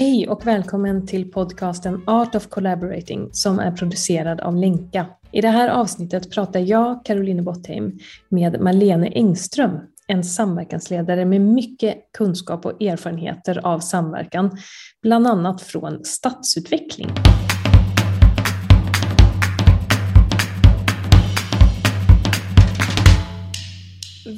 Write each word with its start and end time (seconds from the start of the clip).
Hej 0.00 0.28
och 0.28 0.46
välkommen 0.46 1.06
till 1.06 1.30
podcasten 1.30 2.02
Art 2.06 2.34
of 2.34 2.46
Collaborating 2.46 3.28
som 3.32 3.58
är 3.58 3.72
producerad 3.72 4.40
av 4.40 4.56
Lenka. 4.56 5.06
I 5.32 5.40
det 5.40 5.48
här 5.48 5.68
avsnittet 5.68 6.30
pratar 6.30 6.60
jag, 6.60 7.04
Caroline 7.04 7.44
Bottheim, 7.44 7.98
med 8.28 8.60
Malene 8.60 9.08
Engström, 9.08 9.80
en 10.06 10.24
samverkansledare 10.24 11.24
med 11.24 11.40
mycket 11.40 12.12
kunskap 12.18 12.66
och 12.66 12.82
erfarenheter 12.82 13.66
av 13.66 13.78
samverkan, 13.78 14.58
bland 15.02 15.26
annat 15.26 15.62
från 15.62 16.04
stadsutveckling. 16.04 17.10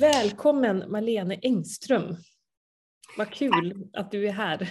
Välkommen 0.01 0.84
Malene 0.88 1.34
Engström. 1.42 2.16
Vad 3.19 3.30
kul 3.30 3.89
att 3.93 4.11
du 4.11 4.29
är 4.29 4.33
här. 4.33 4.69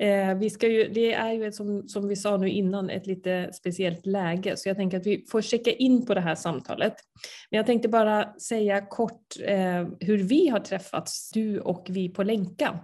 Eh, 0.00 0.34
vi 0.34 0.50
ska 0.50 0.68
ju, 0.68 0.88
det 0.88 1.12
är 1.12 1.32
ju 1.32 1.52
som, 1.52 1.88
som 1.88 2.08
vi 2.08 2.16
sa 2.16 2.36
nu 2.36 2.48
innan 2.48 2.90
ett 2.90 3.06
lite 3.06 3.50
speciellt 3.52 4.06
läge 4.06 4.56
så 4.56 4.68
jag 4.68 4.76
tänker 4.76 4.96
att 4.96 5.06
vi 5.06 5.26
får 5.30 5.42
checka 5.42 5.70
in 5.72 6.06
på 6.06 6.14
det 6.14 6.20
här 6.20 6.34
samtalet. 6.34 6.94
Men 7.50 7.56
jag 7.56 7.66
tänkte 7.66 7.88
bara 7.88 8.38
säga 8.38 8.86
kort 8.86 9.36
eh, 9.44 9.86
hur 10.00 10.18
vi 10.18 10.48
har 10.48 10.60
träffats, 10.60 11.30
du 11.30 11.60
och 11.60 11.86
vi 11.88 12.08
på 12.08 12.22
Länka. 12.22 12.78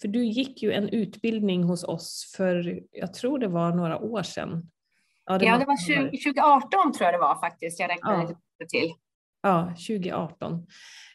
För 0.00 0.08
du 0.08 0.24
gick 0.24 0.62
ju 0.62 0.72
en 0.72 0.88
utbildning 0.88 1.62
hos 1.62 1.84
oss 1.84 2.34
för, 2.36 2.80
jag 2.92 3.14
tror 3.14 3.38
det 3.38 3.48
var 3.48 3.72
några 3.72 3.98
år 3.98 4.22
sedan. 4.22 4.70
Ja, 5.24 5.38
det, 5.38 5.44
ja, 5.44 5.58
det 5.58 5.64
var 5.64 5.86
20, 5.86 5.94
2018 5.94 6.92
tror 6.92 7.04
jag 7.04 7.14
det 7.14 7.18
var 7.18 7.40
faktiskt, 7.40 7.80
jag 7.80 7.90
räknade 7.90 8.22
ja. 8.22 8.28
lite 8.28 8.70
till. 8.70 8.92
Ja, 9.42 9.74
2018. 9.88 10.66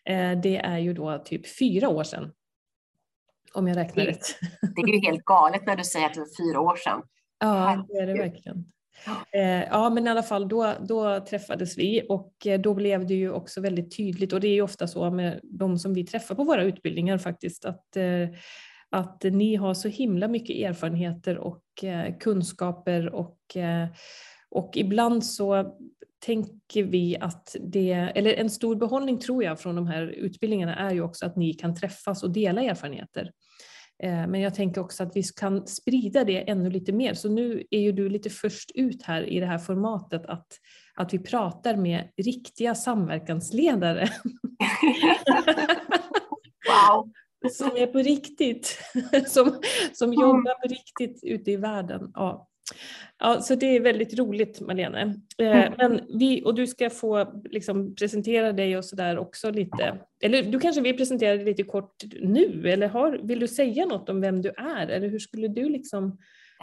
Eh, 0.09 0.41
det 0.41 0.57
är 0.57 0.77
ju 0.77 0.93
då 0.93 1.17
typ 1.25 1.57
fyra 1.59 1.89
år 1.89 2.03
sedan. 2.03 2.31
Om 3.53 3.67
jag 3.67 3.77
räknar 3.77 4.05
rätt. 4.05 4.25
Det 4.75 4.81
är 4.81 4.87
ju 4.87 4.99
helt 4.99 5.25
galet 5.25 5.65
när 5.65 5.75
du 5.75 5.83
säger 5.83 6.05
att 6.05 6.13
det 6.13 6.19
var 6.19 6.51
fyra 6.51 6.59
år 6.59 6.75
sedan. 6.75 7.01
Ja, 7.39 7.85
det 7.87 7.97
är 7.97 8.07
det 8.07 8.13
verkligen. 8.13 8.65
Eh, 9.31 9.63
ja, 9.63 9.89
men 9.89 10.07
i 10.07 10.09
alla 10.09 10.23
fall 10.23 10.47
då, 10.47 10.73
då 10.87 11.19
träffades 11.19 11.77
vi 11.77 12.05
och 12.09 12.47
eh, 12.47 12.61
då 12.61 12.73
blev 12.73 13.07
det 13.07 13.13
ju 13.13 13.31
också 13.31 13.61
väldigt 13.61 13.97
tydligt 13.97 14.33
och 14.33 14.39
det 14.39 14.47
är 14.47 14.53
ju 14.53 14.61
ofta 14.61 14.87
så 14.87 15.11
med 15.11 15.39
de 15.43 15.79
som 15.79 15.93
vi 15.93 16.05
träffar 16.05 16.35
på 16.35 16.43
våra 16.43 16.63
utbildningar 16.63 17.17
faktiskt 17.17 17.65
att, 17.65 17.97
att 18.89 19.23
ni 19.23 19.55
har 19.55 19.73
så 19.73 19.87
himla 19.87 20.27
mycket 20.27 20.55
erfarenheter 20.55 21.37
och 21.37 21.63
kunskaper 22.19 23.15
och, 23.15 23.57
och 24.49 24.71
ibland 24.77 25.25
så 25.25 25.75
tänker 26.25 26.83
vi 26.83 27.17
att 27.17 27.55
det, 27.59 27.91
eller 27.91 28.33
en 28.33 28.49
stor 28.49 28.75
behållning 28.75 29.19
tror 29.19 29.43
jag 29.43 29.59
från 29.59 29.75
de 29.75 29.87
här 29.87 30.03
utbildningarna 30.03 30.75
är 30.75 30.93
ju 30.93 31.01
också 31.01 31.25
att 31.25 31.35
ni 31.35 31.53
kan 31.53 31.75
träffas 31.75 32.23
och 32.23 32.31
dela 32.31 32.61
erfarenheter. 32.61 33.31
Eh, 34.03 34.27
men 34.27 34.41
jag 34.41 34.55
tänker 34.55 34.81
också 34.81 35.03
att 35.03 35.15
vi 35.15 35.23
kan 35.23 35.67
sprida 35.67 36.23
det 36.23 36.49
ännu 36.49 36.69
lite 36.69 36.91
mer. 36.91 37.13
Så 37.13 37.29
nu 37.29 37.63
är 37.71 37.79
ju 37.79 37.91
du 37.91 38.09
lite 38.09 38.29
först 38.29 38.71
ut 38.75 39.03
här 39.03 39.23
i 39.23 39.39
det 39.39 39.45
här 39.45 39.57
formatet 39.57 40.25
att, 40.25 40.47
att 40.95 41.13
vi 41.13 41.19
pratar 41.19 41.75
med 41.75 42.11
riktiga 42.17 42.75
samverkansledare. 42.75 44.09
Wow! 46.67 47.11
Som 47.51 47.69
är 47.75 47.87
på 47.87 47.97
riktigt, 47.97 48.79
som, 49.27 49.61
som 49.93 50.13
jobbar 50.13 50.61
på 50.61 50.67
riktigt 50.67 51.23
ute 51.23 51.51
i 51.51 51.55
världen. 51.55 52.11
Ja, 52.13 52.47
Ja, 53.19 53.41
så 53.41 53.55
det 53.55 53.75
är 53.75 53.79
väldigt 53.79 54.19
roligt 54.19 54.61
Malene. 54.61 55.15
Eh, 55.37 55.47
mm. 55.47 55.73
Men 55.77 56.01
vi, 56.19 56.43
och 56.45 56.55
du 56.55 56.67
ska 56.67 56.89
få 56.89 57.41
liksom 57.43 57.95
presentera 57.95 58.51
dig 58.51 58.77
och 58.77 58.85
sådär 58.85 59.17
också 59.17 59.51
lite. 59.51 59.97
Eller 60.23 60.43
du 60.43 60.59
kanske 60.59 60.81
vill 60.81 60.97
presentera 60.97 61.35
dig 61.35 61.45
lite 61.45 61.63
kort 61.63 61.95
nu 62.21 62.69
eller 62.69 62.87
har, 62.87 63.19
vill 63.23 63.39
du 63.39 63.47
säga 63.47 63.85
något 63.85 64.09
om 64.09 64.21
vem 64.21 64.41
du 64.41 64.49
är 64.49 64.87
eller 64.87 65.09
hur 65.09 65.19
skulle 65.19 65.47
du 65.47 65.69
liksom 65.69 66.17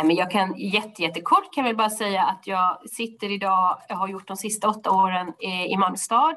jag 0.05 0.31
kan 0.31 0.59
jätte, 0.59 1.03
jättekort 1.03 1.55
kan 1.55 1.67
jag 1.67 1.77
bara 1.77 1.91
säga 1.91 2.23
att 2.23 2.47
jag 2.47 2.91
sitter 2.91 3.33
idag, 3.33 3.81
jag 3.89 3.97
har 3.97 4.09
gjort 4.09 4.29
de 4.29 4.37
sista 4.37 4.69
åtta 4.69 4.91
åren 4.91 5.33
i 5.69 5.77
Malmö 5.77 5.97
stad 5.97 6.35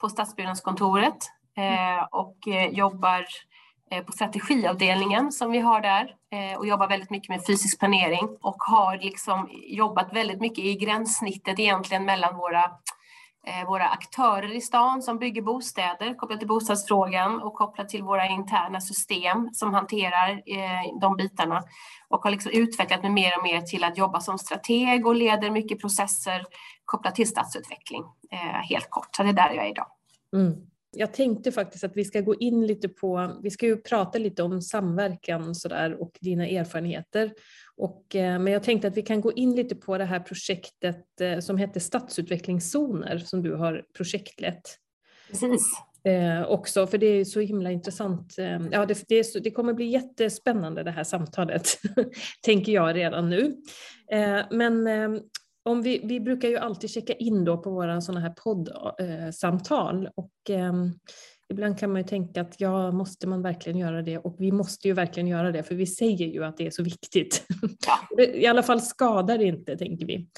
på 0.00 0.08
stadsbyggnadskontoret 0.08 1.16
eh, 1.56 2.04
och 2.10 2.48
eh, 2.48 2.70
jobbar 2.78 3.20
Eh, 3.20 3.53
Eh, 3.90 4.04
på 4.04 4.12
strategiavdelningen 4.12 5.32
som 5.32 5.50
vi 5.50 5.58
har 5.58 5.80
där 5.80 6.14
eh, 6.32 6.58
och 6.58 6.66
jobbar 6.66 6.88
väldigt 6.88 7.10
mycket 7.10 7.28
med 7.28 7.46
fysisk 7.46 7.78
planering 7.78 8.28
och 8.40 8.56
har 8.58 8.98
liksom 8.98 9.48
jobbat 9.52 10.12
väldigt 10.12 10.40
mycket 10.40 10.64
i 10.64 10.74
gränssnittet 10.74 11.58
egentligen 11.58 12.04
mellan 12.04 12.36
våra 12.36 12.64
eh, 13.46 13.66
våra 13.66 13.88
aktörer 13.88 14.56
i 14.56 14.60
stan 14.60 15.02
som 15.02 15.18
bygger 15.18 15.42
bostäder 15.42 16.14
kopplat 16.14 16.38
till 16.38 16.48
bostadsfrågan 16.48 17.42
och 17.42 17.54
kopplat 17.54 17.88
till 17.88 18.02
våra 18.02 18.26
interna 18.26 18.80
system 18.80 19.48
som 19.52 19.74
hanterar 19.74 20.42
de 21.00 21.16
bitarna 21.16 21.62
och 22.08 22.22
har 22.22 22.30
liksom 22.30 22.52
utvecklat 22.52 23.02
mig 23.02 23.10
mer 23.10 23.38
och 23.38 23.42
mer 23.44 23.60
till 23.60 23.84
att 23.84 23.98
jobba 23.98 24.20
som 24.20 24.38
strateg 24.38 25.06
och 25.06 25.14
leder 25.14 25.50
mycket 25.50 25.80
processer 25.80 26.44
kopplat 26.84 27.14
till 27.14 27.28
stadsutveckling 27.28 28.04
helt 28.68 28.90
kort. 28.90 29.08
Så 29.16 29.22
det 29.22 29.28
är 29.28 29.32
där 29.32 29.50
jag 29.50 29.66
är 29.66 29.70
idag. 29.70 29.86
Mm 30.36 30.73
jag 30.96 31.12
tänkte 31.12 31.52
faktiskt 31.52 31.84
att 31.84 31.96
vi 31.96 32.04
ska 32.04 32.20
gå 32.20 32.34
in 32.34 32.66
lite 32.66 32.88
på, 32.88 33.40
vi 33.42 33.50
ska 33.50 33.66
ju 33.66 33.76
prata 33.76 34.18
lite 34.18 34.42
om 34.42 34.62
samverkan 34.62 35.54
så 35.54 35.68
där, 35.68 36.02
och 36.02 36.18
dina 36.20 36.46
erfarenheter. 36.46 37.32
Och, 37.76 38.16
eh, 38.16 38.38
men 38.38 38.52
jag 38.52 38.62
tänkte 38.62 38.88
att 38.88 38.96
vi 38.96 39.02
kan 39.02 39.20
gå 39.20 39.32
in 39.32 39.56
lite 39.56 39.74
på 39.74 39.98
det 39.98 40.04
här 40.04 40.20
projektet 40.20 41.20
eh, 41.20 41.38
som 41.38 41.58
hette 41.58 41.80
Stadsutvecklingszoner 41.80 43.18
som 43.18 43.42
du 43.42 43.54
har 43.54 43.84
projektlett. 43.96 44.78
Precis. 45.30 45.62
Eh, 46.04 46.46
också, 46.46 46.86
för 46.86 46.98
det 46.98 47.06
är 47.06 47.24
så 47.24 47.40
himla 47.40 47.70
intressant. 47.70 48.38
Eh, 48.38 48.60
ja, 48.72 48.86
det, 48.86 49.04
det, 49.08 49.24
så, 49.24 49.38
det, 49.38 49.50
kommer 49.50 49.72
bli 49.72 49.84
jättespännande 49.86 50.82
det 50.82 50.90
här 50.90 51.04
samtalet, 51.04 51.68
tänker 52.42 52.72
jag 52.72 52.96
redan 52.96 53.30
nu. 53.30 53.56
Eh, 54.12 54.40
men 54.50 54.86
eh, 54.86 55.20
om 55.64 55.82
vi, 55.82 56.00
vi 56.04 56.20
brukar 56.20 56.48
ju 56.48 56.56
alltid 56.56 56.90
checka 56.90 57.12
in 57.12 57.44
då 57.44 57.58
på 57.58 57.70
våra 57.70 58.00
sådana 58.00 58.20
här 58.20 58.34
poddsamtal 58.44 60.08
och 60.14 60.50
eh, 60.50 60.72
ibland 61.48 61.78
kan 61.78 61.92
man 61.92 62.02
ju 62.02 62.08
tänka 62.08 62.40
att 62.40 62.60
ja, 62.60 62.90
måste 62.90 63.26
man 63.26 63.42
verkligen 63.42 63.78
göra 63.78 64.02
det? 64.02 64.18
Och 64.18 64.36
vi 64.38 64.52
måste 64.52 64.88
ju 64.88 64.94
verkligen 64.94 65.26
göra 65.26 65.52
det 65.52 65.62
för 65.62 65.74
vi 65.74 65.86
säger 65.86 66.26
ju 66.26 66.44
att 66.44 66.56
det 66.56 66.66
är 66.66 66.70
så 66.70 66.82
viktigt. 66.82 67.46
Ja. 67.86 68.24
I 68.24 68.46
alla 68.46 68.62
fall 68.62 68.80
skadar 68.80 69.38
det 69.38 69.44
inte, 69.44 69.76
tänker 69.76 70.06
vi. 70.06 70.28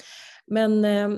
Men 0.47 0.85
eh, 0.85 1.09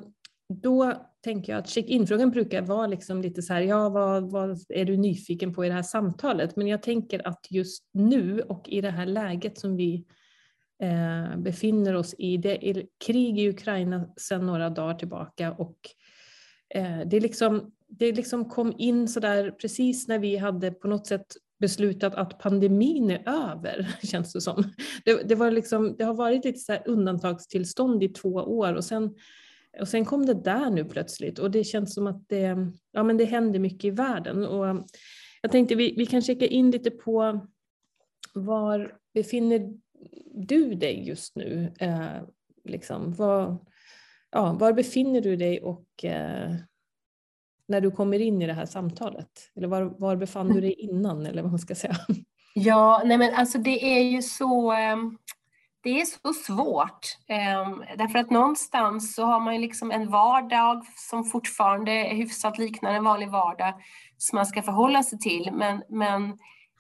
då 0.54 0.94
tänker 1.24 1.54
jag 1.54 1.60
att 1.60 1.70
check-in-frågan 1.70 2.32
brukar 2.32 2.62
vara 2.62 2.88
liksom 2.88 3.22
lite 3.22 3.42
så 3.42 3.54
här, 3.54 3.62
ja 3.62 3.90
vad, 3.90 4.32
vad 4.32 4.60
är 4.70 4.86
du 4.86 4.98
nyfiken 4.98 5.54
på 5.54 5.66
i 5.66 5.68
det 5.68 5.74
här 5.74 5.84
samtalet? 5.84 6.56
Men 6.56 6.68
jag 6.68 6.84
tänker 6.84 7.28
att 7.28 7.48
just 7.50 7.84
nu 7.94 8.42
och 8.42 8.70
i 8.70 8.82
det 8.82 8.92
här 8.92 9.06
läget 9.06 9.58
som 9.58 9.76
vi 9.76 10.06
eh, 10.82 11.38
befinner 11.38 11.96
oss 11.96 12.16
i. 12.18 12.38
Det 12.38 12.70
är 12.70 12.86
krig 13.06 13.40
i 13.40 13.50
Ukraina 13.50 14.10
sedan 14.18 14.46
några 14.46 14.70
dagar 14.70 14.94
tillbaka 14.94 15.52
och 15.52 15.78
eh, 16.76 17.00
det, 17.06 17.20
liksom, 17.20 17.72
det 17.88 18.12
liksom 18.12 18.50
kom 18.50 18.74
in 18.78 19.08
sådär 19.08 19.52
precis 19.52 20.08
när 20.08 20.20
vi 20.20 20.38
hade 20.38 20.72
på 20.72 20.88
något 20.88 21.08
sätt 21.08 21.26
beslutat 21.60 22.16
att 22.16 22.40
pandemin 22.40 23.12
är 23.12 23.30
över, 23.30 23.96
känns 24.04 24.34
det 24.34 24.42
som. 24.42 24.64
Det, 25.06 25.30
det, 25.30 25.36
var 25.36 25.52
liksom, 25.52 25.96
det 25.98 26.04
har 26.04 26.14
varit 26.14 26.46
lite 26.46 26.60
så 26.60 26.76
undantagstillstånd 26.86 28.04
i 28.04 28.10
två 28.10 28.30
år 28.30 28.74
och 28.74 28.86
sen, 28.86 29.16
och 29.80 29.88
sen 29.88 30.06
kom 30.06 30.26
det 30.26 30.34
där 30.34 30.70
nu 30.70 30.86
plötsligt 30.86 31.40
och 31.40 31.52
det 31.52 31.64
känns 31.64 31.94
som 31.94 32.08
att 32.08 32.30
det, 32.30 32.58
ja, 32.92 33.04
men 33.04 33.18
det 33.18 33.26
händer 33.26 33.60
mycket 33.60 33.86
i 33.86 33.90
världen. 33.90 34.46
Och 34.46 34.68
eh, 34.68 34.76
jag 35.42 35.52
tänkte 35.52 35.76
vi, 35.76 35.94
vi 35.98 36.06
kan 36.06 36.22
checka 36.22 36.46
in 36.46 36.72
lite 36.72 36.92
på 36.92 37.48
var 38.34 38.96
befinner 39.14 39.74
du 40.34 40.76
dig 40.76 41.08
just 41.08 41.36
nu? 41.36 41.74
Eh, 41.80 42.22
liksom, 42.64 43.14
var, 43.14 43.58
ja, 44.32 44.54
var 44.54 44.74
befinner 44.74 45.22
du 45.22 45.36
dig 45.36 45.62
och 45.62 46.06
eh, 46.06 46.56
när 47.68 47.82
du 47.82 47.92
kommer 47.92 48.20
in 48.20 48.42
i 48.42 48.48
det 48.48 48.54
här 48.54 48.66
samtalet? 48.66 49.52
Eller 49.56 49.68
var, 49.68 49.84
var 49.84 50.16
befann 50.16 50.54
du 50.54 50.62
dig 50.62 50.74
innan 50.74 51.26
eller 51.26 51.42
vad 51.42 51.52
man 51.52 51.60
ska 51.60 51.76
säga? 51.76 51.96
Ja, 52.54 53.02
nej 53.06 53.18
men 53.18 53.34
alltså 53.36 53.58
det 53.58 53.98
är 53.98 54.04
ju 54.04 54.22
så, 54.22 54.72
ehm, 54.72 55.18
det 55.84 56.02
är 56.02 56.06
så 56.06 56.34
svårt. 56.34 57.18
Ehm, 57.28 57.84
därför 57.98 58.20
att 58.20 58.30
någonstans 58.30 59.16
så 59.16 59.26
har 59.26 59.40
man 59.40 59.54
ju 59.56 59.62
liksom 59.62 59.92
en 59.92 60.10
vardag 60.10 60.86
som 60.96 61.24
fortfarande 61.24 61.92
är 61.92 62.16
hyfsat 62.16 62.58
liknar 62.58 62.94
en 62.94 63.04
vanlig 63.04 63.30
vardag 63.30 63.74
som 64.18 64.36
man 64.36 64.46
ska 64.46 64.62
förhålla 64.62 65.04
sig 65.04 65.20
till. 65.20 65.50
Men, 65.54 65.84
men 65.90 66.38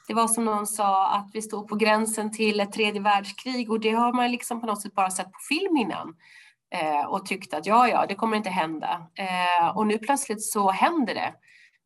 det 0.09 0.15
var 0.15 0.27
som 0.27 0.45
någon 0.45 0.67
sa 0.67 1.07
att 1.07 1.29
vi 1.33 1.41
stod 1.41 1.67
på 1.67 1.75
gränsen 1.75 2.31
till 2.31 2.59
ett 2.59 2.71
tredje 2.71 3.01
världskrig 3.01 3.71
och 3.71 3.79
det 3.79 3.91
har 3.91 4.13
man 4.13 4.31
liksom 4.31 4.61
på 4.61 4.67
något 4.67 4.81
sätt 4.81 4.95
bara 4.95 5.11
sett 5.11 5.31
på 5.31 5.39
film 5.49 5.77
innan 5.77 6.15
eh, 6.75 7.05
och 7.05 7.25
tyckt 7.25 7.53
att 7.53 7.65
ja, 7.65 7.87
ja, 7.87 8.05
det 8.05 8.15
kommer 8.15 8.37
inte 8.37 8.49
hända. 8.49 9.07
Eh, 9.15 9.77
och 9.77 9.87
nu 9.87 9.97
plötsligt 9.97 10.43
så 10.43 10.71
händer 10.71 11.13
det. 11.13 11.33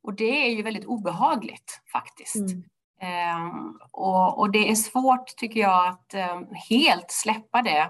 Och 0.03 0.13
det 0.13 0.45
är 0.45 0.49
ju 0.49 0.63
väldigt 0.63 0.85
obehagligt 0.85 1.81
faktiskt. 1.91 2.35
Mm. 2.35 2.63
Eh, 3.01 3.55
och, 3.91 4.39
och, 4.39 4.51
det 4.51 4.71
är 4.71 4.75
svårt 4.75 5.27
tycker 5.37 5.59
jag 5.59 5.87
att 5.87 6.13
eh, 6.13 6.41
helt 6.69 7.11
släppa 7.11 7.61
det. 7.61 7.89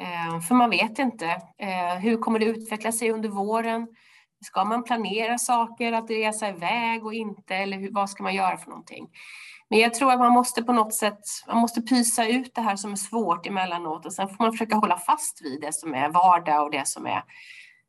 Eh, 0.00 0.40
för 0.48 0.54
man 0.54 0.70
vet 0.70 0.98
inte. 0.98 1.26
Eh, 1.58 1.94
hur 2.00 2.16
kommer 2.16 2.38
det 2.38 2.46
utveckla 2.46 2.92
sig 2.92 3.10
under 3.10 3.28
våren? 3.28 3.88
Ska 4.44 4.64
man 4.64 4.84
planera 4.84 5.38
saker, 5.38 5.92
att 5.92 6.10
resa 6.10 6.48
iväg 6.48 7.06
och 7.06 7.14
inte? 7.14 7.56
Eller 7.56 7.78
hur, 7.78 7.90
vad 7.92 8.10
ska 8.10 8.22
man 8.22 8.34
göra 8.34 8.56
för 8.56 8.70
någonting? 8.70 9.08
Men 9.72 9.80
jag 9.80 9.94
tror 9.94 10.12
att 10.12 10.18
man 10.18 10.32
måste 10.32 10.62
på 10.62 10.72
något 10.72 10.94
sätt, 10.94 11.20
man 11.46 11.58
måste 11.58 11.82
pysa 11.82 12.26
ut 12.26 12.54
det 12.54 12.60
här 12.60 12.76
som 12.76 12.92
är 12.92 12.96
svårt 12.96 13.46
emellanåt 13.46 14.06
och 14.06 14.12
sen 14.12 14.28
får 14.28 14.44
man 14.44 14.52
försöka 14.52 14.76
hålla 14.76 14.98
fast 14.98 15.44
vid 15.44 15.60
det 15.60 15.74
som 15.74 15.94
är 15.94 16.08
vardag 16.08 16.62
och 16.62 16.70
det 16.70 16.88
som 16.88 17.06
är 17.06 17.22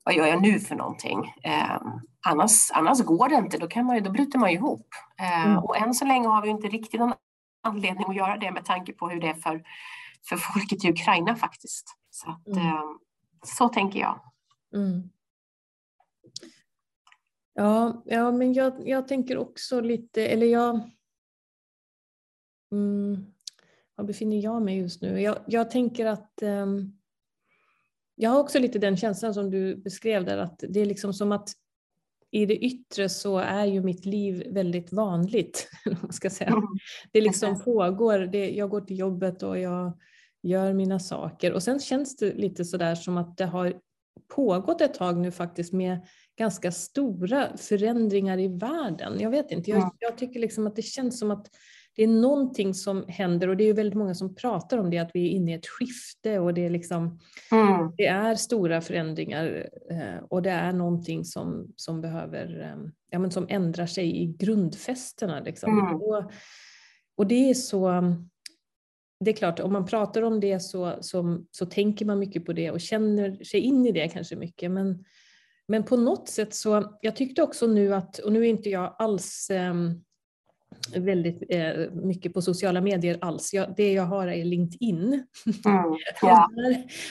vad 0.03 0.15
gör 0.15 0.27
jag 0.27 0.41
nu 0.41 0.59
för 0.59 0.75
någonting? 0.75 1.33
Eh, 1.43 1.81
annars, 2.25 2.71
annars 2.71 3.01
går 3.01 3.29
det 3.29 3.35
inte, 3.35 3.57
då, 3.57 3.67
kan 3.67 3.85
man, 3.85 4.03
då 4.03 4.11
bryter 4.11 4.39
man 4.39 4.49
ihop. 4.49 4.87
Eh, 5.19 5.45
mm. 5.45 5.57
Och 5.57 5.77
än 5.77 5.93
så 5.93 6.05
länge 6.05 6.27
har 6.27 6.41
vi 6.41 6.49
inte 6.49 6.67
riktigt 6.67 6.99
någon 6.99 7.13
anledning 7.63 8.05
att 8.09 8.15
göra 8.15 8.37
det 8.37 8.51
med 8.51 8.65
tanke 8.65 8.93
på 8.93 9.09
hur 9.09 9.21
det 9.21 9.27
är 9.27 9.33
för, 9.33 9.63
för 10.29 10.37
folket 10.37 10.85
i 10.85 10.89
Ukraina 10.89 11.35
faktiskt. 11.35 11.97
Så, 12.09 12.29
att, 12.29 12.47
mm. 12.47 12.67
eh, 12.67 12.83
så 13.43 13.69
tänker 13.69 13.99
jag. 13.99 14.19
Mm. 14.75 15.09
Ja, 17.53 18.03
ja, 18.05 18.31
men 18.31 18.53
jag, 18.53 18.73
jag 18.87 19.07
tänker 19.07 19.37
också 19.37 19.81
lite, 19.81 20.27
eller 20.27 20.47
jag... 20.47 20.89
Mm, 22.73 23.25
var 23.95 24.05
befinner 24.05 24.37
jag 24.37 24.61
mig 24.61 24.77
just 24.77 25.01
nu? 25.01 25.21
Jag, 25.21 25.37
jag 25.47 25.71
tänker 25.71 26.05
att 26.05 26.39
um, 26.41 26.99
jag 28.15 28.29
har 28.29 28.39
också 28.39 28.59
lite 28.59 28.79
den 28.79 28.97
känslan 28.97 29.33
som 29.33 29.51
du 29.51 29.75
beskrev 29.75 30.25
där, 30.25 30.37
att 30.37 30.63
det 30.69 30.79
är 30.79 30.85
liksom 30.85 31.13
som 31.13 31.31
att 31.31 31.49
i 32.31 32.45
det 32.45 32.57
yttre 32.57 33.09
så 33.09 33.37
är 33.37 33.65
ju 33.65 33.81
mitt 33.81 34.05
liv 34.05 34.43
väldigt 34.51 34.93
vanligt. 34.93 35.69
Man 36.01 36.13
ska 36.13 36.29
säga. 36.29 36.49
Mm. 36.49 36.63
Det 37.11 37.21
liksom 37.21 37.61
pågår, 37.61 38.19
det, 38.19 38.51
jag 38.51 38.69
går 38.69 38.81
till 38.81 38.99
jobbet 38.99 39.43
och 39.43 39.59
jag 39.59 39.99
gör 40.43 40.73
mina 40.73 40.99
saker 40.99 41.53
och 41.53 41.63
sen 41.63 41.79
känns 41.79 42.17
det 42.17 42.33
lite 42.33 42.65
sådär 42.65 42.95
som 42.95 43.17
att 43.17 43.37
det 43.37 43.45
har 43.45 43.73
pågått 44.35 44.81
ett 44.81 44.93
tag 44.93 45.17
nu 45.17 45.31
faktiskt 45.31 45.73
med 45.73 46.07
ganska 46.37 46.71
stora 46.71 47.57
förändringar 47.57 48.39
i 48.39 48.47
världen. 48.47 49.19
Jag 49.19 49.29
vet 49.29 49.51
inte, 49.51 49.71
jag, 49.71 49.91
jag 49.99 50.17
tycker 50.17 50.39
liksom 50.39 50.67
att 50.67 50.75
det 50.75 50.81
känns 50.81 51.19
som 51.19 51.31
att 51.31 51.47
det 51.95 52.03
är 52.03 52.07
någonting 52.07 52.73
som 52.73 53.05
händer 53.07 53.47
och 53.47 53.57
det 53.57 53.63
är 53.63 53.73
väldigt 53.73 53.97
många 53.97 54.15
som 54.15 54.35
pratar 54.35 54.77
om 54.77 54.89
det, 54.89 54.97
att 54.97 55.11
vi 55.13 55.25
är 55.25 55.29
inne 55.29 55.51
i 55.51 55.55
ett 55.55 55.67
skifte 55.67 56.39
och 56.39 56.53
det 56.53 56.65
är, 56.65 56.69
liksom, 56.69 57.19
mm. 57.51 57.91
det 57.97 58.05
är 58.05 58.35
stora 58.35 58.81
förändringar 58.81 59.69
eh, 59.89 60.23
och 60.29 60.41
det 60.41 60.49
är 60.49 60.71
någonting 60.71 61.25
som, 61.25 61.73
som 61.75 62.01
behöver, 62.01 62.61
eh, 62.61 62.89
ja 63.09 63.19
men 63.19 63.31
som 63.31 63.45
ändrar 63.49 63.85
sig 63.85 64.23
i 64.23 64.25
grundfästena. 64.25 65.39
Liksom. 65.39 65.79
Mm. 65.79 65.95
Och, 65.95 66.31
och 67.17 67.27
det 67.27 67.49
är 67.49 67.53
så, 67.53 68.03
det 69.19 69.31
är 69.31 69.35
klart, 69.35 69.59
om 69.59 69.73
man 69.73 69.85
pratar 69.85 70.21
om 70.21 70.39
det 70.39 70.59
så, 70.59 70.97
så, 71.01 71.39
så 71.51 71.65
tänker 71.65 72.05
man 72.05 72.19
mycket 72.19 72.45
på 72.45 72.53
det 72.53 72.71
och 72.71 72.81
känner 72.81 73.43
sig 73.43 73.59
in 73.59 73.85
i 73.85 73.91
det 73.91 74.07
kanske 74.07 74.35
mycket. 74.35 74.71
Men, 74.71 75.05
men 75.67 75.83
på 75.83 75.97
något 75.97 76.29
sätt 76.29 76.53
så, 76.53 76.97
jag 77.01 77.15
tyckte 77.15 77.43
också 77.43 77.67
nu 77.67 77.93
att, 77.93 78.17
och 78.17 78.31
nu 78.31 78.41
är 78.41 78.49
inte 78.49 78.69
jag 78.69 78.95
alls 78.99 79.51
um, 79.71 80.03
väldigt 80.95 81.43
eh, 81.49 81.91
mycket 81.91 82.33
på 82.33 82.41
sociala 82.41 82.81
medier 82.81 83.17
alls. 83.21 83.53
Jag, 83.53 83.73
det 83.77 83.93
jag 83.93 84.03
har 84.03 84.27
är 84.27 84.45
LinkedIn. 84.45 85.03
Mm, 85.65 85.97
ja. 86.21 86.49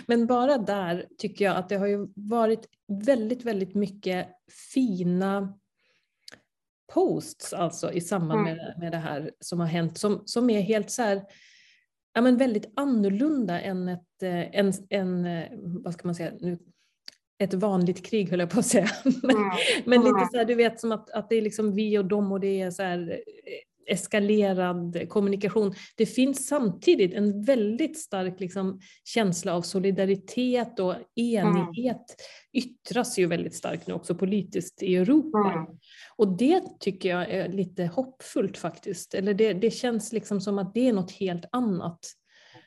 Men 0.06 0.26
bara 0.26 0.58
där 0.58 1.06
tycker 1.18 1.44
jag 1.44 1.56
att 1.56 1.68
det 1.68 1.76
har 1.76 1.86
ju 1.86 2.08
varit 2.14 2.66
väldigt, 2.88 3.44
väldigt 3.44 3.74
mycket 3.74 4.28
fina 4.74 5.58
posts 6.92 7.52
alltså 7.52 7.92
i 7.92 8.00
samband 8.00 8.40
mm. 8.40 8.56
med, 8.56 8.74
med 8.78 8.92
det 8.92 8.98
här 8.98 9.30
som 9.40 9.60
har 9.60 9.66
hänt 9.66 9.98
som, 9.98 10.22
som 10.24 10.50
är 10.50 10.60
helt 10.60 10.90
så 10.90 11.02
här, 11.02 11.22
ja, 12.14 12.20
men 12.20 12.36
väldigt 12.36 12.72
annorlunda 12.76 13.60
än 13.60 13.88
ett, 13.88 14.22
eh, 14.22 14.58
en, 14.58 14.72
en, 14.88 15.26
eh, 15.26 15.48
vad 15.56 15.94
ska 15.94 16.08
man 16.08 16.14
säga, 16.14 16.32
nu 16.40 16.58
ett 17.42 17.54
vanligt 17.54 18.06
krig 18.06 18.30
höll 18.30 18.40
jag 18.40 18.50
på 18.50 18.58
att 18.58 18.66
säga. 18.66 18.88
men, 19.22 19.36
mm. 19.36 19.50
men 19.84 20.00
lite 20.00 20.16
mm. 20.16 20.28
så 20.32 20.36
här, 20.36 20.44
du 20.44 20.54
vet 20.54 20.80
som 20.80 20.92
att, 20.92 21.10
att 21.10 21.28
det 21.28 21.36
är 21.36 21.42
liksom 21.42 21.74
vi 21.74 21.98
och 21.98 22.04
dem 22.04 22.32
och 22.32 22.40
det 22.40 22.60
är 22.60 22.70
så 22.70 22.82
här 22.82 23.10
eh, 23.10 23.94
eskalerad 23.94 25.08
kommunikation. 25.08 25.74
Det 25.96 26.06
finns 26.06 26.46
samtidigt 26.46 27.14
en 27.14 27.42
väldigt 27.42 27.98
stark 27.98 28.40
liksom, 28.40 28.80
känsla 29.04 29.54
av 29.54 29.62
solidaritet 29.62 30.78
och 30.78 30.94
enighet 31.16 31.76
mm. 31.86 31.96
yttras 32.52 33.18
ju 33.18 33.26
väldigt 33.26 33.54
starkt 33.54 33.86
nu 33.86 33.94
också 33.94 34.14
politiskt 34.14 34.82
i 34.82 34.96
Europa. 34.96 35.38
Mm. 35.38 35.66
Och 36.16 36.36
det 36.36 36.62
tycker 36.80 37.08
jag 37.08 37.30
är 37.30 37.48
lite 37.48 37.86
hoppfullt 37.86 38.58
faktiskt. 38.58 39.14
Eller 39.14 39.34
det, 39.34 39.52
det 39.52 39.70
känns 39.70 40.12
liksom 40.12 40.40
som 40.40 40.58
att 40.58 40.74
det 40.74 40.88
är 40.88 40.92
något 40.92 41.12
helt 41.12 41.44
annat. 41.52 41.98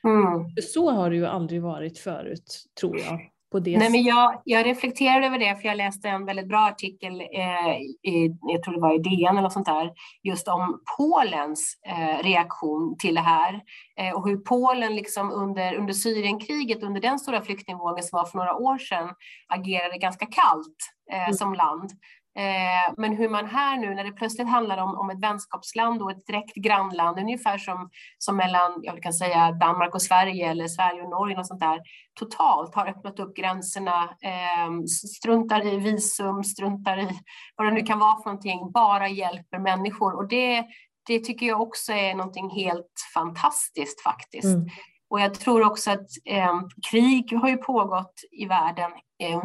Mm. 0.04 0.50
Så 0.62 0.90
har 0.90 1.10
det 1.10 1.16
ju 1.16 1.26
aldrig 1.26 1.62
varit 1.62 1.98
förut, 1.98 2.64
tror 2.80 2.98
jag 2.98 3.20
på 3.52 3.58
det 3.58 3.78
Nej, 3.78 3.90
men 3.90 4.02
jag, 4.02 4.42
jag 4.44 4.66
reflekterade 4.66 5.26
över 5.26 5.38
det, 5.38 5.56
för 5.56 5.68
jag 5.68 5.76
läste 5.76 6.08
en 6.08 6.26
väldigt 6.26 6.48
bra 6.48 6.60
artikel, 6.60 7.20
eh, 7.20 7.76
i, 8.12 8.36
jag 8.42 8.62
tror 8.62 8.74
det 8.74 8.80
var 8.80 8.94
i 8.94 8.98
DN 8.98 9.38
eller 9.38 9.48
sånt 9.48 9.66
där, 9.66 9.90
just 10.22 10.48
om 10.48 10.80
Polens 10.98 11.78
eh, 11.86 12.22
reaktion 12.22 12.96
till 12.98 13.14
det 13.14 13.20
här 13.20 13.60
eh, 14.00 14.14
och 14.14 14.28
hur 14.28 14.36
Polen 14.36 14.96
liksom 14.96 15.32
under, 15.32 15.74
under 15.74 15.94
Syrienkriget, 15.94 16.82
under 16.82 17.00
den 17.00 17.18
stora 17.18 17.42
flyktingvågen 17.42 18.04
som 18.04 18.16
var 18.16 18.26
för 18.26 18.38
några 18.38 18.56
år 18.56 18.78
sedan, 18.78 19.08
agerade 19.48 19.98
ganska 19.98 20.26
kallt 20.26 20.76
eh, 21.12 21.22
mm. 21.22 21.34
som 21.34 21.54
land. 21.54 21.90
Eh, 22.38 22.94
men 22.96 23.16
hur 23.16 23.28
man 23.28 23.46
här 23.46 23.76
nu, 23.76 23.94
när 23.94 24.04
det 24.04 24.12
plötsligt 24.12 24.48
handlar 24.48 24.78
om, 24.78 24.98
om 24.98 25.10
ett 25.10 25.22
vänskapsland 25.22 26.02
och 26.02 26.10
ett 26.10 26.26
direkt 26.26 26.54
grannland, 26.54 27.18
ungefär 27.18 27.58
som, 27.58 27.90
som 28.18 28.36
mellan 28.36 28.80
jag 28.82 29.02
kan 29.02 29.12
säga 29.12 29.52
Danmark 29.52 29.94
och 29.94 30.02
Sverige 30.02 30.50
eller 30.50 30.68
Sverige 30.68 31.02
och 31.02 31.10
Norge, 31.10 31.38
och 31.38 31.46
sånt 31.46 31.60
där, 31.60 31.80
totalt 32.18 32.74
har 32.74 32.86
öppnat 32.86 33.20
upp 33.20 33.36
gränserna, 33.36 34.02
eh, 34.02 34.84
struntar 35.16 35.66
i 35.66 35.76
visum, 35.76 36.44
struntar 36.44 36.98
i 36.98 37.08
vad 37.56 37.66
det 37.66 37.72
nu 37.72 37.82
kan 37.82 37.98
vara 37.98 38.16
för 38.16 38.30
någonting, 38.30 38.72
bara 38.72 39.08
hjälper 39.08 39.58
människor. 39.58 40.16
Och 40.16 40.28
det, 40.28 40.64
det 41.06 41.18
tycker 41.18 41.46
jag 41.46 41.60
också 41.60 41.92
är 41.92 42.14
någonting 42.14 42.50
helt 42.50 42.92
fantastiskt 43.14 44.02
faktiskt. 44.02 44.54
Mm. 44.54 44.68
Och 45.10 45.20
jag 45.20 45.34
tror 45.34 45.64
också 45.66 45.90
att 45.90 46.06
eh, 46.24 46.60
krig 46.90 47.32
har 47.32 47.48
ju 47.48 47.56
pågått 47.56 48.14
i 48.32 48.46
världen, 48.46 48.90
eh, 49.22 49.40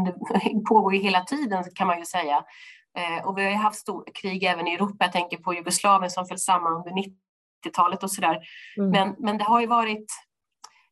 pågår 0.70 0.94
ju 0.94 1.00
hela 1.00 1.24
tiden 1.24 1.64
kan 1.76 1.88
man 1.88 2.00
ju 2.00 2.06
säga. 2.06 2.44
Eh, 2.98 3.28
och 3.28 3.38
vi 3.38 3.44
har 3.44 3.50
ju 3.50 3.56
haft 3.56 3.80
stor 3.80 4.06
krig 4.14 4.44
även 4.44 4.68
i 4.68 4.74
Europa, 4.74 5.06
jag 5.06 5.12
tänker 5.12 5.38
på 5.38 5.54
Jugoslavien 5.54 6.12
som 6.12 6.26
föll 6.26 6.40
samman 6.40 6.74
under 6.74 6.92
90-talet 6.92 8.04
och 8.04 8.12
sådär. 8.12 8.40
Mm. 8.78 8.90
Men, 8.90 9.16
men 9.20 9.38
det 9.38 9.44
har 9.44 9.62
ju 9.62 9.68
varit 9.68 10.06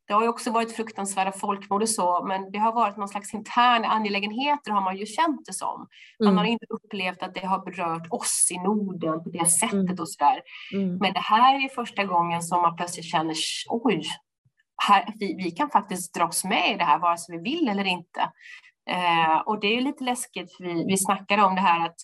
det 0.09 0.13
har 0.13 0.21
ju 0.21 0.27
också 0.27 0.51
varit 0.51 0.75
fruktansvärda 0.75 1.31
folkmord 1.31 1.81
och 1.81 1.89
så, 1.89 2.23
men 2.23 2.51
det 2.51 2.59
har 2.59 2.73
varit 2.73 2.97
någon 2.97 3.07
slags 3.07 3.33
interna 3.33 3.87
angelägenheter 3.87 4.71
har 4.71 4.81
man 4.81 4.97
ju 4.97 5.05
känt 5.05 5.45
det 5.45 5.53
som. 5.53 5.87
Man 6.19 6.27
mm. 6.27 6.37
har 6.37 6.45
inte 6.45 6.65
upplevt 6.69 7.23
att 7.23 7.33
det 7.33 7.45
har 7.45 7.65
berört 7.65 8.07
oss 8.09 8.47
i 8.51 8.57
Norden 8.57 9.23
på 9.23 9.29
det 9.29 9.45
sättet 9.45 9.73
mm. 9.73 9.99
och 9.99 10.09
sådär. 10.09 10.41
Mm. 10.73 10.97
Men 10.97 11.13
det 11.13 11.19
här 11.19 11.55
är 11.55 11.59
ju 11.59 11.69
första 11.69 12.05
gången 12.05 12.41
som 12.41 12.61
man 12.61 12.75
plötsligt 12.75 13.05
känner, 13.05 13.35
oj, 13.69 14.03
här, 14.87 15.13
vi, 15.19 15.35
vi 15.43 15.51
kan 15.51 15.69
faktiskt 15.69 16.13
dras 16.13 16.43
med 16.43 16.71
i 16.73 16.77
det 16.77 16.83
här 16.83 16.99
vare 16.99 17.17
sig 17.17 17.37
vi 17.37 17.43
vill 17.43 17.69
eller 17.69 17.85
inte. 17.85 18.31
Eh, 18.89 19.37
och 19.45 19.59
det 19.59 19.77
är 19.77 19.81
lite 19.81 20.03
läskigt, 20.03 20.55
för 20.57 20.63
vi, 20.63 20.85
vi 20.87 20.97
snackade 20.97 21.43
om 21.43 21.55
det 21.55 21.61
här 21.61 21.85
att 21.85 21.95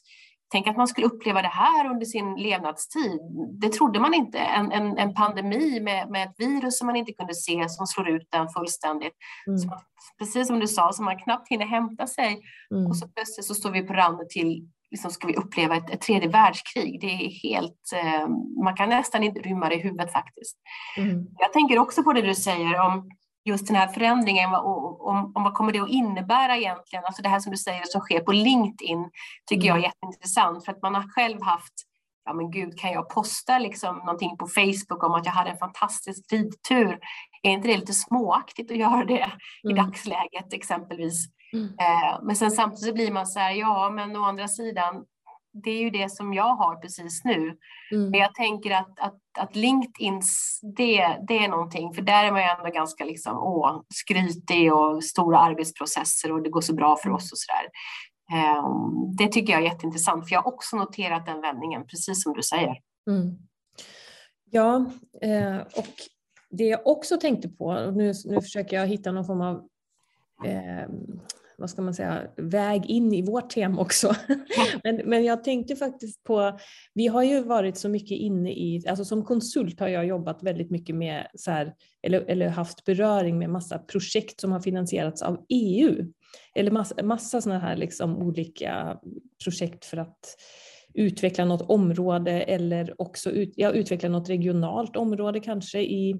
Tänk 0.52 0.68
att 0.68 0.78
man 0.78 0.88
skulle 0.88 1.08
uppleva 1.08 1.42
det 1.42 1.48
här 1.48 1.90
under 1.90 2.06
sin 2.06 2.36
levnadstid. 2.36 3.20
Det 3.62 3.70
trodde 3.70 4.00
man 4.00 4.14
inte. 4.14 4.38
En, 4.40 4.72
en, 4.72 4.98
en 4.98 5.14
pandemi 5.14 5.80
med, 5.80 6.10
med 6.10 6.28
ett 6.28 6.36
virus 6.38 6.78
som 6.78 6.88
man 6.88 6.96
inte 6.96 7.14
kunde 7.14 7.36
se 7.36 7.70
som 7.70 7.88
slår 7.88 8.10
ut 8.10 8.28
den 8.32 8.50
fullständigt. 8.50 9.14
Mm. 9.48 9.58
Så, 9.58 9.70
precis 10.20 10.48
som 10.48 10.60
du 10.60 10.68
sa, 10.68 10.92
så 10.94 11.04
man 11.04 11.20
knappt 11.20 11.50
hinner 11.50 11.66
hämta 11.66 12.08
sig 12.08 12.42
mm. 12.72 12.88
och 12.88 12.98
så 12.98 13.08
plötsligt 13.08 13.46
så 13.46 13.54
står 13.54 13.72
vi 13.72 13.82
på 13.82 13.94
randen 13.94 14.28
till 14.30 14.70
liksom 14.92 15.12
ska 15.12 15.28
vi 15.28 15.36
uppleva 15.36 15.76
ett, 15.76 15.90
ett 15.90 16.02
tredje 16.02 16.30
världskrig. 16.30 17.02
Det 17.02 17.08
är 17.08 17.50
helt, 17.50 17.92
eh, 17.96 18.28
man 18.64 18.76
kan 18.76 18.90
nästan 18.90 19.24
inte 19.24 19.40
rymma 19.40 19.70
det 19.70 19.76
i 19.76 19.82
huvudet 19.82 20.12
faktiskt. 20.12 20.58
Mm. 20.98 21.28
Jag 21.38 21.54
tänker 21.54 21.80
också 21.80 22.04
på 22.04 22.14
det 22.14 22.22
du 22.22 22.36
säger 22.36 22.80
om 22.80 23.10
just 23.46 23.68
den 23.68 23.76
här 23.76 23.88
förändringen 23.88 24.56
och 24.56 25.08
om, 25.08 25.32
om 25.36 25.44
vad 25.44 25.54
kommer 25.54 25.72
det 25.74 25.80
att 25.80 25.90
innebära 25.90 26.58
egentligen? 26.58 27.06
Alltså 27.06 27.22
det 27.22 27.30
här 27.30 27.40
som 27.40 27.52
du 27.52 27.58
säger 27.58 27.84
som 27.86 28.02
sker 28.02 28.20
på 28.20 28.32
LinkedIn 28.32 29.10
tycker 29.50 29.68
jag 29.68 29.76
är 29.76 29.80
mm. 29.80 29.90
jätteintressant 29.90 30.66
för 30.66 30.72
att 30.72 30.82
man 30.82 30.96
har 30.96 31.10
själv 31.16 31.42
haft 31.42 31.74
ja 32.26 32.34
men 32.34 32.52
gud, 32.52 32.80
kan 32.80 32.92
jag 32.92 33.10
posta 33.10 33.60
liksom 33.60 33.98
någonting 33.98 34.38
på 34.38 34.48
Facebook 34.48 35.04
om 35.04 35.12
att 35.12 35.26
jag 35.26 35.34
hade 35.34 35.50
en 35.50 35.58
fantastisk 35.58 36.34
ridtur? 36.34 37.00
Är 37.44 37.52
inte 37.52 37.68
det 37.68 37.78
lite 37.78 37.94
småaktigt 37.94 38.72
att 38.72 38.78
göra 38.78 39.06
det 39.06 39.32
i 39.64 39.72
mm. 39.72 39.86
dagsläget 39.86 40.54
exempelvis? 40.54 41.28
Mm. 41.54 41.66
Eh, 41.66 42.20
men 42.24 42.36
sen 42.36 42.52
samtidigt 42.52 42.96
blir 42.96 43.12
man 43.12 43.28
så 43.28 43.40
här, 43.40 43.52
ja 43.52 43.90
men 43.90 44.16
å 44.16 44.24
andra 44.24 44.48
sidan, 44.48 45.06
det 45.64 45.70
är 45.70 45.80
ju 45.80 45.90
det 45.90 46.12
som 46.12 46.34
jag 46.34 46.56
har 46.56 46.76
precis 46.76 47.24
nu. 47.24 47.58
Mm. 47.92 48.10
Men 48.10 48.20
jag 48.20 48.36
tänker 48.36 48.72
att, 48.72 49.00
att, 49.00 49.20
att 49.38 49.56
LinkedIn, 49.56 50.22
det, 50.78 51.18
det 51.28 51.46
är 51.46 51.48
någonting, 51.48 51.94
för 51.94 52.02
där 52.02 52.26
är 52.26 52.32
man 52.32 52.42
ju 52.42 52.48
ändå 52.48 52.70
ganska 52.70 53.06
liksom, 53.06 53.38
åh, 53.38 53.82
skrytig 53.94 54.74
och 54.74 55.04
stora 55.04 55.40
arbetsprocesser 55.40 56.32
och 56.32 56.44
det 56.44 56.50
går 56.50 56.62
så 56.62 56.74
bra 56.74 56.96
för 56.96 57.10
oss 57.10 57.32
och 57.32 57.38
sådär. 57.38 57.70
Um, 58.60 59.16
det 59.18 59.28
tycker 59.28 59.54
jag 59.54 59.62
är 59.62 59.66
jätteintressant, 59.66 60.28
för 60.28 60.36
jag 60.36 60.42
har 60.42 60.54
också 60.54 60.78
noterat 60.78 61.26
den 61.26 61.42
vändningen, 61.42 61.88
precis 61.88 62.24
som 62.24 62.34
du 62.34 62.44
säger. 62.44 62.78
Mm. 63.10 63.38
Ja, 64.52 64.86
eh, 65.22 65.58
och 65.58 65.94
det 66.50 66.64
jag 66.64 66.88
också 66.88 67.18
tänkte 67.18 67.50
på, 67.50 67.66
och 67.66 67.94
nu, 67.94 68.14
nu 68.26 68.42
försöker 68.42 68.76
jag 68.76 68.88
hitta 68.88 69.12
någon 69.12 69.26
form 69.26 69.42
av 69.42 69.56
eh, 70.46 70.88
vad 71.58 71.70
ska 71.70 71.82
man 71.82 71.94
säga, 71.94 72.22
väg 72.38 72.86
in 72.86 73.14
i 73.14 73.22
vårt 73.22 73.50
tema 73.50 73.82
också. 73.82 74.16
men, 74.84 75.02
men 75.06 75.24
jag 75.24 75.44
tänkte 75.44 75.76
faktiskt 75.76 76.24
på, 76.24 76.60
vi 76.94 77.08
har 77.08 77.24
ju 77.24 77.44
varit 77.44 77.78
så 77.78 77.90
mycket 77.90 78.18
inne 78.18 78.52
i, 78.52 78.84
alltså 78.88 79.06
som 79.06 79.24
konsult 79.24 79.80
har 79.80 79.88
jag 79.88 80.06
jobbat 80.06 80.44
väldigt 80.44 80.72
mycket 80.72 80.96
med, 80.96 81.28
så 81.34 81.52
här, 81.52 81.74
eller, 82.04 82.20
eller 82.22 82.48
haft 82.48 82.86
beröring 82.86 83.40
med 83.40 83.50
massa 83.50 83.80
projekt 83.80 84.42
som 84.42 84.52
har 84.52 84.60
finansierats 84.60 85.22
av 85.22 85.46
EU. 85.50 86.12
Eller 86.56 86.72
massa, 86.72 87.04
massa 87.04 87.42
sådana 87.42 87.60
här 87.60 87.76
liksom 87.76 88.18
olika 88.18 89.00
projekt 89.44 89.86
för 89.86 89.98
att 89.98 90.38
utveckla 90.94 91.46
något 91.46 91.70
område 91.70 92.32
eller 92.32 93.02
också 93.02 93.32
ut, 93.32 93.54
ja, 93.56 93.72
utveckla 93.72 94.10
något 94.10 94.30
regionalt 94.30 94.96
område 94.96 95.40
kanske 95.40 95.82
i 95.82 96.16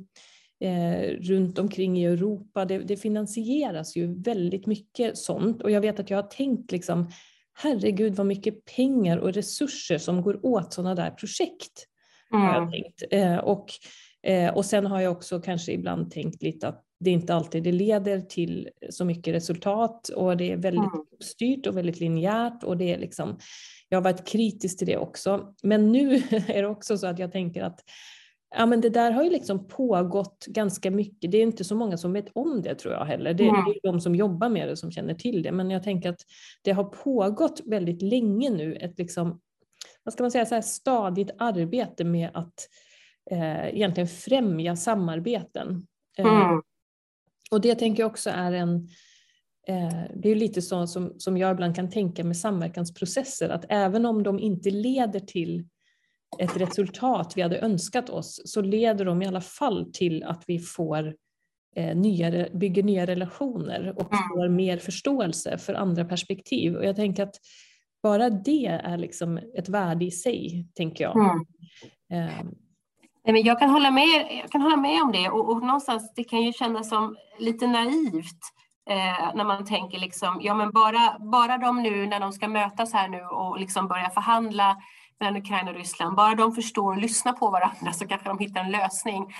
eh, 0.60 1.10
runt 1.20 1.60
omkring 1.60 1.98
i 2.00 2.06
Europa. 2.06 2.66
Det, 2.66 2.78
det, 2.78 2.98
finansieras 2.98 3.96
ju 3.96 4.22
väldigt 4.22 4.66
mycket 4.66 5.18
sånt 5.18 5.62
och 5.62 5.72
jag 5.72 5.82
vet 5.82 6.00
att 6.00 6.10
jag 6.10 6.18
har 6.18 6.30
tänkt 6.30 6.72
liksom 6.72 7.12
herregud 7.54 8.16
vad 8.16 8.26
mycket 8.26 8.66
pengar 8.66 9.18
och 9.18 9.34
resurser 9.34 9.98
som 9.98 10.22
går 10.22 10.46
åt 10.46 10.74
sådana 10.74 10.96
där 10.96 11.12
projekt. 11.12 11.86
Mm. 12.34 12.46
Har 12.46 12.54
jag 12.62 12.72
tänkt. 12.72 13.04
Eh, 13.12 13.38
och, 13.38 13.66
eh, 14.24 14.54
och 14.54 14.66
sen 14.66 14.86
har 14.86 15.02
jag 15.02 15.12
också 15.12 15.42
kanske 15.42 15.72
ibland 15.72 16.12
tänkt 16.12 16.44
lite 16.44 16.68
att 16.68 16.86
det 17.00 17.10
är 17.10 17.14
inte 17.14 17.34
alltid 17.36 17.64
det 17.64 17.72
leder 17.72 18.22
till 18.22 18.70
så 18.90 19.06
mycket 19.06 19.34
resultat 19.34 20.10
och 20.10 20.38
det 20.38 20.52
är 20.52 20.58
väldigt 20.58 20.94
mm. 20.94 21.06
styrt 21.20 21.68
och 21.68 21.78
väldigt 21.78 22.00
linjärt 22.00 22.64
och 22.64 22.78
det 22.78 22.94
är 22.94 22.98
liksom, 22.98 23.40
jag 23.90 23.98
har 23.98 24.04
varit 24.04 24.28
kritisk 24.28 24.78
till 24.78 24.88
det 24.88 24.98
också. 24.98 25.54
Men 25.64 25.92
nu 25.92 26.16
är 26.48 26.62
det 26.62 26.68
också 26.68 26.98
så 26.98 27.08
att 27.08 27.20
jag 27.20 27.32
tänker 27.32 27.64
att 27.64 27.80
ja, 28.50 28.66
men 28.66 28.82
det 28.82 28.90
där 28.90 29.12
har 29.12 29.24
ju 29.24 29.30
liksom 29.30 29.68
pågått 29.68 30.46
ganska 30.46 30.92
mycket. 30.92 31.32
Det 31.32 31.38
är 31.38 31.42
inte 31.42 31.64
så 31.64 31.76
många 31.76 31.98
som 31.98 32.14
vet 32.14 32.30
om 32.34 32.62
det 32.62 32.76
tror 32.76 32.94
jag 32.94 33.06
heller. 33.06 33.34
Det, 33.34 33.44
det 33.44 33.50
är 33.50 33.92
de 33.92 34.02
som 34.02 34.16
jobbar 34.16 34.50
med 34.50 34.68
det 34.68 34.78
som 34.78 34.92
känner 34.92 35.14
till 35.14 35.44
det. 35.44 35.52
Men 35.52 35.72
jag 35.72 35.84
tänker 35.84 36.10
att 36.10 36.22
det 36.64 36.72
har 36.72 36.84
pågått 36.84 37.62
väldigt 37.66 38.02
länge 38.02 38.50
nu 38.50 38.76
ett 38.76 38.98
liksom, 38.98 39.42
vad 40.04 40.14
ska 40.14 40.24
man 40.24 40.32
säga, 40.32 40.46
så 40.46 40.56
här 40.56 40.62
stadigt 40.62 41.32
arbete 41.38 42.04
med 42.04 42.30
att 42.34 42.70
eh, 43.32 43.68
egentligen 43.68 44.08
främja 44.08 44.76
samarbeten. 44.76 45.88
Eh, 46.18 46.44
mm. 46.44 46.62
och 47.52 47.62
det 47.62 47.76
tänker 47.76 48.04
jag 48.04 48.12
också 48.12 48.30
är 48.30 48.52
en, 48.52 48.76
eh, 49.68 50.02
det 50.16 50.30
är 50.30 50.36
lite 50.36 50.62
så 50.62 50.88
som, 50.88 51.14
som 51.18 51.38
jag 51.38 51.52
ibland 51.52 51.76
kan 51.76 51.90
tänka 51.90 52.24
med 52.24 52.38
samverkansprocesser, 52.38 53.50
att 53.50 53.66
även 53.70 54.06
om 54.06 54.24
de 54.24 54.40
inte 54.40 54.72
leder 54.72 55.20
till 55.20 55.68
ett 56.40 56.58
resultat 56.58 57.34
vi 57.36 57.42
hade 57.42 57.60
önskat 57.60 58.10
oss 58.10 58.42
så 58.46 58.62
leder 58.62 59.06
de 59.06 59.22
i 59.22 59.28
alla 59.28 59.42
fall 59.42 59.92
till 59.94 60.24
att 60.24 60.44
vi 60.48 60.60
får 60.60 61.16
eh, 61.76 61.96
nya, 61.96 62.50
bygger 62.54 62.84
nya 62.84 63.06
relationer 63.06 63.94
och 63.98 64.14
mm. 64.14 64.24
får 64.30 64.50
mer 64.50 64.78
förståelse 64.78 65.58
för 65.58 65.74
andra 65.74 66.06
perspektiv. 66.06 66.76
Och 66.76 66.86
jag 66.86 66.96
tänker 66.96 67.24
att 67.24 67.36
bara 68.04 68.30
det 68.30 68.66
är 68.66 68.98
liksom 68.98 69.38
ett 69.38 69.70
värde 69.70 70.06
i 70.06 70.12
sig, 70.12 70.68
tänker 70.76 71.04
jag. 71.04 71.18
Mm. 71.18 71.46
Eh. 73.24 73.40
jag, 73.46 73.60
kan 73.60 73.70
hålla 73.70 73.92
med, 73.92 74.42
jag 74.44 74.52
kan 74.52 74.62
hålla 74.62 74.78
med 74.78 75.02
om 75.02 75.12
det 75.12 75.30
och, 75.30 75.50
och 75.50 75.62
någonstans 75.62 76.14
det 76.16 76.24
kan 76.24 76.42
ju 76.42 76.54
kännas 76.54 76.90
som 76.90 77.16
lite 77.40 77.68
naivt 77.68 78.42
eh, 78.90 79.36
när 79.36 79.44
man 79.44 79.66
tänker 79.66 80.00
liksom, 80.00 80.40
ja 80.42 80.54
men 80.54 80.72
bara, 80.72 81.20
bara 81.32 81.58
de 81.58 81.84
nu 81.84 82.08
när 82.08 82.20
de 82.20 82.32
ska 82.32 82.48
mötas 82.48 82.94
här 82.94 83.08
nu 83.08 83.22
och 83.22 83.60
liksom 83.60 83.88
börja 83.88 84.10
förhandla 84.10 84.78
mellan 85.20 85.42
Ukraina 85.42 85.72
och 85.72 85.78
Ryssland. 85.78 86.16
Bara 86.16 86.36
de 86.36 86.56
förstår 86.56 86.92
och 86.92 87.02
lyssnar 87.02 87.34
på 87.34 87.50
varandra 87.50 87.94
så 87.94 88.08
kanske 88.08 88.30
de 88.30 88.40
hittar 88.40 88.62
en 88.62 88.72
lösning. 88.72 89.34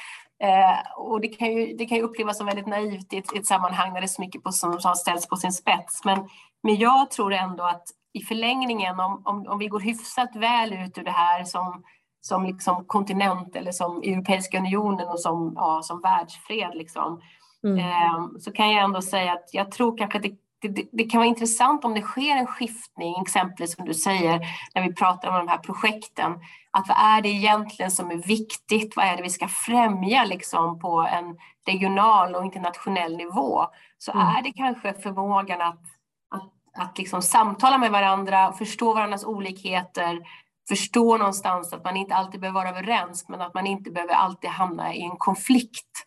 Eh, 0.44 0.92
och 0.98 1.22
det 1.22 1.28
kan, 1.28 1.52
ju, 1.52 1.76
det 1.78 1.86
kan 1.86 1.98
ju 1.98 2.04
upplevas 2.04 2.38
som 2.38 2.46
väldigt 2.46 2.68
naivt 2.68 3.14
i 3.14 3.18
ett, 3.18 3.36
i 3.36 3.38
ett 3.38 3.46
sammanhang 3.46 3.94
där 3.94 4.02
det 4.02 4.06
är 4.06 4.08
så 4.08 4.22
mycket 4.22 4.44
på, 4.44 4.52
som, 4.52 4.80
som 4.80 4.96
ställs 4.96 5.28
på 5.28 5.36
sin 5.36 5.52
spets. 5.52 6.06
Men, 6.06 6.30
men 6.64 6.76
jag 6.76 7.12
tror 7.12 7.34
ändå 7.34 7.64
att 7.64 7.84
i 8.14 8.22
förlängningen, 8.22 9.00
om, 9.00 9.22
om, 9.26 9.48
om 9.48 9.60
vi 9.60 9.68
går 9.68 9.80
hyfsat 9.80 10.36
väl 10.36 10.74
ut 10.74 10.98
ur 10.98 11.04
det 11.04 11.12
här 11.12 11.44
som, 11.44 11.84
som 12.22 12.46
liksom 12.46 12.86
kontinent 12.86 13.56
eller 13.56 13.72
som 13.72 13.98
Europeiska 13.98 14.58
unionen 14.58 15.08
och 15.08 15.20
som, 15.20 15.54
ja, 15.56 15.82
som 15.84 16.02
världsfred, 16.02 16.72
liksom, 16.76 17.22
mm. 17.64 17.80
eh, 17.80 18.28
så 18.40 18.52
kan 18.52 18.72
jag 18.72 18.84
ändå 18.84 19.02
säga 19.02 19.34
att 19.34 19.50
jag 19.52 19.72
tror 19.72 19.98
kanske 19.98 20.18
att 20.18 20.24
det 20.24 20.36
det, 20.62 20.90
det, 20.92 21.04
kan 21.04 21.18
vara 21.18 21.28
intressant 21.28 21.86
om 21.86 21.94
det 21.94 22.02
sker 22.02 22.36
en 22.36 22.48
skiftning, 22.48 23.16
exempelvis 23.22 23.76
som 23.76 23.86
du 23.86 23.94
säger, 23.94 24.40
när 24.76 24.82
vi 24.82 24.94
pratar 24.94 25.30
om 25.30 25.36
de 25.36 25.48
här 25.48 25.58
projekten, 25.58 26.32
att 26.72 26.88
vad 26.88 26.98
är 26.98 27.22
det 27.22 27.30
egentligen 27.30 27.92
som 27.92 28.12
är 28.12 28.18
viktigt? 28.18 28.96
Vad 28.96 29.06
är 29.06 29.18
det 29.18 29.24
vi 29.24 29.30
ska 29.30 29.48
främja 29.48 30.26
liksom 30.26 30.80
på 30.80 31.08
en 31.12 31.38
regional 31.68 32.36
och 32.36 32.46
internationell 32.46 33.18
nivå? 33.18 33.66
Så 33.98 34.12
mm. 34.12 34.28
är 34.28 34.42
det 34.42 34.52
kanske 34.52 34.94
förmågan 34.94 35.62
att, 35.62 35.82
att, 36.30 36.52
att 36.78 36.98
liksom 36.98 37.22
samtala 37.22 37.78
med 37.78 37.92
varandra, 37.92 38.54
förstå 38.54 38.94
varandras 38.94 39.26
olikheter, 39.26 40.20
förstå 40.68 41.18
någonstans 41.18 41.74
att 41.74 41.84
man 41.84 41.98
inte 41.98 42.16
alltid 42.16 42.42
behöver 42.42 42.60
vara 42.60 42.70
överens, 42.70 43.30
men 43.30 43.42
att 43.42 43.54
man 43.54 43.68
inte 43.68 43.92
behöver 43.92 44.14
alltid 44.14 44.50
hamna 44.50 44.94
i 44.94 45.02
en 45.02 45.18
konflikt 45.18 46.06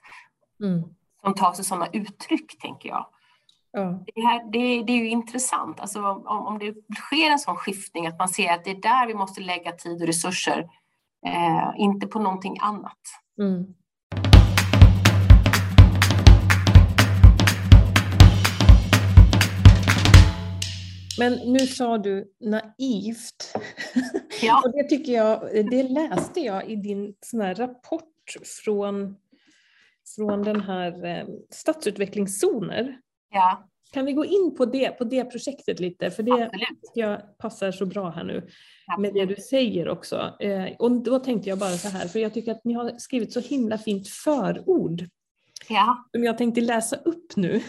mm. 0.61 0.83
som 1.23 1.35
tar 1.35 1.53
sig 1.53 1.65
sådana 1.65 1.87
uttryck, 1.87 2.59
tänker 2.59 2.89
jag. 2.89 3.07
Ja. 3.73 4.05
Det, 4.15 4.21
här, 4.21 4.53
det, 4.53 4.83
det, 4.83 4.93
är 4.93 4.97
ju 4.97 5.09
intressant, 5.09 5.81
alltså 5.81 6.01
om, 6.03 6.47
om 6.47 6.59
det 6.59 6.75
sker 6.95 7.31
en 7.31 7.39
sån 7.39 7.57
skiftning, 7.57 8.07
att 8.07 8.19
man 8.19 8.29
ser 8.29 8.53
att 8.53 8.65
det 8.65 8.71
är 8.71 8.83
där 8.83 9.07
vi 9.07 9.15
måste 9.15 9.41
lägga 9.41 9.73
tid 9.73 10.03
och 10.03 10.07
resurser, 10.07 10.69
eh, 11.27 11.71
inte 11.77 12.07
på 12.07 12.19
någonting 12.19 12.57
annat. 12.61 12.99
Mm. 13.41 13.75
Men 21.19 21.33
nu 21.33 21.59
sa 21.59 21.99
du 21.99 22.33
naivt. 22.41 23.55
Ja. 24.43 24.63
och 24.65 24.73
det 24.73 24.89
tycker 24.89 25.13
jag, 25.13 25.41
det 25.71 25.83
läste 25.83 26.41
jag 26.41 26.71
i 26.71 26.77
din 26.77 27.15
sån 27.21 27.41
här 27.41 27.55
rapport 27.55 28.05
från, 28.65 29.17
från 30.17 30.43
den 30.43 30.61
här 30.61 31.05
eh, 31.05 31.27
stadsutvecklingszoner. 31.51 32.99
Ja. 33.31 33.69
Kan 33.93 34.05
vi 34.05 34.13
gå 34.13 34.25
in 34.25 34.55
på 34.57 34.65
det, 34.65 34.91
på 34.91 35.05
det 35.05 35.25
projektet 35.25 35.81
lite? 35.81 36.11
För 36.11 36.23
det 36.23 36.51
jag 36.95 37.39
passar 37.39 37.73
så 37.73 37.87
bra 37.87 38.11
här 38.11 38.25
nu 38.25 38.49
med 38.99 39.15
det 39.15 39.27
du 39.27 39.37
säger 39.37 39.89
också. 39.89 40.37
Eh, 40.41 40.67
och 40.79 40.91
då 40.91 41.19
tänkte 41.19 41.49
jag 41.49 41.59
bara 41.59 41.77
så 41.77 41.89
här, 41.89 42.09
för 42.09 42.19
jag 42.19 42.35
tycker 42.35 42.53
att 42.53 42.65
ni 42.65 42.75
har 42.75 42.99
skrivit 42.99 43.33
så 43.33 43.41
himla 43.41 43.79
fint 43.79 44.09
förord. 44.09 45.05
Ja. 45.69 46.09
Som 46.13 46.25
jag 46.25 46.39
tänkte 46.39 46.61
läsa 46.61 46.97
upp 46.97 47.37
nu. 47.37 47.63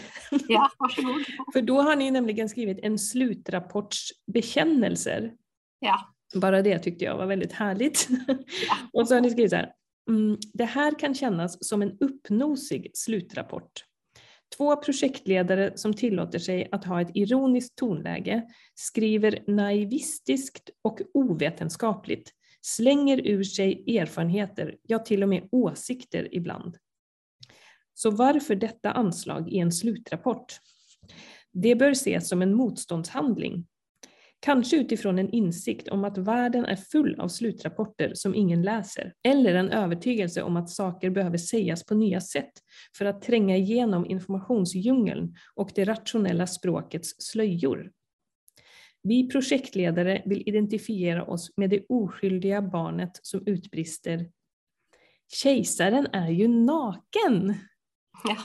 Ja, 0.48 0.70
varsågod. 0.78 1.24
för 1.52 1.62
då 1.62 1.80
har 1.80 1.96
ni 1.96 2.10
nämligen 2.10 2.48
skrivit 2.48 2.78
en 2.82 2.98
slutrapportsbekännelser. 2.98 5.32
Ja. 5.78 6.14
Bara 6.34 6.62
det 6.62 6.78
tyckte 6.78 7.04
jag 7.04 7.16
var 7.16 7.26
väldigt 7.26 7.52
härligt. 7.52 8.08
Ja. 8.26 8.34
och 9.00 9.08
så 9.08 9.14
har 9.14 9.20
ni 9.20 9.30
skrivit 9.30 9.50
så 9.50 9.56
här. 9.56 9.72
Mm, 10.08 10.38
det 10.52 10.64
här 10.64 10.98
kan 10.98 11.14
kännas 11.14 11.68
som 11.68 11.82
en 11.82 11.98
uppnosig 12.00 12.90
slutrapport. 12.94 13.84
Två 14.56 14.76
projektledare 14.76 15.72
som 15.78 15.94
tillåter 15.94 16.38
sig 16.38 16.68
att 16.72 16.84
ha 16.84 17.00
ett 17.00 17.10
ironiskt 17.14 17.76
tonläge, 17.76 18.42
skriver 18.74 19.44
naivistiskt 19.46 20.70
och 20.82 21.00
ovetenskapligt, 21.14 22.32
slänger 22.60 23.26
ur 23.26 23.44
sig 23.44 23.98
erfarenheter, 23.98 24.76
ja 24.82 24.98
till 24.98 25.22
och 25.22 25.28
med 25.28 25.48
åsikter 25.52 26.34
ibland. 26.34 26.76
Så 27.94 28.10
varför 28.10 28.54
detta 28.54 28.92
anslag 28.92 29.52
i 29.52 29.58
en 29.58 29.72
slutrapport? 29.72 30.60
Det 31.52 31.74
bör 31.74 31.90
ses 31.90 32.28
som 32.28 32.42
en 32.42 32.54
motståndshandling, 32.54 33.66
Kanske 34.40 34.76
utifrån 34.76 35.18
en 35.18 35.30
insikt 35.30 35.88
om 35.88 36.04
att 36.04 36.18
världen 36.18 36.64
är 36.64 36.76
full 36.76 37.20
av 37.20 37.28
slutrapporter 37.28 38.12
som 38.14 38.34
ingen 38.34 38.62
läser, 38.62 39.14
eller 39.28 39.54
en 39.54 39.70
övertygelse 39.70 40.42
om 40.42 40.56
att 40.56 40.70
saker 40.70 41.10
behöver 41.10 41.38
sägas 41.38 41.84
på 41.86 41.94
nya 41.94 42.20
sätt 42.20 42.52
för 42.98 43.04
att 43.04 43.22
tränga 43.22 43.56
igenom 43.56 44.06
informationsdjungeln 44.06 45.34
och 45.54 45.70
det 45.74 45.84
rationella 45.84 46.46
språkets 46.46 47.14
slöjor. 47.18 47.90
Vi 49.02 49.28
projektledare 49.28 50.22
vill 50.24 50.48
identifiera 50.48 51.24
oss 51.24 51.52
med 51.56 51.70
det 51.70 51.84
oskyldiga 51.88 52.62
barnet 52.62 53.20
som 53.22 53.42
utbrister 53.46 54.26
Kejsaren 55.32 56.06
är 56.12 56.30
ju 56.30 56.48
naken! 56.48 57.54
Ja. 58.24 58.36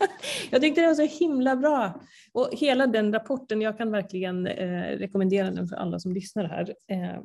jag 0.50 0.60
tyckte 0.60 0.80
det 0.80 0.86
var 0.86 0.94
så 0.94 1.18
himla 1.24 1.56
bra. 1.56 2.00
Och 2.32 2.48
hela 2.52 2.86
den 2.86 3.12
rapporten, 3.12 3.60
jag 3.60 3.78
kan 3.78 3.90
verkligen 3.92 4.46
eh, 4.46 4.98
rekommendera 4.98 5.50
den 5.50 5.68
för 5.68 5.76
alla 5.76 5.98
som 5.98 6.12
lyssnar 6.12 6.44
här. 6.44 6.74
Eh, 6.88 7.20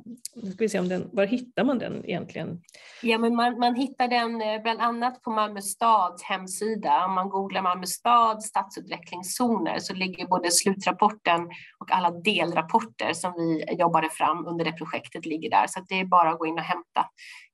ska 0.49 0.57
vi 0.59 0.69
se 0.69 0.79
om 0.79 0.89
den, 0.89 1.09
var 1.13 1.25
hittar 1.25 1.63
man 1.63 1.79
den 1.79 2.05
egentligen? 2.05 2.61
Ja, 3.01 3.17
men 3.17 3.35
man, 3.35 3.59
man 3.59 3.75
hittar 3.75 4.07
den 4.07 4.41
eh, 4.41 4.61
bland 4.61 4.81
annat 4.81 5.21
på 5.21 5.31
Malmö 5.31 5.61
stads 5.61 6.23
hemsida. 6.23 7.05
Om 7.05 7.13
man 7.13 7.29
googlar 7.29 7.61
Malmö 7.61 7.85
stad 7.85 8.43
stadsutvecklingszoner 8.43 9.79
så 9.79 9.93
ligger 9.93 10.27
både 10.27 10.51
slutrapporten 10.51 11.41
och 11.79 11.91
alla 11.91 12.11
delrapporter 12.11 13.13
som 13.13 13.33
vi 13.37 13.75
jobbade 13.79 14.09
fram 14.09 14.47
under 14.47 14.65
det 14.65 14.71
projektet 14.71 15.25
ligger 15.25 15.49
där. 15.49 15.67
Så 15.67 15.85
det 15.89 15.99
är 15.99 16.05
bara 16.05 16.29
att 16.29 16.39
gå 16.39 16.45
in 16.45 16.59
och 16.59 16.65
hämta. 16.65 17.09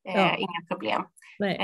Eh, 0.10 0.16
ja. 0.16 0.36
Inga 0.36 0.68
problem. 0.68 1.04
Nej. 1.40 1.60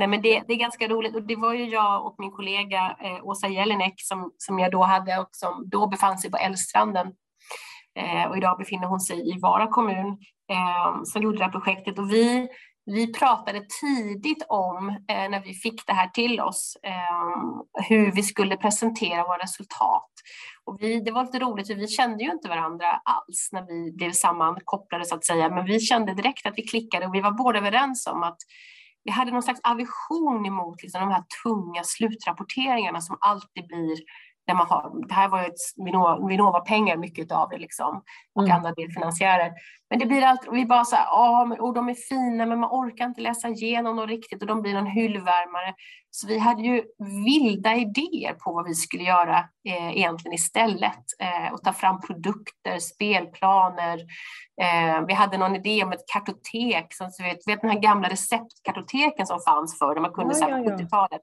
Nej, 0.00 0.08
men 0.08 0.22
det, 0.22 0.42
det, 0.46 0.52
är 0.52 0.56
ganska 0.56 0.88
roligt. 0.88 1.14
Och 1.14 1.22
det 1.22 1.36
var 1.36 1.54
ju 1.54 1.64
jag 1.64 2.06
och 2.06 2.14
min 2.18 2.30
kollega 2.30 2.96
eh, 3.00 3.24
Åsa 3.24 3.48
Jelinek 3.48 3.94
som, 3.96 4.32
som 4.38 4.58
jag 4.58 4.70
då 4.72 4.82
hade 4.82 5.18
och 5.18 5.28
som 5.32 5.68
då 5.68 5.86
befann 5.86 6.18
sig 6.18 6.30
på 6.30 6.36
Älvstranden 6.36 7.06
eh, 7.98 8.24
och 8.24 8.36
idag 8.36 8.58
befinner 8.58 8.86
hon 8.86 9.00
sig 9.00 9.30
i 9.30 9.38
Vara 9.38 9.66
kommun. 9.66 10.18
Eh, 10.52 11.02
som 11.04 11.22
gjorde 11.22 11.38
det 11.38 11.44
här 11.44 11.52
projektet. 11.52 11.98
Och 11.98 12.10
vi 12.10 12.48
vi 12.86 13.12
pratade 13.12 13.66
tidigt 13.80 14.44
om, 14.48 14.88
eh, 14.88 15.30
när 15.30 15.40
vi 15.40 15.54
fick 15.54 15.86
det 15.86 15.92
här 15.92 16.08
till 16.08 16.40
oss, 16.40 16.76
eh, 16.82 17.82
hur 17.88 18.12
vi 18.12 18.22
skulle 18.22 18.56
presentera 18.56 19.22
våra 19.22 19.38
resultat. 19.38 20.10
Och 20.64 20.76
vi, 20.80 21.00
det 21.00 21.10
var 21.10 21.24
lite 21.24 21.38
roligt, 21.38 21.66
för 21.66 21.74
vi 21.74 21.88
kände 21.88 22.24
ju 22.24 22.30
inte 22.30 22.48
varandra 22.48 22.86
alls 23.04 23.48
när 23.52 23.66
vi 23.66 23.92
blev 23.92 24.12
sammankopplade 24.12 25.04
så 25.04 25.14
att 25.14 25.24
säga, 25.24 25.48
men 25.50 25.64
vi 25.64 25.80
kände 25.80 26.14
direkt 26.14 26.46
att 26.46 26.58
vi 26.58 26.62
klickade 26.62 27.06
och 27.06 27.14
vi 27.14 27.20
var 27.20 27.30
båda 27.30 27.58
överens 27.58 28.06
om 28.06 28.22
att 28.22 28.38
vi 29.10 29.14
hade 29.14 29.30
någon 29.30 29.42
slags 29.42 29.60
aversion 29.64 30.46
emot 30.46 30.82
liksom, 30.82 31.00
de 31.00 31.10
här 31.10 31.24
tunga 31.42 31.84
slutrapporteringarna 31.84 33.00
som 33.00 33.16
alltid 33.20 33.66
blir 33.66 33.98
där 34.50 34.56
man 34.56 34.66
har, 34.66 35.08
det 35.08 35.14
här 35.14 35.28
var 35.28 35.40
ju 35.40 35.46
ett 35.46 36.28
Vinnova-pengar 36.28 36.96
mycket 36.96 37.32
av 37.32 37.48
det 37.48 37.58
liksom, 37.58 38.02
och 38.34 38.42
mm. 38.42 38.56
andra 38.56 38.72
delfinansiärer. 38.72 39.52
Men 39.90 39.98
det 39.98 40.06
blir 40.06 40.22
allt, 40.22 40.48
vi 40.52 40.66
bara 40.66 40.84
så 40.84 40.96
här, 40.96 41.04
ja, 41.04 41.44
men, 41.48 41.60
och 41.60 41.74
de 41.74 41.88
är 41.88 41.94
fina 41.94 42.46
men 42.46 42.60
man 42.60 42.70
orkar 42.70 43.04
inte 43.04 43.20
läsa 43.20 43.48
igenom 43.48 43.96
dem 43.96 44.06
riktigt 44.06 44.42
och 44.42 44.48
de 44.48 44.62
blir 44.62 44.74
någon 44.74 44.86
hyllvärmare. 44.86 45.74
Så 46.10 46.26
vi 46.26 46.38
hade 46.38 46.62
ju 46.62 46.82
vilda 47.26 47.74
idéer 47.74 48.34
på 48.34 48.52
vad 48.52 48.68
vi 48.68 48.74
skulle 48.74 49.04
göra 49.04 49.38
eh, 49.68 49.96
egentligen 49.96 50.34
istället 50.34 51.04
eh, 51.20 51.52
och 51.52 51.62
ta 51.62 51.72
fram 51.72 52.00
produkter, 52.00 52.78
spelplaner. 52.78 53.98
Eh, 54.62 55.06
vi 55.06 55.12
hade 55.12 55.38
någon 55.38 55.56
idé 55.56 55.84
om 55.84 55.92
ett 55.92 56.08
kartotek, 56.12 56.94
som, 56.94 57.10
så 57.10 57.22
vet, 57.22 57.48
vet 57.48 57.60
den 57.60 57.70
här 57.70 57.80
gamla 57.80 58.08
receptkartoteken 58.08 59.26
som 59.26 59.40
fanns 59.40 59.78
förr, 59.78 59.94
där 59.94 60.02
man 60.02 60.12
kunde 60.12 60.34
ja, 60.40 60.48
ja, 60.50 60.58
ja. 60.58 60.76
70-talet 60.76 61.22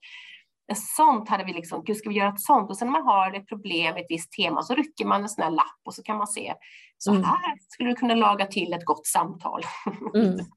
sånt 0.75 1.29
hade 1.29 1.43
vi 1.43 1.53
liksom, 1.53 1.83
gud 1.83 1.97
ska 1.97 2.09
vi 2.09 2.15
göra 2.15 2.29
ett 2.29 2.41
sånt? 2.41 2.69
Och 2.69 2.77
sen 2.77 2.87
när 2.87 2.91
man 2.91 3.07
har 3.07 3.33
ett 3.33 3.47
problem, 3.47 3.95
ett 3.95 4.05
visst 4.09 4.31
tema, 4.31 4.63
så 4.63 4.75
rycker 4.75 5.05
man 5.05 5.21
en 5.21 5.29
sån 5.29 5.43
här 5.43 5.51
lapp 5.51 5.81
och 5.85 5.93
så 5.93 6.03
kan 6.03 6.17
man 6.17 6.27
se, 6.27 6.53
så 6.97 7.11
mm. 7.11 7.23
här 7.23 7.57
skulle 7.69 7.89
du 7.89 7.95
kunna 7.95 8.15
laga 8.15 8.45
till 8.45 8.73
ett 8.73 8.85
gott 8.85 9.07
samtal. 9.07 9.61
Mm. 10.15 10.37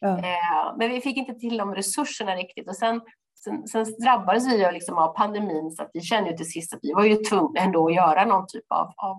Ja. 0.00 0.18
Eh, 0.18 0.76
men 0.78 0.90
vi 0.90 1.00
fick 1.00 1.16
inte 1.16 1.34
till 1.34 1.56
de 1.56 1.74
resurserna 1.74 2.36
riktigt 2.36 2.68
och 2.68 2.76
sen, 2.76 3.00
sen, 3.44 3.66
sen 3.66 3.84
drabbades 4.04 4.52
vi 4.52 4.72
liksom 4.72 4.98
av 4.98 5.16
pandemin 5.16 5.70
så 5.70 5.82
att 5.82 5.90
vi 5.92 6.00
kände 6.00 6.30
ju 6.30 6.36
till 6.36 6.50
sist 6.50 6.74
att 6.74 6.78
vi 6.82 6.92
var 6.92 7.04
ju 7.04 7.16
tvungna 7.16 7.60
ändå 7.60 7.88
att 7.88 7.94
göra 7.94 8.24
någon 8.24 8.46
typ 8.48 8.64
av, 8.68 8.86
av 8.96 9.16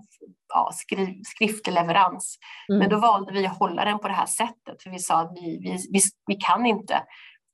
ja, 0.54 0.72
skriv, 0.74 1.22
skriftlig 1.24 1.74
leverans. 1.74 2.38
Mm. 2.70 2.80
Men 2.80 2.90
då 2.90 3.00
valde 3.00 3.34
vi 3.34 3.46
att 3.46 3.60
hålla 3.60 3.86
den 3.86 4.00
på 4.00 4.08
det 4.08 4.14
här 4.14 4.26
sättet 4.26 4.84
för 4.84 4.90
vi 4.90 5.00
sa 5.00 5.20
att 5.20 5.32
vi, 5.36 5.60
vi, 5.62 5.78
vi, 5.92 6.00
vi 6.28 6.36
kan 6.36 6.66
inte 6.66 7.04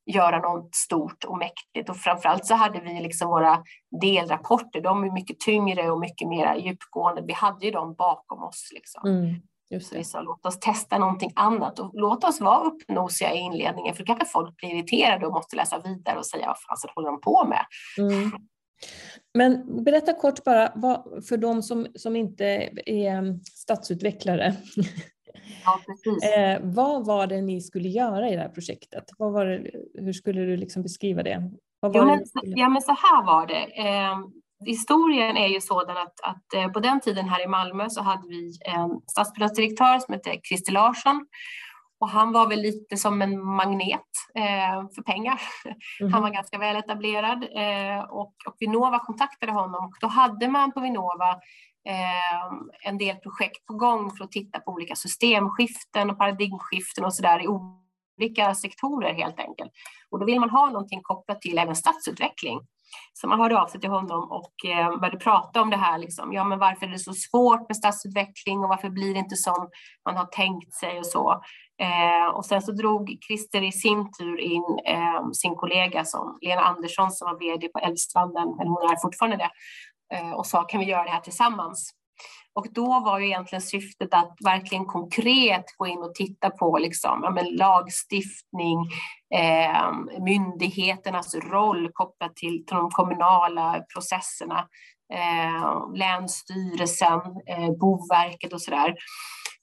göra 0.06 0.40
något 0.40 0.76
stort 0.76 1.24
och 1.24 1.38
mäktigt. 1.38 1.90
Och 1.90 1.98
framförallt 1.98 2.46
så 2.46 2.56
hade 2.56 2.80
vi 2.80 3.02
liksom 3.02 3.28
våra 3.28 3.64
delrapporter, 4.02 4.82
de 4.82 5.04
är 5.04 5.12
mycket 5.12 5.40
tyngre 5.40 5.92
och 5.92 6.00
mycket 6.00 6.28
mer 6.28 6.56
djupgående. 6.56 7.22
Vi 7.28 7.34
hade 7.34 7.66
ju 7.66 7.72
dem 7.72 7.96
bakom 7.98 8.44
oss. 8.44 8.70
Liksom. 8.74 9.02
Mm, 9.10 9.82
så 9.82 9.96
vi 9.96 10.04
sa 10.04 10.22
låt 10.22 10.46
oss 10.46 10.60
testa 10.60 10.98
någonting 10.98 11.32
annat 11.36 11.80
och 11.80 11.92
låt 11.94 12.24
oss 12.24 12.42
vara 12.42 12.64
uppnosiga 12.64 13.34
i 13.34 13.38
inledningen 13.38 13.96
för 13.96 14.06
kanske 14.06 14.26
folk 14.26 14.58
blir 14.58 14.76
irriterade 14.76 15.26
och 15.26 15.34
måste 15.34 15.56
läsa 15.56 15.80
vidare 15.80 16.18
och 16.18 16.26
säga 16.26 16.48
vad 16.48 16.80
fan 16.80 16.92
håller 16.96 17.12
de 17.12 17.22
på 17.22 17.46
med? 17.48 17.66
Mm. 17.98 18.32
Men 19.34 19.84
berätta 19.84 20.14
kort 20.14 20.44
bara, 20.44 20.72
vad, 20.76 21.26
för 21.28 21.38
de 21.38 21.64
som, 21.64 21.88
som 21.96 22.16
inte 22.16 22.46
är 22.86 23.40
stadsutvecklare, 23.44 24.56
Ja. 25.66 25.80
Eh, 26.38 26.60
vad 26.62 27.06
var 27.06 27.28
det 27.28 27.42
ni 27.42 27.62
skulle 27.62 27.90
göra 27.90 28.30
i 28.30 28.36
det 28.36 28.42
här 28.42 28.50
projektet? 28.50 29.04
Det, 29.18 29.72
hur 30.02 30.14
skulle 30.14 30.42
du 30.42 30.58
liksom 30.58 30.84
beskriva 30.84 31.24
det? 31.24 31.52
Ja 31.82 32.06
men, 32.06 32.24
ja, 32.44 32.70
men, 32.70 32.82
så 32.82 32.92
här 32.92 33.26
var 33.26 33.48
det. 33.48 33.88
Eh, 33.90 34.18
historien 34.66 35.38
är 35.38 35.48
ju 35.48 35.62
sådan 35.62 35.98
att, 35.98 36.22
att 36.24 36.54
eh, 36.56 36.72
på 36.72 36.80
den 36.80 37.02
tiden 37.02 37.30
här 37.30 37.44
i 37.44 37.48
Malmö 37.48 37.90
så 37.90 38.02
hade 38.02 38.28
vi 38.28 38.52
en 38.66 39.02
stadsbyggnadsdirektör 39.12 40.00
som 40.00 40.14
hette 40.14 40.40
Christer 40.44 40.72
Larsson 40.72 41.26
och 42.04 42.10
han 42.10 42.32
var 42.32 42.48
väl 42.48 42.62
lite 42.62 42.98
som 42.98 43.22
en 43.22 43.46
magnet 43.46 44.12
eh, 44.36 44.88
för 44.96 45.02
pengar. 45.02 45.42
Mm. 46.00 46.14
Han 46.14 46.22
var 46.22 46.30
ganska 46.30 46.58
väl 46.58 46.76
etablerad 46.76 47.44
eh, 47.44 48.04
och, 48.04 48.34
och 48.48 48.56
Vinnova 48.60 49.00
kontaktade 49.00 49.52
honom. 49.52 49.86
Och 49.86 49.98
då 50.02 50.08
hade 50.08 50.48
man 50.48 50.72
på 50.72 50.80
Vinnova 50.80 51.40
Ehm, 51.86 52.70
en 52.84 52.98
del 52.98 53.16
projekt 53.16 53.66
på 53.66 53.74
gång 53.74 54.12
för 54.12 54.24
att 54.24 54.32
titta 54.32 54.60
på 54.60 54.72
olika 54.72 54.96
systemskiften 54.96 56.10
och 56.10 56.18
paradigmskiften 56.18 57.06
och 57.06 57.14
sådär 57.14 57.44
i 57.44 57.48
olika 57.48 58.56
sektorer 58.56 59.14
helt 59.14 59.40
enkelt. 59.40 59.72
Och 60.12 60.20
då 60.20 60.26
vill 60.26 60.40
man 60.40 60.50
ha 60.50 60.70
någonting 60.70 61.00
kopplat 61.04 61.42
till 61.42 61.58
även 61.58 61.76
stadsutveckling. 61.76 62.60
Så 63.14 63.28
man 63.28 63.40
hörde 63.40 63.62
av 63.62 63.68
sig 63.68 63.82
till 63.82 63.90
honom 63.90 64.32
och 64.32 64.66
eh, 64.66 65.00
började 65.00 65.18
prata 65.18 65.62
om 65.62 65.70
det 65.70 65.78
här. 65.78 65.98
Liksom. 65.98 66.34
Ja, 66.34 66.44
men 66.44 66.60
varför 66.60 66.86
är 66.86 66.92
det 66.92 67.00
så 67.00 67.14
svårt 67.14 67.70
med 67.70 67.78
stadsutveckling 67.78 68.60
och 68.60 68.70
varför 68.70 68.90
blir 68.90 69.14
det 69.14 69.20
inte 69.20 69.36
som 69.36 69.70
man 70.06 70.18
har 70.18 70.26
tänkt 70.26 70.74
sig 70.74 71.00
och 71.00 71.06
så. 71.06 71.42
Eh, 71.82 72.36
och 72.36 72.46
sen 72.46 72.62
så 72.62 72.72
drog 72.72 73.18
Christer 73.28 73.62
i 73.62 73.72
sin 73.72 74.12
tur 74.12 74.40
in 74.40 74.80
eh, 74.86 75.30
sin 75.34 75.56
kollega 75.56 76.06
som 76.06 76.38
Lena 76.42 76.62
Andersson 76.62 77.12
som 77.12 77.26
var 77.26 77.40
VD 77.40 77.68
på 77.68 77.80
Älvstranden, 77.80 78.48
eller 78.60 78.70
hon 78.70 78.92
är 78.92 79.02
fortfarande 79.02 79.38
det, 79.38 79.50
Eh, 80.14 80.32
och 80.32 80.46
sa 80.46 80.64
kan 80.64 80.80
vi 80.80 80.86
göra 80.86 81.04
det 81.04 81.10
här 81.10 81.20
tillsammans? 81.20 81.94
Och 82.56 82.68
då 82.72 83.00
var 83.00 83.20
ju 83.20 83.26
egentligen 83.26 83.62
syftet 83.62 84.14
att 84.14 84.38
verkligen 84.46 84.86
konkret 84.86 85.66
gå 85.78 85.88
in 85.88 86.00
och 86.00 86.16
titta 86.16 86.50
på 86.50 86.78
liksom, 86.78 87.20
ja, 87.24 87.32
men 87.32 87.46
lagstiftning, 87.46 88.80
eh, 89.36 89.92
myndigheternas 90.20 91.36
roll 91.36 91.90
kopplat 91.94 92.36
till, 92.36 92.66
till 92.66 92.78
de 92.78 92.92
kommunala 92.92 93.84
processerna, 93.94 94.68
eh, 95.14 95.94
Länsstyrelsen, 95.96 97.22
eh, 97.48 97.72
Boverket 97.80 98.54
och 98.54 98.62
sådär. 98.62 98.96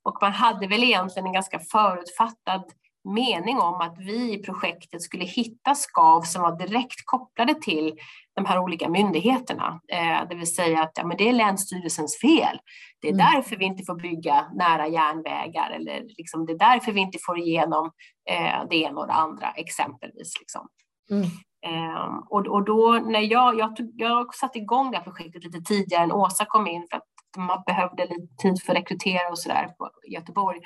Och 0.03 0.19
man 0.21 0.33
hade 0.33 0.67
väl 0.67 0.85
egentligen 0.85 1.27
en 1.27 1.33
ganska 1.33 1.61
förutfattad 1.73 2.65
mening 3.05 3.59
om 3.59 3.75
att 3.75 3.99
vi 3.99 4.35
i 4.35 4.43
projektet 4.43 5.03
skulle 5.03 5.25
hitta 5.25 5.75
skav 5.75 6.23
som 6.23 6.43
var 6.43 6.59
direkt 6.59 7.03
kopplade 7.05 7.55
till 7.55 7.93
de 8.37 8.45
här 8.45 8.59
olika 8.59 8.89
myndigheterna. 8.89 9.81
Eh, 9.93 10.29
det 10.29 10.35
vill 10.35 10.55
säga 10.55 10.83
att 10.83 10.93
ja, 10.95 11.07
men 11.07 11.17
det 11.17 11.29
är 11.29 11.33
Länsstyrelsens 11.33 12.21
fel. 12.21 12.59
Det 13.01 13.09
är 13.09 13.13
mm. 13.13 13.27
därför 13.35 13.57
vi 13.57 13.65
inte 13.65 13.85
får 13.85 13.95
bygga 13.95 14.47
nära 14.55 14.89
järnvägar 14.89 15.71
eller 15.71 16.03
liksom, 16.19 16.47
det 16.47 16.53
är 16.53 16.59
därför 16.59 16.93
vi 16.93 17.01
inte 17.01 17.19
får 17.27 17.39
igenom 17.39 17.91
eh, 18.31 18.69
det 18.71 18.77
ena 18.77 19.01
och 19.01 19.07
det 19.07 19.13
andra 19.13 19.51
exempelvis. 19.51 20.41
Liksom. 20.41 20.69
Mm. 21.11 21.27
Eh, 21.67 22.19
och, 22.31 22.47
och 22.47 22.65
då 22.65 23.01
när 23.07 23.21
jag, 23.21 23.59
jag, 23.59 23.77
tog, 23.77 23.93
jag 23.97 24.35
satte 24.35 24.59
igång 24.59 24.91
det 24.91 24.97
här 24.97 25.05
projektet 25.05 25.45
lite 25.45 25.61
tidigare 25.61 26.03
än 26.03 26.13
Åsa 26.13 26.45
kom 26.45 26.67
in 26.67 26.87
för 26.91 26.97
att 26.97 27.07
man 27.37 27.63
behövde 27.67 28.03
lite 28.07 28.37
tid 28.43 28.63
för 28.63 28.73
att 28.73 28.79
rekrytera 28.79 29.29
och 29.31 29.39
sådär 29.39 29.69
i 30.09 30.15
Göteborg. 30.15 30.61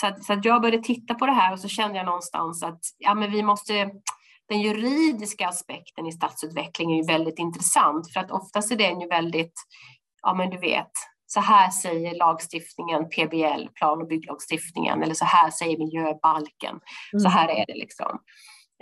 Så, 0.00 0.06
att, 0.06 0.24
så 0.24 0.32
att 0.32 0.44
jag 0.44 0.62
började 0.62 0.82
titta 0.82 1.14
på 1.14 1.26
det 1.26 1.32
här 1.32 1.52
och 1.52 1.60
så 1.60 1.68
kände 1.68 1.96
jag 1.96 2.06
någonstans 2.06 2.62
att 2.62 2.80
ja, 2.98 3.14
men 3.14 3.30
vi 3.30 3.42
måste 3.42 3.90
den 4.48 4.60
juridiska 4.60 5.48
aspekten 5.48 6.06
i 6.06 6.12
stadsutveckling 6.12 6.92
är 6.92 6.96
ju 6.96 7.06
väldigt 7.06 7.38
intressant 7.38 8.12
för 8.12 8.20
att 8.20 8.30
oftast 8.30 8.72
är 8.72 8.76
den 8.76 9.00
ju 9.00 9.08
väldigt, 9.08 9.52
ja 10.22 10.34
men 10.34 10.50
du 10.50 10.58
vet, 10.58 10.90
så 11.26 11.40
här 11.40 11.70
säger 11.70 12.14
lagstiftningen, 12.14 13.08
PBL, 13.08 13.68
plan 13.74 14.02
och 14.02 14.08
bygglagstiftningen, 14.08 15.02
eller 15.02 15.14
så 15.14 15.24
här 15.24 15.50
säger 15.50 15.78
miljöbalken. 15.78 16.80
Mm. 17.12 17.20
Så 17.20 17.28
här 17.28 17.48
är 17.48 17.66
det 17.66 17.74
liksom. 17.74 18.18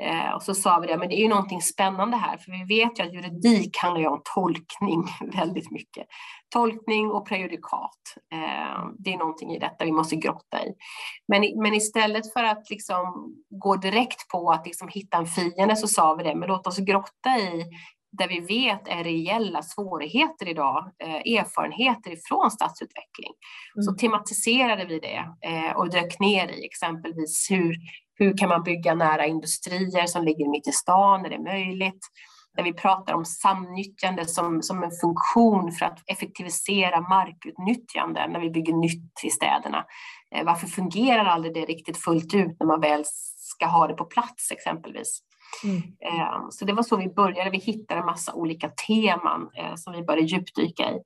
Eh, 0.02 0.30
och 0.34 0.42
så 0.42 0.54
sa 0.54 0.78
vi 0.78 0.86
det, 0.86 0.96
men 0.96 1.08
det 1.08 1.14
är 1.14 1.22
ju 1.22 1.28
någonting 1.28 1.62
spännande 1.62 2.16
här, 2.16 2.36
för 2.36 2.52
vi 2.52 2.78
vet 2.78 2.98
ju 2.98 3.02
att 3.04 3.14
juridik 3.14 3.76
handlar 3.78 4.00
ju 4.00 4.06
om 4.06 4.22
tolkning 4.34 5.04
väldigt 5.36 5.70
mycket. 5.70 6.06
Tolkning 6.48 7.10
och 7.10 7.28
prejudikat, 7.28 8.00
eh, 8.32 8.88
det 8.98 9.12
är 9.12 9.18
någonting 9.18 9.54
i 9.54 9.58
detta 9.58 9.84
vi 9.84 9.92
måste 9.92 10.16
grotta 10.16 10.64
i. 10.64 10.74
Men, 11.28 11.62
men 11.62 11.74
istället 11.74 12.32
för 12.32 12.44
att 12.44 12.70
liksom 12.70 13.34
gå 13.50 13.76
direkt 13.76 14.28
på 14.28 14.50
att 14.50 14.66
liksom 14.66 14.88
hitta 14.88 15.16
en 15.16 15.26
fiende 15.26 15.76
så 15.76 15.88
sa 15.88 16.14
vi 16.14 16.24
det, 16.24 16.34
men 16.34 16.48
låt 16.48 16.66
oss 16.66 16.78
grotta 16.78 17.38
i 17.38 17.64
där 18.18 18.28
vi 18.28 18.40
vet 18.40 18.88
är 18.88 19.04
reella 19.04 19.62
svårigheter 19.62 20.48
idag, 20.48 20.92
eh, 21.04 21.38
erfarenheter 21.38 22.10
ifrån 22.10 22.50
stadsutveckling. 22.50 23.32
Mm. 23.76 23.82
Så 23.82 23.92
tematiserade 23.92 24.84
vi 24.84 24.98
det 24.98 25.24
eh, 25.50 25.76
och 25.76 25.90
dök 25.90 26.20
ner 26.20 26.48
i 26.48 26.66
exempelvis 26.66 27.46
hur 27.50 27.76
hur 28.18 28.36
kan 28.36 28.48
man 28.48 28.62
bygga 28.62 28.94
nära 28.94 29.26
industrier 29.26 30.06
som 30.06 30.24
ligger 30.24 30.50
mitt 30.50 30.68
i 30.68 30.72
stan? 30.72 31.24
Är 31.26 31.30
det 31.30 31.38
möjligt? 31.38 32.00
Där 32.56 32.64
vi 32.64 32.72
pratar 32.72 33.14
om 33.14 33.24
samnyttjande 33.24 34.26
som, 34.26 34.62
som 34.62 34.82
en 34.82 34.90
funktion 34.90 35.72
för 35.72 35.86
att 35.86 35.98
effektivisera 36.06 37.00
markutnyttjande 37.00 38.28
när 38.28 38.40
vi 38.40 38.50
bygger 38.50 38.72
nytt 38.72 39.24
i 39.24 39.30
städerna. 39.30 39.84
Eh, 40.34 40.44
varför 40.44 40.66
fungerar 40.66 41.24
aldrig 41.24 41.54
det 41.54 41.64
riktigt 41.64 41.96
fullt 41.96 42.34
ut 42.34 42.56
när 42.60 42.66
man 42.66 42.80
väl 42.80 43.02
ska 43.36 43.66
ha 43.66 43.86
det 43.86 43.94
på 43.94 44.04
plats 44.04 44.50
exempelvis? 44.50 45.20
Mm. 45.64 45.76
Eh, 46.00 46.40
så 46.50 46.64
det 46.64 46.72
var 46.72 46.82
så 46.82 46.96
vi 46.96 47.08
började. 47.08 47.50
Vi 47.50 47.58
hittade 47.58 48.00
en 48.00 48.06
massa 48.06 48.32
olika 48.32 48.68
teman 48.86 49.50
eh, 49.54 49.74
som 49.74 49.92
vi 49.92 50.02
började 50.02 50.26
djupdyka 50.26 50.90
i. 50.90 50.98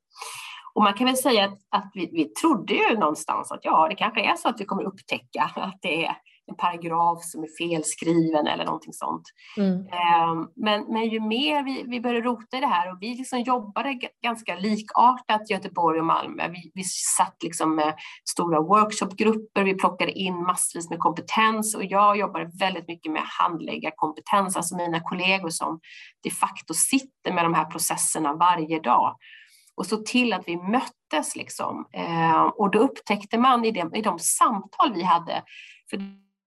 Och 0.75 0.83
man 0.83 0.95
kan 0.95 1.07
väl 1.07 1.17
säga 1.17 1.45
att, 1.45 1.59
att 1.71 1.91
vi, 1.95 2.11
vi 2.13 2.25
trodde 2.25 2.75
ju 2.75 2.99
någonstans 2.99 3.53
att 3.53 3.61
ja, 3.63 3.87
det 3.89 3.95
kanske 3.95 4.21
är 4.21 4.37
så 4.37 4.49
att 4.49 4.61
vi 4.61 4.65
kommer 4.65 4.85
upptäcka 4.85 5.51
att 5.57 5.79
det 5.83 6.05
är 6.05 6.17
en 6.51 6.57
paragraf 6.57 7.19
som 7.23 7.43
är 7.43 7.49
felskriven 7.59 8.47
eller 8.47 8.65
någonting 8.65 8.93
sånt. 8.93 9.23
Mm. 9.57 9.73
Ehm, 9.73 10.49
men, 10.57 10.85
men 10.93 11.09
ju 11.09 11.21
mer 11.21 11.63
vi, 11.63 11.85
vi 11.87 12.01
började 12.01 12.27
rota 12.27 12.57
i 12.57 12.61
det 12.61 12.67
här 12.67 12.93
och 12.93 12.99
vi 13.01 13.15
liksom 13.15 13.41
jobbade 13.41 13.99
ganska 14.23 14.57
likartat 14.57 15.51
Göteborg 15.51 16.01
och 16.01 16.07
Malmö. 16.07 16.49
Vi, 16.49 16.71
vi 16.75 16.85
satt 17.19 17.37
liksom 17.43 17.75
med 17.75 17.95
stora 18.31 18.61
workshopgrupper, 18.61 19.65
vi 19.65 19.75
plockade 19.75 20.13
in 20.13 20.43
massvis 20.43 20.91
med 20.91 20.99
kompetens 20.99 21.75
och 21.75 21.85
jag 21.85 22.17
jobbade 22.17 22.51
väldigt 22.61 22.89
mycket 22.89 23.13
med 23.13 23.23
handläggarkompetens, 23.25 24.57
alltså 24.57 24.77
mina 24.77 25.01
kollegor 25.01 25.51
som 25.51 25.81
de 26.23 26.31
facto 26.31 26.75
sitter 26.75 27.33
med 27.33 27.45
de 27.45 27.55
här 27.55 27.65
processerna 27.65 28.35
varje 28.35 28.81
dag 28.81 29.17
och 29.81 29.87
så 29.87 29.97
till 29.97 30.33
att 30.33 30.43
vi 30.47 30.57
möttes. 30.57 31.37
Liksom. 31.37 31.87
Ehm, 31.93 32.49
och 32.57 32.71
då 32.71 32.79
upptäckte 32.79 33.39
man 33.39 33.65
i 33.65 33.71
de, 33.71 33.95
i 33.95 34.03
de 34.03 34.19
samtal 34.19 34.93
vi 34.95 35.03
hade, 35.03 35.43
för 35.91 35.99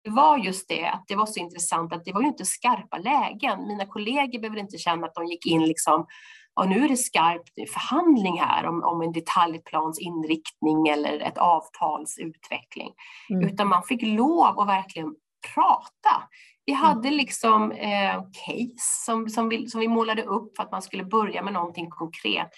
det 0.05 0.11
var 0.11 0.38
just 0.38 0.69
det 0.69 0.87
att 0.87 1.05
det 1.09 1.17
var 1.17 1.27
så 1.27 1.41
intressant 1.41 1.93
att 1.93 2.05
det 2.05 2.12
var 2.12 2.21
ju 2.21 2.29
inte 2.29 2.45
skarpa 2.45 2.99
lägen. 2.99 3.67
Mina 3.67 3.87
kollegor 3.87 4.41
behövde 4.41 4.61
inte 4.61 4.79
känna 4.79 5.07
att 5.07 5.15
de 5.15 5.27
gick 5.27 5.47
in 5.47 5.67
liksom 5.67 6.07
ja, 6.55 6.65
nu 6.65 6.85
är 6.85 6.88
det 6.88 6.97
skarp 6.97 7.43
förhandling 7.73 8.41
här 8.41 8.67
om, 8.67 8.83
om 8.83 9.03
en 9.03 9.12
detaljplans 9.12 9.99
inriktning 10.01 10.88
eller 10.88 11.21
ett 11.21 11.38
avtals 11.38 12.19
utveckling. 12.19 12.91
Mm. 13.31 13.49
Utan 13.49 13.69
man 13.69 13.83
fick 13.83 14.03
lov 14.03 14.59
att 14.59 14.69
verkligen 14.69 15.15
prata. 15.55 16.29
Vi 16.65 16.73
mm. 16.73 16.85
hade 16.85 17.11
liksom 17.11 17.73
eh, 17.73 18.15
case 18.17 19.05
som, 19.05 19.29
som, 19.29 19.49
vi, 19.49 19.69
som 19.69 19.81
vi 19.81 19.88
målade 19.88 20.23
upp 20.23 20.57
för 20.57 20.62
att 20.62 20.73
man 20.73 20.83
skulle 20.83 21.05
börja 21.05 21.43
med 21.43 21.53
någonting 21.53 21.91
konkret. 21.91 22.49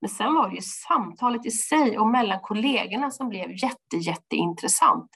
Men 0.00 0.10
sen 0.10 0.34
var 0.34 0.48
det 0.48 0.54
ju 0.54 0.62
samtalet 0.62 1.46
i 1.46 1.50
sig 1.50 1.98
och 1.98 2.06
mellan 2.06 2.40
kollegorna 2.40 3.10
som 3.10 3.28
blev 3.28 3.50
jätte, 3.50 3.96
jätteintressant. 3.96 5.10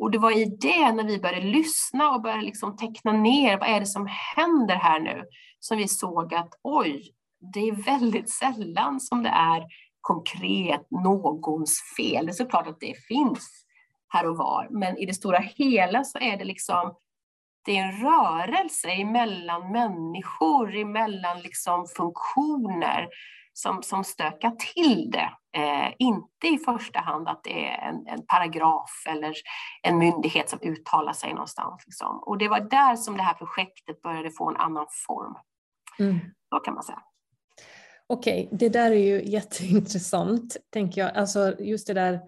Och 0.00 0.10
det 0.10 0.18
var 0.18 0.38
i 0.38 0.44
det, 0.44 0.92
när 0.92 1.04
vi 1.04 1.18
började 1.18 1.46
lyssna 1.46 2.10
och 2.10 2.22
började 2.22 2.42
liksom 2.42 2.76
teckna 2.76 3.12
ner 3.12 3.58
vad 3.58 3.68
är 3.68 3.80
det 3.80 3.86
som 3.86 4.08
händer 4.36 4.74
här 4.74 5.00
nu, 5.00 5.24
som 5.58 5.78
vi 5.78 5.88
såg 5.88 6.34
att 6.34 6.48
oj, 6.62 7.14
det 7.54 7.60
är 7.60 7.84
väldigt 7.84 8.30
sällan 8.30 9.00
som 9.00 9.22
det 9.22 9.28
är 9.28 9.64
konkret 10.00 10.90
någons 10.90 11.80
fel. 11.96 12.26
Det 12.26 12.32
är 12.32 12.34
såklart 12.34 12.66
att 12.66 12.80
det 12.80 12.94
finns 13.08 13.64
här 14.08 14.26
och 14.26 14.36
var, 14.36 14.68
men 14.70 14.96
i 14.96 15.06
det 15.06 15.14
stora 15.14 15.38
hela 15.38 16.04
så 16.04 16.18
är 16.18 16.36
det 16.36 16.44
liksom 16.44 16.94
det 17.64 17.76
är 17.76 17.84
en 17.84 18.00
rörelse 18.00 18.88
emellan 18.90 19.72
människor, 19.72 20.76
emellan 20.76 21.40
liksom 21.40 21.86
funktioner 21.96 23.08
som, 23.52 23.82
som 23.82 24.04
stökar 24.04 24.50
till 24.50 25.10
det. 25.10 25.30
Eh, 25.56 25.92
inte 25.98 26.46
i 26.46 26.58
första 26.58 27.00
hand 27.00 27.28
att 27.28 27.44
det 27.44 27.66
är 27.66 27.88
en, 27.88 28.06
en, 28.06 28.26
paragraf 28.26 29.04
eller 29.08 29.34
en 29.82 29.98
myndighet 29.98 30.50
som 30.50 30.58
uttalar 30.62 31.12
sig 31.12 31.32
någonstans. 31.32 31.82
Liksom. 31.86 32.22
Och 32.22 32.38
det 32.38 32.48
var 32.48 32.60
där 32.60 32.96
som 32.96 33.16
det 33.16 33.22
här 33.22 33.34
projektet 33.34 34.02
började 34.02 34.30
få 34.30 34.50
en 34.50 34.56
annan 34.56 34.86
form. 35.06 35.34
Mm. 35.98 36.18
Så 36.48 36.60
kan 36.60 36.74
man 36.74 36.82
säga. 36.82 37.02
Okej, 38.06 38.46
okay, 38.46 38.58
det 38.58 38.68
där 38.68 38.90
är 38.90 38.94
ju 38.94 39.24
jätteintressant, 39.30 40.56
tänker 40.70 41.00
jag. 41.00 41.16
Alltså 41.16 41.60
just 41.60 41.86
det 41.86 41.94
där 41.94 42.20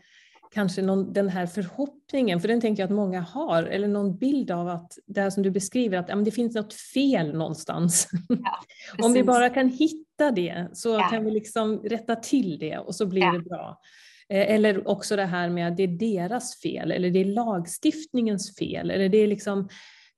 kanske 0.54 0.82
någon, 0.82 1.12
den 1.12 1.28
här 1.28 1.46
förhoppningen, 1.46 2.40
för 2.40 2.48
den 2.48 2.60
tänker 2.60 2.82
jag 2.82 2.86
att 2.86 2.96
många 2.96 3.20
har, 3.20 3.62
eller 3.62 3.88
någon 3.88 4.16
bild 4.16 4.50
av 4.50 4.68
att 4.68 4.98
det 5.06 5.20
här 5.20 5.30
som 5.30 5.42
du 5.42 5.50
beskriver, 5.50 5.98
att 5.98 6.08
ja, 6.08 6.16
det 6.16 6.30
finns 6.30 6.54
något 6.54 6.74
fel 6.74 7.36
någonstans. 7.36 8.08
Ja, 8.28 8.58
Om 9.04 9.12
vi 9.12 9.22
bara 9.22 9.50
kan 9.50 9.68
hitta 9.68 10.30
det 10.30 10.68
så 10.72 10.88
ja. 10.88 11.08
kan 11.10 11.24
vi 11.24 11.30
liksom 11.30 11.78
rätta 11.78 12.16
till 12.16 12.58
det 12.58 12.78
och 12.78 12.94
så 12.94 13.06
blir 13.06 13.32
det 13.32 13.38
bra. 13.38 13.80
Eh, 14.28 14.54
eller 14.54 14.88
också 14.88 15.16
det 15.16 15.24
här 15.24 15.50
med 15.50 15.68
att 15.68 15.76
det 15.76 15.82
är 15.82 15.98
deras 15.98 16.60
fel, 16.60 16.92
eller 16.92 17.10
det 17.10 17.20
är 17.20 17.24
lagstiftningens 17.24 18.56
fel, 18.56 18.90
eller 18.90 19.08
det 19.08 19.18
är 19.18 19.26
liksom 19.26 19.68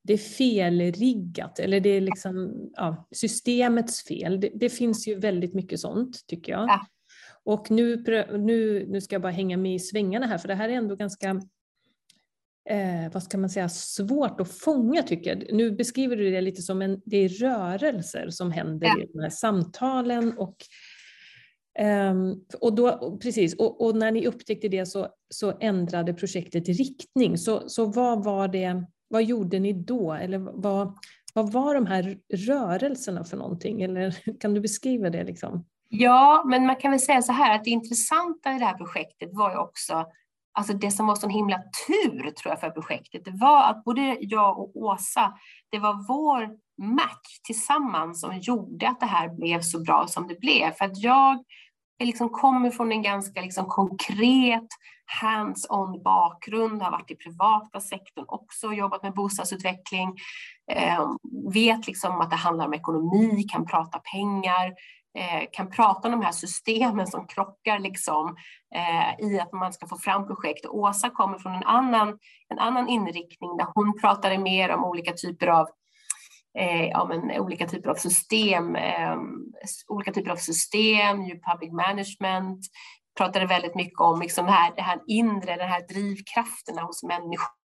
det 0.03 0.12
är 0.12 0.18
felriggat, 0.18 1.59
eller 1.59 1.81
det 1.81 1.88
är 1.88 2.01
liksom 2.01 2.53
ja, 2.77 3.09
systemets 3.11 4.05
fel. 4.05 4.40
Det, 4.40 4.51
det, 4.55 4.70
finns 4.70 5.09
ju 5.09 5.18
väldigt 5.18 5.55
mycket 5.55 5.81
sånt, 5.81 6.27
tycker 6.27 6.53
jag. 6.53 6.68
Ja. 6.68 6.87
Och 7.44 7.70
nu, 7.70 8.04
nu, 8.38 8.87
nu 8.88 9.00
ska 9.00 9.14
jag 9.14 9.22
bara 9.22 9.33
hänga 9.33 9.57
med 9.57 9.74
i 9.74 9.78
svängarna 9.78 10.26
här, 10.26 10.38
för 10.38 10.48
det 10.48 10.54
här 10.54 10.68
är 10.68 10.72
ändå 10.72 10.96
ganska 10.96 11.28
eh, 12.70 13.12
vad 13.12 13.22
ska 13.22 13.38
man 13.38 13.50
säga, 13.50 13.68
svårt 13.68 14.40
att 14.40 14.52
fånga 14.52 15.02
tycker 15.02 15.30
jag. 15.30 15.52
Nu 15.52 15.70
beskriver 15.70 16.16
du 16.16 16.30
det 16.30 16.40
lite 16.40 16.62
som 16.62 16.83
en, 16.83 17.00
det 17.04 17.16
är 17.16 17.28
rörelser 17.28 18.30
som 18.30 18.50
händer 18.50 18.87
ja. 18.87 19.02
i 19.02 19.07
de 19.12 19.22
här 19.22 19.30
samtalen 19.30 20.38
och 20.38 20.57
Um, 21.80 22.44
och, 22.61 22.74
då, 22.74 23.18
precis, 23.22 23.54
och, 23.54 23.85
och, 23.85 23.96
när 23.96 24.12
ni 24.12 24.26
upptäckte 24.26 24.68
det 24.68 24.87
så, 24.87 25.09
så 25.28 25.57
ändrade 25.61 26.14
projektet 26.14 26.68
riktning. 26.68 27.38
Så, 27.38 27.68
så 27.68 27.87
vad 27.87 28.24
var 28.24 28.48
det, 28.48 28.87
vad 29.09 29.24
gjorde 29.24 29.59
ni 29.59 29.72
då? 29.72 30.12
Eller 30.12 30.38
vad, 30.38 30.98
vad 31.35 31.52
var 31.52 31.74
de 31.74 31.87
här 31.87 32.18
rörelserna 32.35 33.24
för 33.24 33.37
någonting? 33.37 33.83
Eller 33.83 34.38
kan 34.40 34.54
du 34.54 34.61
beskriva 34.61 35.11
det? 35.11 35.24
Liksom? 35.24 35.64
Ja, 35.96 36.42
men 36.46 36.66
man 36.66 36.76
kan 36.76 36.90
väl 36.90 37.00
säga 37.00 37.22
så 37.22 37.33
här 37.33 37.54
att 37.54 37.64
det 37.64 37.70
intressanta 37.70 38.52
i 38.52 38.59
det 38.59 38.64
här 38.64 38.74
projektet 38.74 39.28
var 39.33 39.50
ju 39.50 39.57
också, 39.57 40.07
alltså 40.52 40.72
det 40.72 40.90
som 40.90 41.07
var 41.07 41.14
sån 41.14 41.30
himla 41.30 41.59
tur 41.87 42.30
tror 42.30 42.52
jag 42.52 42.61
för 42.61 42.70
projektet, 42.70 43.24
det 43.24 43.30
var 43.30 43.70
att 43.70 43.85
både 43.85 44.16
jag 44.20 44.59
och 44.59 44.76
Åsa, 44.76 45.35
det 45.70 45.78
var 45.78 46.09
vår 46.09 46.48
match 46.83 47.40
tillsammans 47.44 48.20
som 48.20 48.38
gjorde 48.38 48.88
att 48.88 49.00
det 49.00 49.07
här 49.07 49.28
blev 49.28 49.61
så 49.61 49.83
bra 49.83 50.07
som 50.07 50.28
det 50.28 50.40
blev. 50.40 50.72
För 50.72 50.85
att 50.85 51.02
jag 51.02 51.44
liksom 52.04 52.28
kommer 52.28 52.70
från 52.70 52.92
en 52.92 53.02
ganska 53.02 53.40
liksom 53.40 53.66
konkret 53.66 54.68
hands-on 55.22 56.02
bakgrund, 56.02 56.83
har 56.83 56.90
varit 56.90 57.11
i 57.11 57.16
privata 57.16 57.80
sektorn 57.80 58.24
också, 58.28 58.72
jobbat 58.72 59.02
med 59.02 59.14
bostadsutveckling, 59.14 60.16
eh, 60.72 61.11
vet 61.54 61.87
liksom 61.87 62.20
att 62.20 62.30
det 62.30 62.37
handlar 62.37 62.66
om 62.66 62.74
ekonomi, 62.74 63.42
kan 63.52 63.66
prata 63.66 63.98
pengar, 63.98 64.74
Eh, 65.18 65.48
kan 65.53 65.70
prata 65.70 66.09
om 66.09 66.12
de 66.12 66.22
här 66.22 66.33
systemen 66.33 67.07
som 67.07 67.27
krockar 67.27 67.79
liksom, 67.79 68.37
eh, 68.74 69.27
i 69.27 69.40
att 69.40 69.53
man 69.53 69.72
ska 69.72 69.87
få 69.87 69.96
fram 69.96 70.27
projekt. 70.27 70.66
Åsa 70.66 71.11
kommer 71.11 71.38
från 71.38 71.55
en 71.55 71.62
annan, 71.62 72.18
en 72.48 72.59
annan 72.59 72.88
inriktning 72.88 73.57
där 73.57 73.66
hon 73.74 74.00
pratade 74.00 74.38
mer 74.38 74.70
om 74.70 74.85
olika 74.85 75.12
typer 75.12 75.46
av 75.46 75.68
eh, 76.59 76.85
ja, 76.85 77.05
men, 77.05 77.40
olika 77.40 77.66
typer 77.66 77.90
av 77.90 77.94
system, 77.94 78.77
eh, 78.77 79.16
olika 79.88 80.12
typer 80.12 80.31
av 80.31 80.37
system, 80.37 81.22
new 81.22 81.38
public 81.50 81.72
management, 81.72 82.66
pratade 83.18 83.46
väldigt 83.46 83.74
mycket 83.74 84.00
om 84.00 84.20
liksom 84.20 84.46
det, 84.46 84.53
här, 84.53 84.72
det 84.77 84.83
här 84.83 85.00
inre, 85.07 85.57
de 85.57 85.64
här 85.64 85.88
drivkrafterna 85.88 86.83
hos 86.83 87.03
människor 87.03 87.63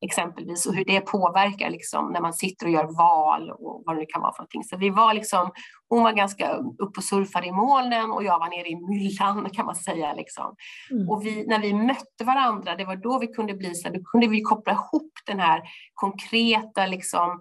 exempelvis 0.00 0.66
och 0.66 0.74
hur 0.74 0.84
det 0.84 1.00
påverkar 1.00 1.70
liksom, 1.70 2.12
när 2.12 2.20
man 2.20 2.32
sitter 2.32 2.66
och 2.66 2.72
gör 2.72 2.96
val 2.98 3.50
och 3.50 3.82
vad 3.86 3.96
det 3.96 4.06
kan 4.06 4.22
vara 4.22 4.32
för 4.32 4.42
någonting. 4.42 4.64
Så 4.64 4.76
vi 4.76 4.90
var 4.90 5.14
liksom, 5.14 5.50
hon 5.88 6.02
var 6.02 6.12
ganska 6.12 6.54
upp 6.56 6.96
och 6.96 7.04
surfade 7.04 7.46
i 7.46 7.52
molnen 7.52 8.10
och 8.10 8.24
jag 8.24 8.38
var 8.38 8.48
nere 8.48 8.68
i 8.68 8.76
myllan 8.76 9.50
kan 9.52 9.66
man 9.66 9.76
säga. 9.76 10.14
Liksom. 10.14 10.54
Mm. 10.90 11.10
Och 11.10 11.26
vi, 11.26 11.46
när 11.46 11.58
vi 11.58 11.74
mötte 11.74 12.24
varandra, 12.24 12.76
det 12.76 12.84
var 12.84 12.96
då 12.96 13.18
vi 13.18 13.26
kunde 13.26 13.54
bli 13.54 13.74
så 13.74 13.88
då 13.88 14.00
kunde 14.04 14.26
vi 14.26 14.40
koppla 14.40 14.72
ihop 14.72 15.12
den 15.26 15.40
här 15.40 15.62
konkreta 15.94 16.86
liksom, 16.86 17.40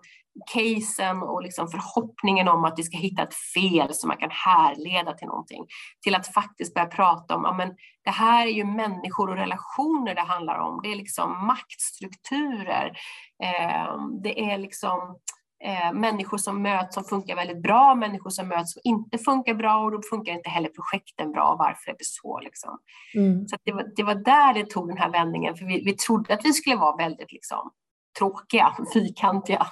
casen 0.53 1.21
och 1.21 1.43
liksom 1.43 1.67
förhoppningen 1.67 2.47
om 2.47 2.65
att 2.65 2.79
vi 2.79 2.83
ska 2.83 2.97
hitta 2.97 3.23
ett 3.23 3.35
fel 3.53 3.93
som 3.93 4.07
man 4.07 4.17
kan 4.17 4.29
härleda 4.31 5.13
till 5.13 5.27
någonting, 5.27 5.65
till 6.03 6.15
att 6.15 6.33
faktiskt 6.33 6.73
börja 6.73 6.87
prata 6.87 7.35
om, 7.35 7.43
ja 7.43 7.53
men 7.53 7.75
det 8.03 8.11
här 8.11 8.47
är 8.47 8.51
ju 8.51 8.65
människor 8.65 9.29
och 9.29 9.35
relationer 9.35 10.15
det 10.15 10.21
handlar 10.21 10.59
om, 10.59 10.79
det 10.83 10.91
är 10.91 10.95
liksom 10.95 11.47
maktstrukturer, 11.47 12.97
eh, 13.43 13.97
det 14.23 14.51
är 14.51 14.57
liksom 14.57 15.19
eh, 15.63 15.93
människor 15.93 16.37
som 16.37 16.61
möts 16.61 16.95
som 16.95 17.03
funkar 17.03 17.35
väldigt 17.35 17.61
bra, 17.61 17.95
människor 17.95 18.29
som 18.29 18.47
möts 18.47 18.73
som 18.73 18.81
inte 18.83 19.17
funkar 19.17 19.53
bra 19.53 19.77
och 19.77 19.91
då 19.91 20.01
funkar 20.09 20.33
inte 20.33 20.49
heller 20.49 20.69
projekten 20.69 21.31
bra, 21.31 21.55
varför 21.59 21.91
är 21.91 21.95
det 21.97 22.05
så? 22.05 22.39
Liksom. 22.39 22.79
Mm. 23.15 23.47
Så 23.47 23.57
det, 23.63 23.71
var, 23.71 23.85
det 23.95 24.03
var 24.03 24.15
där 24.15 24.53
det 24.53 24.69
tog 24.69 24.87
den 24.87 24.97
här 24.97 25.11
vändningen, 25.11 25.55
för 25.55 25.65
vi, 25.65 25.83
vi 25.85 25.93
trodde 25.93 26.33
att 26.33 26.45
vi 26.45 26.53
skulle 26.53 26.75
vara 26.75 26.95
väldigt 26.95 27.31
liksom, 27.31 27.71
tråkiga, 28.19 28.75
fyrkantiga. 28.93 29.67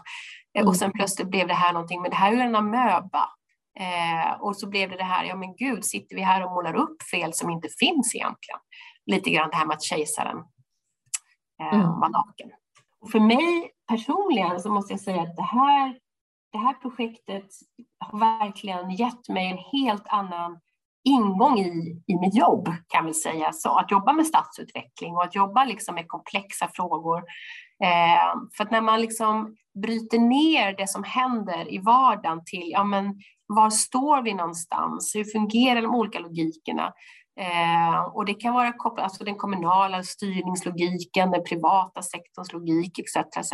Mm. 0.53 0.67
Och 0.67 0.75
sen 0.75 0.91
plötsligt 0.91 1.27
blev 1.27 1.47
det 1.47 1.53
här 1.53 1.73
någonting, 1.73 2.01
men 2.01 2.11
det 2.11 2.17
här 2.17 2.31
är 2.31 2.35
ju 2.35 2.41
en 2.41 2.55
amöba. 2.55 3.29
Eh, 3.79 4.41
och 4.41 4.57
så 4.57 4.69
blev 4.69 4.89
det 4.89 4.97
det 4.97 5.03
här, 5.03 5.23
ja 5.23 5.35
men 5.35 5.55
gud, 5.55 5.85
sitter 5.85 6.15
vi 6.15 6.21
här 6.21 6.45
och 6.45 6.51
målar 6.51 6.75
upp 6.75 7.03
fel 7.11 7.33
som 7.33 7.49
inte 7.49 7.69
finns 7.79 8.15
egentligen? 8.15 8.59
Lite 9.05 9.29
grann 9.29 9.49
det 9.49 9.55
här 9.55 9.65
med 9.65 9.75
att 9.75 9.83
kejsaren 9.83 10.37
eh, 11.61 11.73
mm. 11.73 11.99
var 11.99 12.09
naken. 12.09 12.49
Och 13.01 13.11
för 13.11 13.19
mig 13.19 13.71
personligen 13.87 14.59
så 14.59 14.73
måste 14.73 14.93
jag 14.93 14.99
säga 14.99 15.21
att 15.21 15.35
det 15.35 15.43
här, 15.43 15.99
det 16.51 16.57
här 16.57 16.73
projektet 16.73 17.47
har 17.99 18.19
verkligen 18.19 18.91
gett 18.91 19.29
mig 19.29 19.51
en 19.51 19.81
helt 19.81 20.07
annan 20.07 20.59
ingång 21.03 21.59
i, 21.59 22.01
i 22.07 22.15
mitt 22.15 22.35
jobb, 22.35 22.69
kan 22.87 23.05
vi 23.05 23.13
säga. 23.13 23.53
Så 23.53 23.77
att 23.77 23.91
jobba 23.91 24.13
med 24.13 24.27
stadsutveckling 24.27 25.15
och 25.15 25.23
att 25.23 25.35
jobba 25.35 25.65
liksom 25.65 25.95
med 25.95 26.07
komplexa 26.07 26.69
frågor. 26.73 27.23
Eh, 27.83 28.41
för 28.57 28.63
att 28.63 28.71
när 28.71 28.81
man 28.81 29.01
liksom 29.01 29.55
bryter 29.81 30.19
ner 30.19 30.77
det 30.77 30.87
som 30.87 31.03
händer 31.03 31.73
i 31.73 31.77
vardagen 31.77 32.41
till, 32.45 32.71
ja 32.71 32.83
men 32.83 33.19
var 33.47 33.69
står 33.69 34.21
vi 34.21 34.33
någonstans? 34.33 35.15
Hur 35.15 35.23
fungerar 35.23 35.81
de 35.81 35.95
olika 35.95 36.19
logikerna? 36.19 36.93
Eh, 37.39 38.01
och 38.01 38.25
det 38.25 38.33
kan 38.33 38.53
vara 38.53 38.73
kopplat, 38.73 39.03
alltså 39.03 39.23
den 39.23 39.35
kommunala 39.35 40.03
styrningslogiken, 40.03 41.31
den 41.31 41.43
privata 41.43 42.01
sektorns 42.01 42.53
logik 42.53 42.99
etc. 42.99 43.15
etc. 43.15 43.53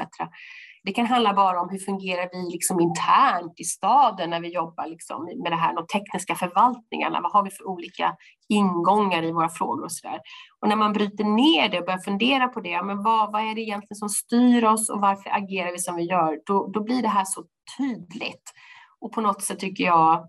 Det 0.83 0.91
kan 0.91 1.05
handla 1.05 1.33
bara 1.33 1.61
om 1.61 1.69
hur 1.69 1.79
fungerar 1.79 2.29
vi 2.31 2.51
liksom 2.51 2.79
internt 2.79 3.59
i 3.59 3.63
staden 3.63 4.29
när 4.29 4.39
vi 4.39 4.53
jobbar 4.53 4.87
liksom 4.87 5.25
med 5.43 5.51
det 5.51 5.55
här, 5.55 5.75
de 5.75 5.87
tekniska 5.87 6.35
förvaltningarna. 6.35 7.21
Vad 7.21 7.31
har 7.31 7.43
vi 7.43 7.49
för 7.49 7.67
olika 7.67 8.15
ingångar 8.49 9.23
i 9.23 9.31
våra 9.31 9.49
frågor 9.49 9.83
och 9.83 9.91
så 9.91 10.07
där. 10.07 10.19
Och 10.61 10.69
när 10.69 10.75
man 10.75 10.93
bryter 10.93 11.23
ner 11.23 11.69
det 11.69 11.79
och 11.79 11.85
börjar 11.85 11.99
fundera 11.99 12.47
på 12.47 12.61
det, 12.61 12.83
men 12.83 13.03
vad, 13.03 13.31
vad 13.31 13.41
är 13.41 13.55
det 13.55 13.61
egentligen 13.61 13.95
som 13.95 14.09
styr 14.09 14.63
oss 14.63 14.89
och 14.89 15.01
varför 15.01 15.29
agerar 15.29 15.71
vi 15.71 15.79
som 15.79 15.95
vi 15.95 16.03
gör? 16.03 16.39
Då, 16.45 16.67
då 16.67 16.83
blir 16.83 17.01
det 17.01 17.07
här 17.07 17.25
så 17.25 17.43
tydligt. 17.77 18.53
Och 18.99 19.11
på 19.11 19.21
något 19.21 19.41
sätt 19.41 19.59
tycker 19.59 19.83
jag 19.83 20.27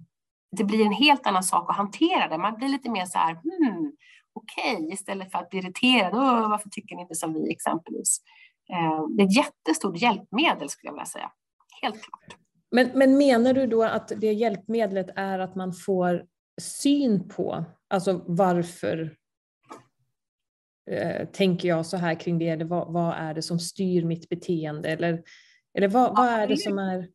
det 0.56 0.64
blir 0.64 0.86
en 0.86 0.92
helt 0.92 1.26
annan 1.26 1.42
sak 1.42 1.70
att 1.70 1.76
hantera 1.76 2.28
det. 2.28 2.38
Man 2.38 2.54
blir 2.54 2.68
lite 2.68 2.90
mer 2.90 3.04
så 3.04 3.18
här, 3.18 3.32
hmm, 3.32 3.92
okej, 4.32 4.76
okay, 4.76 4.92
istället 4.92 5.32
för 5.32 5.38
att 5.38 5.50
bli 5.50 5.58
irriterad, 5.58 6.12
varför 6.50 6.68
tycker 6.68 6.96
ni 6.96 7.02
inte 7.02 7.14
som 7.14 7.32
vi 7.32 7.52
exempelvis? 7.52 8.20
Eh, 8.72 9.06
det 9.16 9.22
är 9.22 9.26
ett 9.26 9.36
jättestort 9.36 9.96
hjälpmedel 9.96 10.68
skulle 10.68 10.88
jag 10.88 10.94
vilja 10.94 11.06
säga, 11.06 11.30
helt 11.82 12.02
klart. 12.02 12.36
Men, 12.70 12.90
men 12.94 13.18
menar 13.18 13.54
du 13.54 13.66
då 13.66 13.82
att 13.82 14.12
det 14.16 14.32
hjälpmedlet 14.32 15.06
är 15.16 15.38
att 15.38 15.54
man 15.54 15.72
får 15.72 16.26
syn 16.60 17.28
på, 17.28 17.64
alltså 17.88 18.24
varför 18.26 19.16
eh, 20.90 21.26
tänker 21.26 21.68
jag 21.68 21.86
så 21.86 21.96
här 21.96 22.14
kring 22.14 22.38
det, 22.38 22.48
eller 22.48 22.64
vad, 22.64 22.92
vad, 22.92 23.14
är 23.14 23.34
det 23.34 23.42
som 23.42 23.58
styr 23.58 24.04
mitt 24.04 24.28
beteende, 24.28 24.88
eller, 24.88 25.22
eller 25.74 25.88
vad, 25.88 26.16
vad 26.16 26.28
är 26.28 26.46
det 26.46 26.56
som 26.56 26.78
är 26.78 27.08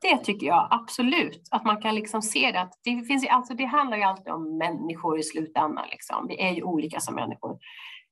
det 0.00 0.16
tycker 0.16 0.46
jag 0.46 0.68
absolut, 0.70 1.48
att 1.50 1.64
man 1.64 1.82
kan 1.82 1.94
liksom 1.94 2.22
se 2.22 2.52
det. 2.52 2.60
Att 2.60 2.72
det, 2.84 3.02
finns, 3.02 3.26
alltså 3.28 3.54
det 3.54 3.64
handlar 3.64 3.96
ju 3.96 4.02
alltid 4.02 4.32
om 4.32 4.58
människor 4.58 5.18
i 5.18 5.22
slutändan. 5.22 5.84
Liksom. 5.90 6.26
Vi 6.28 6.40
är 6.40 6.52
ju 6.52 6.62
olika 6.62 7.00
som 7.00 7.14
människor. 7.14 7.58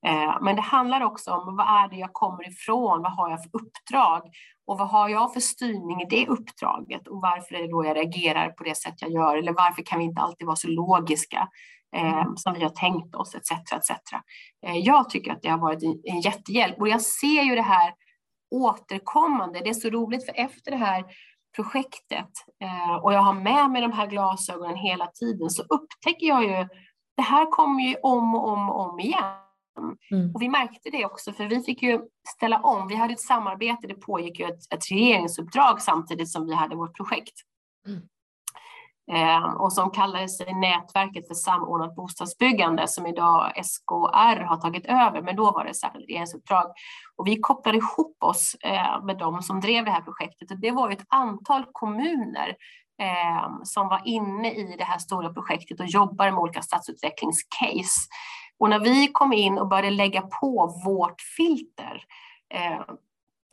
Eh, 0.07 0.37
men 0.41 0.55
det 0.55 0.61
handlar 0.61 1.01
också 1.01 1.31
om 1.31 1.55
vad 1.55 1.65
är 1.65 1.89
det 1.89 1.95
jag 1.95 2.13
kommer 2.13 2.47
ifrån? 2.49 3.01
Vad 3.01 3.11
har 3.11 3.29
jag 3.29 3.43
för 3.43 3.49
uppdrag? 3.53 4.21
Och 4.67 4.77
vad 4.77 4.89
har 4.89 5.09
jag 5.09 5.33
för 5.33 5.39
styrning 5.39 6.01
i 6.01 6.05
det 6.09 6.27
uppdraget? 6.27 7.07
Och 7.07 7.21
varför 7.21 7.55
är 7.55 7.61
det 7.61 7.71
då 7.71 7.85
jag 7.85 7.97
reagerar 7.97 8.49
på 8.49 8.63
det 8.63 8.77
sätt 8.77 8.93
jag 8.97 9.11
gör? 9.11 9.37
Eller 9.37 9.53
varför 9.53 9.83
kan 9.83 9.99
vi 9.99 10.05
inte 10.05 10.21
alltid 10.21 10.47
vara 10.47 10.55
så 10.55 10.67
logiska 10.67 11.49
eh, 11.95 12.25
som 12.35 12.53
vi 12.53 12.63
har 12.63 12.69
tänkt 12.69 13.15
oss? 13.15 13.35
Etc, 13.35 13.51
etc. 13.51 13.91
Eh, 14.65 14.77
jag 14.77 15.09
tycker 15.09 15.31
att 15.31 15.41
det 15.41 15.49
har 15.49 15.57
varit 15.57 15.83
en, 15.83 16.01
en 16.03 16.21
jättehjälp. 16.21 16.79
Och 16.79 16.89
jag 16.89 17.01
ser 17.01 17.43
ju 17.43 17.55
det 17.55 17.61
här 17.61 17.93
återkommande. 18.55 19.59
Det 19.59 19.69
är 19.69 19.73
så 19.73 19.89
roligt 19.89 20.25
för 20.25 20.33
efter 20.35 20.71
det 20.71 20.77
här 20.77 21.05
projektet 21.55 22.31
eh, 22.63 22.95
och 22.95 23.13
jag 23.13 23.21
har 23.21 23.33
med 23.33 23.69
mig 23.69 23.81
de 23.81 23.91
här 23.91 24.07
glasögonen 24.07 24.75
hela 24.75 25.07
tiden 25.07 25.49
så 25.49 25.63
upptäcker 25.63 26.27
jag 26.27 26.43
ju, 26.43 26.67
det 27.17 27.23
här 27.23 27.51
kommer 27.51 27.83
ju 27.83 27.95
om 28.03 28.35
och 28.35 28.47
om 28.49 28.69
och 28.69 28.89
om 28.89 28.99
igen. 28.99 29.46
Mm. 30.11 30.35
Och 30.35 30.41
vi 30.41 30.49
märkte 30.49 30.89
det 30.89 31.05
också, 31.05 31.33
för 31.33 31.45
vi 31.45 31.63
fick 31.63 31.81
ju 31.81 32.01
ställa 32.35 32.59
om. 32.59 32.87
Vi 32.87 32.95
hade 32.95 33.13
ett 33.13 33.19
samarbete, 33.19 33.87
det 33.87 33.93
pågick 33.93 34.39
ju 34.39 34.45
ett, 34.45 34.73
ett 34.73 34.91
regeringsuppdrag 34.91 35.81
samtidigt 35.81 36.29
som 36.29 36.45
vi 36.45 36.53
hade 36.53 36.75
vårt 36.75 36.97
projekt. 36.97 37.33
Mm. 37.87 38.01
Eh, 39.11 39.53
och 39.53 39.73
som 39.73 39.91
kallade 39.91 40.29
sig 40.29 40.53
Nätverket 40.53 41.27
för 41.27 41.33
samordnat 41.33 41.95
bostadsbyggande 41.95 42.87
som 42.87 43.05
idag 43.05 43.51
SKR 43.65 44.43
har 44.43 44.57
tagit 44.57 44.85
över, 44.85 45.21
men 45.21 45.35
då 45.35 45.51
var 45.51 45.65
det 45.65 45.73
särskilt 45.73 46.09
regeringsuppdrag. 46.09 46.73
Och 47.15 47.27
vi 47.27 47.39
kopplade 47.39 47.77
ihop 47.77 48.23
oss 48.23 48.55
eh, 48.63 49.03
med 49.03 49.17
de 49.17 49.41
som 49.41 49.59
drev 49.61 49.85
det 49.85 49.91
här 49.91 50.01
projektet 50.01 50.51
och 50.51 50.59
det 50.59 50.71
var 50.71 50.91
ett 50.91 51.05
antal 51.07 51.65
kommuner 51.71 52.55
eh, 53.01 53.49
som 53.63 53.87
var 53.87 54.01
inne 54.05 54.51
i 54.51 54.75
det 54.77 54.83
här 54.83 54.97
stora 54.97 55.33
projektet 55.33 55.79
och 55.79 55.85
jobbar 55.85 56.31
med 56.31 56.39
olika 56.39 56.61
stadsutvecklingscase. 56.61 58.01
Och 58.59 58.69
när 58.69 58.79
vi 58.79 59.07
kom 59.07 59.33
in 59.33 59.57
och 59.57 59.67
började 59.67 59.89
lägga 59.89 60.21
på 60.21 60.81
vårt 60.85 61.21
filter 61.21 62.03
eh, 62.53 62.81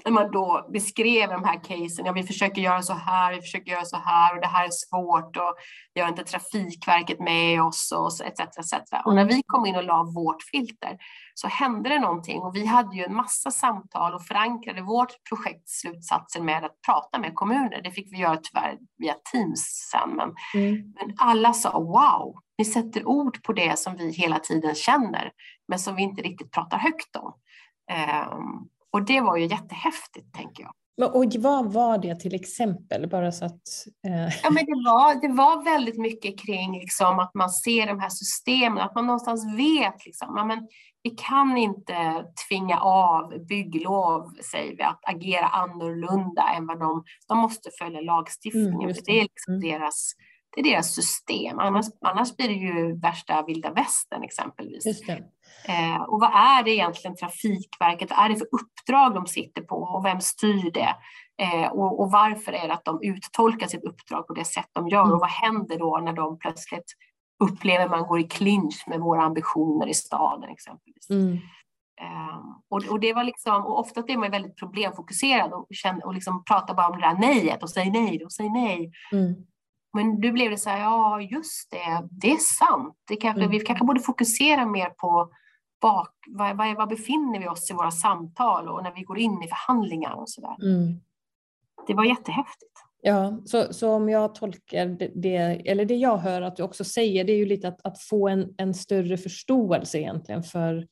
när 0.04 0.12
man 0.12 0.30
då 0.30 0.66
beskrev 0.72 1.30
de 1.30 1.44
här 1.44 1.64
casen, 1.64 2.06
ja 2.06 2.12
vi 2.12 2.22
försöker 2.22 2.62
göra 2.62 2.82
så 2.82 2.92
här, 2.92 3.34
vi 3.34 3.40
försöker 3.40 3.72
göra 3.72 3.84
så 3.84 3.96
här 3.96 4.34
och 4.34 4.40
det 4.40 4.46
här 4.46 4.64
är 4.64 4.70
svårt 4.70 5.36
och 5.36 5.54
vi 5.94 6.00
har 6.00 6.08
inte 6.08 6.24
Trafikverket 6.24 7.20
med 7.20 7.62
oss 7.62 7.92
och 7.92 8.26
etc. 8.26 8.40
etc. 8.40 8.72
Och 9.04 9.14
när 9.14 9.24
vi 9.24 9.42
kom 9.46 9.66
in 9.66 9.76
och 9.76 9.84
la 9.84 10.02
vårt 10.14 10.42
filter 10.42 10.98
så 11.34 11.48
hände 11.48 11.88
det 11.88 11.98
någonting 11.98 12.40
och 12.40 12.56
vi 12.56 12.66
hade 12.66 12.96
ju 12.96 13.04
en 13.04 13.14
massa 13.14 13.50
samtal 13.50 14.14
och 14.14 14.26
förankrade 14.26 14.82
vårt 14.82 15.24
projekts 15.28 15.80
slutsatser 15.80 16.40
med 16.40 16.64
att 16.64 16.80
prata 16.86 17.18
med 17.18 17.34
kommuner. 17.34 17.82
Det 17.82 17.90
fick 17.90 18.12
vi 18.12 18.18
göra 18.18 18.36
tyvärr 18.42 18.78
via 18.98 19.14
Teams 19.32 19.90
sen, 19.92 20.10
men, 20.16 20.34
mm. 20.54 20.94
men 21.00 21.14
alla 21.18 21.52
sa 21.52 21.80
wow, 21.80 22.34
ni 22.58 22.64
sätter 22.64 23.08
ord 23.08 23.42
på 23.42 23.52
det 23.52 23.78
som 23.78 23.96
vi 23.96 24.10
hela 24.10 24.38
tiden 24.38 24.74
känner, 24.74 25.30
men 25.68 25.78
som 25.78 25.96
vi 25.96 26.02
inte 26.02 26.22
riktigt 26.22 26.52
pratar 26.52 26.78
högt 26.78 27.16
om. 27.16 27.34
Um, 28.30 28.68
och 28.94 29.02
det 29.02 29.20
var 29.20 29.36
ju 29.36 29.46
jättehäftigt, 29.46 30.34
tänker 30.34 30.62
jag. 30.62 30.72
Och 31.16 31.24
vad 31.38 31.72
var 31.72 31.98
det 31.98 32.20
till 32.20 32.34
exempel? 32.34 33.08
Bara 33.08 33.32
så 33.32 33.44
att, 33.44 33.62
eh... 34.06 34.34
ja, 34.42 34.50
men 34.50 34.64
det, 34.64 34.82
var, 34.86 35.28
det 35.28 35.34
var 35.34 35.64
väldigt 35.64 35.98
mycket 35.98 36.38
kring 36.38 36.72
liksom, 36.72 37.18
att 37.18 37.34
man 37.34 37.50
ser 37.50 37.86
de 37.86 38.00
här 38.00 38.08
systemen, 38.08 38.78
att 38.78 38.94
man 38.94 39.06
någonstans 39.06 39.58
vet 39.58 40.06
liksom, 40.06 40.34
ja, 40.36 40.44
men 40.44 40.68
vi 41.02 41.10
kan 41.10 41.56
inte 41.56 42.24
tvinga 42.48 42.80
av 42.80 43.46
bygglov, 43.48 44.30
säger 44.52 44.76
vi, 44.76 44.82
att 44.82 45.00
agera 45.02 45.46
annorlunda 45.46 46.42
än 46.56 46.66
vad 46.66 46.80
de... 46.80 47.04
De 47.28 47.38
måste 47.38 47.70
följa 47.78 48.00
lagstiftningen, 48.00 48.90
mm, 48.90 48.92
det. 48.92 49.02
det. 49.06 49.18
är 49.18 49.22
liksom 49.22 49.54
mm. 49.54 49.70
deras 49.70 50.14
det 50.54 50.60
är 50.60 50.64
deras 50.64 50.94
system. 50.94 51.58
Annars, 51.58 51.86
annars 52.00 52.36
blir 52.36 52.48
det 52.48 52.54
ju 52.54 53.00
värsta 53.00 53.44
vilda 53.46 53.72
västern 53.72 54.22
exempelvis. 54.22 54.84
Eh, 55.68 56.02
och 56.02 56.20
vad 56.20 56.30
är 56.34 56.62
det 56.62 56.70
egentligen 56.70 57.16
Trafikverket, 57.16 58.10
vad 58.10 58.18
är 58.18 58.28
det 58.28 58.36
för 58.36 58.48
uppdrag 58.52 59.14
de 59.14 59.26
sitter 59.26 59.62
på 59.62 59.76
och 59.76 60.04
vem 60.04 60.20
styr 60.20 60.70
det? 60.70 60.96
Eh, 61.42 61.72
och, 61.72 62.00
och, 62.00 62.10
varför 62.10 62.52
är 62.52 62.68
det 62.68 62.74
att 62.74 62.84
de 62.84 63.02
uttolkar 63.02 63.66
sitt 63.66 63.84
uppdrag 63.84 64.26
på 64.26 64.32
det 64.34 64.44
sätt 64.44 64.68
de 64.72 64.88
gör? 64.88 65.12
Och 65.12 65.20
vad 65.20 65.30
händer 65.30 65.78
då 65.78 66.00
när 66.04 66.12
de 66.12 66.38
plötsligt 66.38 66.92
upplever 67.44 67.88
man 67.88 68.06
går 68.06 68.20
i 68.20 68.24
clinch 68.24 68.84
med 68.86 69.00
våra 69.00 69.22
ambitioner 69.22 69.88
i 69.88 69.94
staden 69.94 70.50
exempelvis? 70.50 71.10
Mm. 71.10 71.38
Um, 72.00 72.62
och, 72.70 72.92
och, 72.92 73.00
det 73.00 73.12
var 73.12 73.24
liksom, 73.24 73.66
och 73.66 73.78
ofta 73.78 74.04
är 74.06 74.16
man 74.16 74.30
väldigt 74.30 74.56
problemfokuserad 74.56 75.52
och, 75.52 75.66
känner, 75.70 76.06
och 76.06 76.14
liksom 76.14 76.44
pratar 76.44 76.74
bara 76.74 76.88
om 76.88 76.98
det 76.98 77.06
där 77.06 77.14
nejet 77.14 77.62
och 77.62 77.70
säger 77.70 77.90
nej 77.90 78.24
och 78.24 78.32
säger 78.32 78.50
nej. 78.50 78.90
Mm. 79.12 79.34
Men 79.92 80.14
nu 80.20 80.32
blev 80.32 80.50
det 80.50 80.58
så 80.58 80.70
här, 80.70 80.80
ja 80.80 81.20
just 81.20 81.70
det, 81.70 82.08
det 82.10 82.32
är 82.32 82.36
sant. 82.36 82.94
Det 83.08 83.16
kanske, 83.16 83.40
mm. 83.40 83.50
Vi 83.50 83.60
kanske 83.60 83.84
borde 83.84 84.00
fokusera 84.00 84.66
mer 84.66 84.90
på 84.90 85.30
bak, 85.84 86.14
var, 86.26 86.54
var, 86.54 86.76
var, 86.76 86.86
befinner 86.86 87.40
vi 87.40 87.48
oss 87.48 87.70
i 87.70 87.74
våra 87.74 87.90
samtal 87.90 88.68
och 88.68 88.82
när 88.82 88.94
vi 88.94 89.02
går 89.02 89.18
in 89.18 89.42
i 89.42 89.48
förhandlingar 89.48 90.12
och 90.12 90.28
så 90.28 90.40
där. 90.40 90.66
Mm. 90.66 91.00
Det 91.86 91.94
var 91.94 92.04
jättehäftigt. 92.04 92.72
Ja, 93.02 93.38
så, 93.44 93.72
så 93.72 93.92
om 93.92 94.08
jag 94.08 94.34
tolkar 94.34 94.86
det, 94.86 95.10
det, 95.14 95.36
eller 95.70 95.84
det 95.84 95.94
jag 95.94 96.16
hör 96.16 96.42
att 96.42 96.56
du 96.56 96.62
också 96.62 96.84
säger, 96.84 97.24
det 97.24 97.32
är 97.32 97.36
ju 97.36 97.46
lite 97.46 97.68
att, 97.68 97.86
att 97.86 98.02
få 98.02 98.28
en, 98.28 98.54
en 98.58 98.74
större 98.74 99.16
förståelse 99.16 99.98
egentligen 99.98 100.42
för 100.42 100.86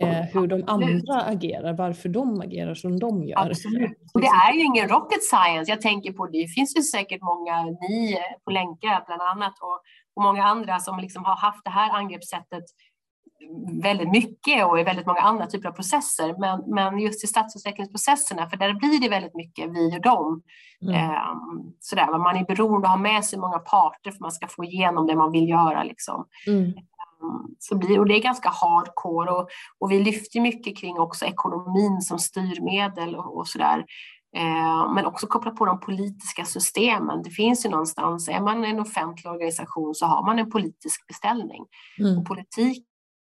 eh, 0.00 0.22
hur 0.32 0.46
de 0.46 0.64
andra 0.66 1.22
agerar, 1.22 1.72
varför 1.72 2.08
de 2.08 2.40
agerar 2.40 2.74
som 2.74 2.98
de 2.98 3.24
gör. 3.24 3.38
Absolut. 3.38 3.98
Och 4.14 4.20
det 4.20 4.26
är 4.26 4.52
ju 4.52 4.60
ingen 4.60 4.88
rocket 4.88 5.22
science. 5.22 5.70
Jag 5.70 5.80
tänker 5.80 6.12
på 6.12 6.26
det 6.26 6.46
finns 6.46 6.76
ju 6.76 6.82
säkert 6.82 7.22
många, 7.22 7.62
ni 7.64 8.18
på 8.44 8.50
länkar 8.50 9.04
bland 9.06 9.22
annat 9.22 9.54
och, 9.60 9.80
och 10.14 10.22
många 10.22 10.44
andra 10.44 10.78
som 10.78 10.98
liksom 10.98 11.24
har 11.24 11.36
haft 11.36 11.64
det 11.64 11.70
här 11.70 11.90
angreppssättet 11.90 12.64
väldigt 13.82 14.10
mycket 14.10 14.66
och 14.66 14.80
i 14.80 14.82
väldigt 14.82 15.06
många 15.06 15.20
andra 15.20 15.46
typer 15.46 15.68
av 15.68 15.72
processer. 15.72 16.34
Men, 16.38 16.62
men 16.66 16.98
just 16.98 17.24
i 17.24 17.26
stadsutvecklingsprocesserna, 17.26 18.50
för 18.50 18.56
där 18.56 18.74
blir 18.74 19.00
det 19.00 19.08
väldigt 19.08 19.34
mycket 19.34 19.70
vi 19.70 19.96
och 19.96 20.02
dem. 20.02 20.42
Mm. 20.82 20.94
Eh, 20.94 21.34
sådär, 21.80 22.18
man 22.18 22.36
är 22.36 22.44
beroende 22.44 22.88
av 22.88 22.92
att 22.92 22.98
ha 22.98 23.02
med 23.02 23.24
sig 23.24 23.38
många 23.38 23.58
parter 23.58 24.10
för 24.10 24.16
att 24.16 24.20
man 24.20 24.32
ska 24.32 24.46
få 24.46 24.64
igenom 24.64 25.06
det 25.06 25.16
man 25.16 25.32
vill 25.32 25.48
göra. 25.48 25.82
Liksom. 25.82 26.26
Mm. 26.46 26.72
Så 27.58 27.76
blir, 27.76 27.98
och 27.98 28.06
det 28.06 28.14
är 28.14 28.22
ganska 28.22 28.48
hardcore 28.48 29.30
och, 29.30 29.48
och 29.78 29.90
vi 29.90 30.04
lyfter 30.04 30.40
mycket 30.40 30.78
kring 30.78 30.98
också 30.98 31.24
ekonomin 31.24 32.00
som 32.00 32.18
styrmedel 32.18 33.16
och, 33.16 33.38
och 33.38 33.48
sådär. 33.48 33.84
Eh, 34.36 34.92
men 34.94 35.06
också 35.06 35.26
koppla 35.26 35.50
på 35.50 35.64
de 35.64 35.80
politiska 35.80 36.44
systemen. 36.44 37.22
Det 37.22 37.30
finns 37.30 37.66
ju 37.66 37.70
någonstans, 37.70 38.28
är 38.28 38.40
man 38.40 38.64
en 38.64 38.80
offentlig 38.80 39.32
organisation 39.32 39.94
så 39.94 40.06
har 40.06 40.26
man 40.26 40.38
en 40.38 40.50
politisk 40.50 41.06
beställning. 41.06 41.64
Mm. 41.98 42.18
Och 42.18 42.26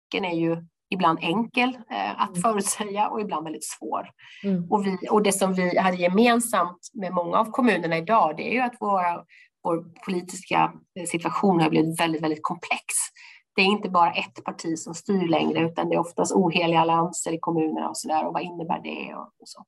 politiken 0.10 0.26
är 0.26 0.36
ju 0.36 0.58
ibland 0.90 1.20
enkel 1.22 1.70
eh, 1.70 2.22
att 2.22 2.30
mm. 2.30 2.42
förutsäga 2.42 3.10
och 3.10 3.22
ibland 3.22 3.44
väldigt 3.44 3.66
svår. 3.66 4.10
Mm. 4.44 4.72
Och, 4.72 4.86
vi, 4.86 4.98
och 5.10 5.24
det 5.24 5.32
som 5.32 5.54
vi 5.54 5.78
hade 5.78 5.98
gemensamt 5.98 6.80
med 6.94 7.14
många 7.14 7.38
av 7.38 7.52
kommunerna 7.52 7.98
idag, 7.98 8.38
det 8.38 8.50
är 8.50 8.54
ju 8.54 8.60
att 8.60 8.76
våra, 8.80 9.24
vår 9.64 9.86
politiska 10.06 10.72
situation 11.08 11.62
har 11.62 11.70
blivit 11.70 12.00
väldigt, 12.00 12.24
väldigt 12.24 12.44
komplex 12.44 12.86
det 13.56 13.64
är 13.64 13.66
inte 13.66 13.90
bara 13.90 14.12
ett 14.12 14.44
parti 14.44 14.78
som 14.78 14.94
styr 14.94 15.28
längre 15.28 15.66
utan 15.66 15.90
det 15.90 15.96
är 15.96 16.00
oftast 16.00 16.32
oheliga 16.32 16.80
allianser 16.80 17.34
i 17.34 17.40
kommunerna 17.40 17.90
och 17.90 17.98
så 17.98 18.08
där 18.08 18.28
och 18.28 18.34
vad 18.34 18.42
innebär 18.42 18.82
det 18.84 19.16
och, 19.16 19.22
och 19.22 19.48
så. 19.48 19.66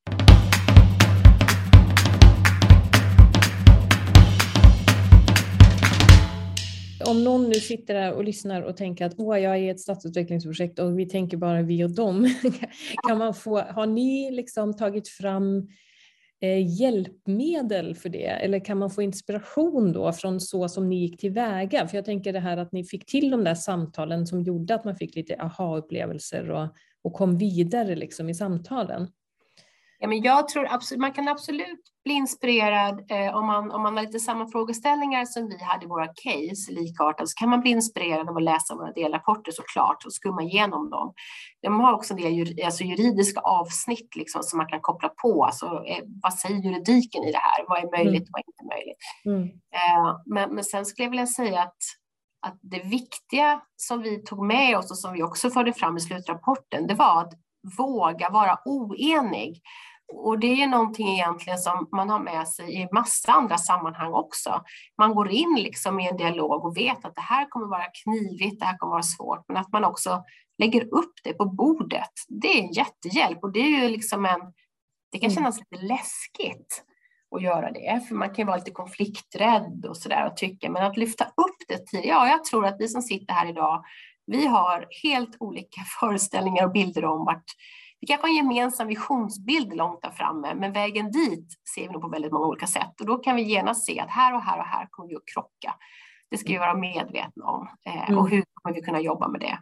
Om 7.12 7.24
någon 7.24 7.50
nu 7.50 7.54
sitter 7.54 7.94
där 7.94 8.14
och 8.14 8.24
lyssnar 8.24 8.62
och 8.62 8.78
tänker 8.78 9.06
att 9.06 9.14
Åh, 9.18 9.40
jag 9.40 9.56
är 9.56 9.60
i 9.60 9.70
ett 9.70 9.80
stadsutvecklingsprojekt 9.80 10.80
och 10.80 11.00
vi 11.00 11.06
tänker 11.06 11.38
bara 11.38 11.62
vi 11.62 11.84
och 11.84 11.96
dem. 11.96 12.28
kan 13.08 13.18
man 13.18 13.34
få, 13.34 13.60
har 13.60 13.86
ni 13.86 14.32
liksom 14.32 14.78
tagit 14.78 15.08
fram 15.08 15.68
eh, 16.42 16.80
hjälpmedel 16.82 17.96
för 17.96 18.10
det? 18.10 18.26
Eller 18.26 18.66
kan 18.66 18.78
man 18.78 18.90
få 18.90 19.02
inspiration 19.02 19.94
då 19.94 20.14
från 20.14 20.40
så 20.40 20.70
som 20.70 20.90
ni 20.90 20.96
gick 20.96 21.20
tillväga? 21.20 21.88
För 21.88 21.98
jag 21.98 22.06
tänker 22.06 22.34
det 22.34 22.40
här 22.40 22.58
att 22.58 22.72
ni 22.72 22.84
fick 22.84 23.06
till 23.06 23.30
de 23.30 23.44
där 23.44 23.56
samtalen 23.56 24.28
som 24.28 24.42
gjorde 24.42 24.76
att 24.76 24.86
man 24.86 24.96
fick 24.96 25.16
lite 25.16 25.36
aha-upplevelser 25.42 26.52
och, 26.52 26.68
och 27.02 27.14
kom 27.14 27.38
vidare 27.38 27.96
liksom 27.96 28.30
i 28.30 28.36
samtalen. 28.36 29.08
Ja, 30.04 30.08
men 30.08 30.22
jag 30.22 30.48
tror 30.48 30.68
absolut, 30.70 31.02
man 31.02 31.12
kan 31.12 31.28
absolut 31.28 31.82
bli 32.04 32.14
inspirerad 32.14 33.12
eh, 33.12 33.36
om, 33.36 33.46
man, 33.46 33.72
om 33.72 33.82
man 33.82 33.98
har 33.98 34.04
lite 34.04 34.20
samma 34.20 34.48
frågeställningar 34.48 35.26
som 35.26 35.50
vi 35.50 35.64
hade 35.64 35.86
i 35.86 35.88
våra 35.88 36.08
case, 36.08 36.72
likartat, 36.72 37.30
så 37.30 37.34
kan 37.40 37.50
man 37.50 37.62
bli 37.62 37.72
inspirerad 37.72 38.30
av 38.30 38.38
att 38.38 38.44
läsa 38.44 38.76
våra 38.76 38.92
delrapporter 38.92 39.52
såklart 39.52 40.06
och 40.06 40.14
skumma 40.14 40.42
igenom 40.42 40.90
dem. 40.90 41.14
De 41.62 41.80
har 41.80 41.94
också 41.94 42.14
en 42.14 42.22
del 42.22 42.66
alltså 42.66 42.84
juridiska 42.84 43.40
avsnitt 43.40 44.16
liksom, 44.16 44.44
som 44.44 44.58
man 44.58 44.68
kan 44.68 44.82
koppla 44.82 45.10
på. 45.10 45.46
Alltså, 45.46 45.66
eh, 45.66 46.04
vad 46.24 46.34
säger 46.34 46.56
juridiken 46.56 47.24
i 47.24 47.32
det 47.32 47.42
här? 47.42 47.66
Vad 47.68 47.78
är 47.84 47.98
möjligt 47.98 48.24
och 48.24 48.30
vad 48.32 48.42
är 48.42 48.48
inte 48.48 48.76
möjligt? 48.76 49.04
Mm. 49.26 49.44
Eh, 49.76 50.18
men, 50.26 50.56
men 50.56 50.64
sen 50.64 50.86
skulle 50.86 51.06
jag 51.06 51.12
vilja 51.12 51.28
säga 51.28 51.62
att 51.62 51.78
att 52.48 52.60
det 52.62 52.84
viktiga 52.84 53.62
som 53.76 54.02
vi 54.02 54.24
tog 54.24 54.46
med 54.46 54.78
oss 54.78 54.92
och 54.92 54.98
som 54.98 55.14
vi 55.14 55.24
också 55.24 55.50
förde 55.50 55.74
fram 55.74 55.98
i 55.98 56.00
slutrapporten, 56.00 56.88
det 56.88 56.94
var 56.94 57.22
att 57.22 57.34
våga 57.78 58.30
vara 58.30 58.58
oenig. 58.66 59.62
Och 60.14 60.40
det 60.40 60.62
är 60.62 60.68
någonting 60.68 61.08
egentligen 61.08 61.60
som 61.60 61.90
man 61.92 62.10
har 62.10 62.20
med 62.20 62.48
sig 62.48 62.82
i 62.82 62.88
massa 62.92 63.32
andra 63.32 63.58
sammanhang 63.58 64.14
också. 64.14 64.64
Man 64.98 65.16
går 65.16 65.32
in 65.32 65.56
liksom 65.60 66.00
i 66.00 66.08
en 66.08 66.18
dialog 66.18 66.66
och 66.66 66.78
vet 66.78 67.06
att 67.06 67.16
det 67.16 67.22
här 67.22 67.50
kommer 67.50 67.68
vara 67.68 67.86
knivigt, 68.04 68.60
det 68.60 68.66
här 68.66 68.78
kommer 68.78 68.92
vara 68.92 69.04
svårt, 69.04 69.46
men 69.48 69.58
att 69.58 69.72
man 69.72 69.84
också 69.84 70.24
lägger 70.58 70.94
upp 70.94 71.14
det 71.24 71.34
på 71.34 71.46
bordet. 71.46 72.12
Det 72.28 72.48
är 72.48 72.64
en 72.64 72.72
jättehjälp 72.72 73.44
och 73.44 73.52
det 73.52 73.60
är 73.60 73.82
ju 73.82 73.90
liksom 73.90 74.26
en, 74.26 74.40
det 75.12 75.20
kan 75.20 75.30
mm. 75.30 75.36
kännas 75.36 75.60
lite 75.60 75.86
läskigt 75.86 76.84
att 77.36 77.42
göra 77.42 77.72
det, 77.72 78.08
för 78.08 78.16
man 78.16 78.28
kan 78.28 78.38
ju 78.38 78.46
vara 78.46 78.58
lite 78.58 78.72
konflikträdd 78.72 79.86
och 79.90 79.98
sådär 79.98 80.28
och 80.28 80.38
tycka, 80.38 80.70
men 80.70 80.86
att 80.86 80.98
lyfta 80.98 81.26
upp 81.26 81.58
det 81.68 81.88
tidigt, 81.88 82.06
ja, 82.06 82.28
jag 82.28 82.44
tror 82.44 82.66
att 82.66 82.76
vi 82.80 82.88
som 82.88 83.02
sitter 83.02 83.34
här 83.34 83.50
idag, 83.50 83.84
vi 84.26 84.48
har 84.48 84.88
helt 85.04 85.38
olika 85.40 85.82
föreställningar 86.00 86.66
och 86.66 86.72
bilder 86.72 87.06
om 87.06 87.26
vart 87.26 87.46
vi 88.02 88.08
kanske 88.08 88.28
har 88.28 88.30
en 88.30 88.36
gemensam 88.36 88.88
visionsbild 88.88 89.76
långt 89.76 90.02
där 90.02 90.12
framme, 90.12 90.54
men 90.56 90.74
vägen 90.74 91.12
dit 91.12 91.48
ser 91.76 91.82
vi 91.82 91.94
nog 91.94 92.02
på 92.02 92.08
väldigt 92.08 92.32
många 92.32 92.46
olika 92.46 92.68
sätt. 92.68 93.02
Och 93.02 93.06
då 93.06 93.18
kan 93.18 93.36
vi 93.36 93.42
genast 93.42 93.86
se 93.86 94.00
att 94.00 94.10
här 94.10 94.36
och 94.36 94.42
här 94.42 94.60
och 94.60 94.66
här 94.66 94.88
kommer 94.90 95.10
vi 95.10 95.16
att 95.16 95.28
krocka. 95.34 95.76
Det 96.30 96.38
ska 96.38 96.48
vi 96.48 96.58
vara 96.58 96.78
medvetna 96.78 97.46
om. 97.46 97.68
Eh, 97.86 98.18
och 98.18 98.28
mm. 98.28 98.32
hur 98.32 98.44
kommer 98.54 98.76
vi 98.76 98.82
kunna 98.82 99.00
jobba 99.00 99.28
med 99.28 99.42
det? 99.42 99.60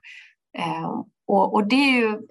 Eh, 0.58 1.02
och, 1.30 1.54
och, 1.54 1.68
det 1.68 1.76
är 1.76 2.00
ju, 2.00 2.22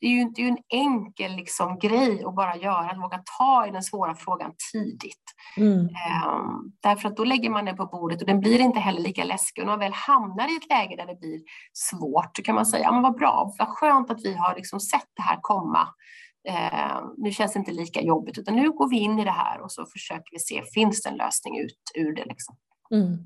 det 0.00 0.06
är 0.06 0.10
ju 0.10 0.20
inte 0.20 0.42
en 0.42 0.58
enkel 0.68 1.36
liksom, 1.36 1.78
grej 1.78 2.24
att 2.24 2.34
bara 2.34 2.56
göra, 2.56 2.90
att 2.90 2.98
våga 2.98 3.22
ta 3.38 3.66
i 3.66 3.70
den 3.70 3.82
svåra 3.82 4.14
frågan 4.14 4.52
tidigt. 4.72 5.24
Mm. 5.56 5.78
Um, 5.78 6.72
därför 6.82 7.08
att 7.08 7.16
då 7.16 7.24
lägger 7.24 7.50
man 7.50 7.64
den 7.64 7.76
på 7.76 7.86
bordet 7.86 8.20
och 8.20 8.26
den 8.26 8.40
blir 8.40 8.60
inte 8.60 8.78
heller 8.78 9.00
lika 9.00 9.24
läskig. 9.24 9.62
Och 9.62 9.66
när 9.66 9.72
man 9.72 9.78
väl 9.78 9.92
hamnar 9.92 10.52
i 10.52 10.56
ett 10.56 10.68
läge 10.68 10.96
där 10.96 11.06
det 11.06 11.20
blir 11.20 11.40
svårt, 11.72 12.36
så 12.36 12.42
kan 12.42 12.54
man 12.54 12.66
säga, 12.66 12.82
ja 12.82 12.92
men 12.92 13.02
vad 13.02 13.16
bra, 13.18 13.52
vad 13.58 13.68
skönt 13.68 14.10
att 14.10 14.24
vi 14.24 14.34
har 14.34 14.54
liksom 14.56 14.80
sett 14.80 15.08
det 15.16 15.22
här 15.22 15.38
komma. 15.40 15.88
Uh, 16.48 17.08
nu 17.16 17.30
känns 17.30 17.52
det 17.52 17.58
inte 17.58 17.72
lika 17.72 18.00
jobbigt, 18.00 18.38
utan 18.38 18.56
nu 18.56 18.70
går 18.70 18.88
vi 18.88 18.98
in 18.98 19.18
i 19.18 19.24
det 19.24 19.30
här 19.30 19.60
och 19.60 19.72
så 19.72 19.86
försöker 19.86 20.30
vi 20.32 20.38
se, 20.38 20.62
finns 20.74 21.02
det 21.02 21.08
en 21.08 21.16
lösning 21.16 21.58
ut 21.58 21.82
ur 21.94 22.14
det? 22.14 22.24
Liksom. 22.24 22.56
Mm. 22.90 23.18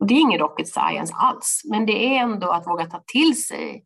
Och 0.00 0.06
det 0.06 0.14
är 0.14 0.20
ingen 0.20 0.40
rocket 0.40 0.68
science 0.68 1.14
alls, 1.14 1.62
men 1.70 1.86
det 1.86 2.06
är 2.06 2.20
ändå 2.22 2.50
att 2.50 2.66
våga 2.66 2.86
ta 2.86 3.02
till 3.06 3.42
sig 3.44 3.84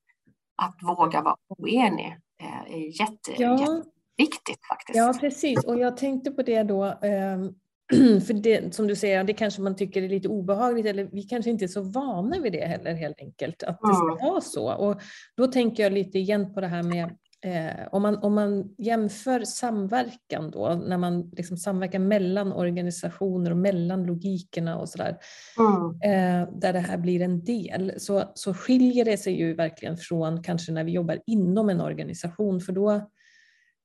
att 0.56 0.78
våga 0.82 1.22
vara 1.22 1.36
oenig 1.48 2.16
eh, 2.42 2.74
är 2.74 3.00
jätte, 3.00 3.42
ja. 3.42 3.60
jätteviktigt 3.60 4.66
faktiskt. 4.68 4.96
Ja, 4.96 5.14
precis. 5.20 5.64
Och 5.64 5.78
jag 5.78 5.96
tänkte 5.96 6.30
på 6.30 6.42
det 6.42 6.62
då, 6.62 6.84
ehm, 6.84 7.54
för 8.26 8.34
det, 8.34 8.74
som 8.74 8.86
du 8.86 8.96
säger, 8.96 9.24
det 9.24 9.32
kanske 9.32 9.62
man 9.62 9.76
tycker 9.76 10.02
är 10.02 10.08
lite 10.08 10.28
obehagligt 10.28 10.86
eller 10.86 11.08
vi 11.12 11.22
kanske 11.22 11.50
inte 11.50 11.64
är 11.64 11.68
så 11.68 11.82
vana 11.82 12.40
vid 12.40 12.52
det 12.52 12.66
heller 12.66 12.94
helt 12.94 13.20
enkelt, 13.20 13.62
att 13.62 13.80
det 13.80 13.94
ska 13.94 14.12
mm. 14.12 14.30
vara 14.30 14.40
så. 14.40 14.72
Och 14.72 15.00
då 15.36 15.46
tänker 15.46 15.82
jag 15.82 15.92
lite 15.92 16.18
igen 16.18 16.54
på 16.54 16.60
det 16.60 16.66
här 16.66 16.82
med 16.82 17.16
Eh, 17.46 17.88
om, 17.92 18.02
man, 18.02 18.16
om 18.16 18.34
man 18.34 18.74
jämför 18.78 19.44
samverkan 19.44 20.50
då, 20.50 20.74
när 20.74 20.98
man 20.98 21.30
liksom 21.30 21.56
samverkar 21.56 21.98
mellan 21.98 22.52
organisationer 22.52 23.50
och 23.50 23.56
mellan 23.56 24.06
logikerna 24.06 24.78
och 24.78 24.88
sådär, 24.88 25.18
mm. 25.58 25.84
eh, 26.02 26.48
där 26.58 26.72
det 26.72 26.78
här 26.78 26.98
blir 26.98 27.22
en 27.22 27.44
del, 27.44 27.92
så, 28.00 28.24
så 28.34 28.54
skiljer 28.54 29.04
det 29.04 29.16
sig 29.16 29.38
ju 29.38 29.54
verkligen 29.54 29.96
från 29.96 30.42
kanske 30.42 30.72
när 30.72 30.84
vi 30.84 30.92
jobbar 30.92 31.18
inom 31.26 31.70
en 31.70 31.80
organisation, 31.80 32.60
för 32.60 32.72
då, 32.72 33.10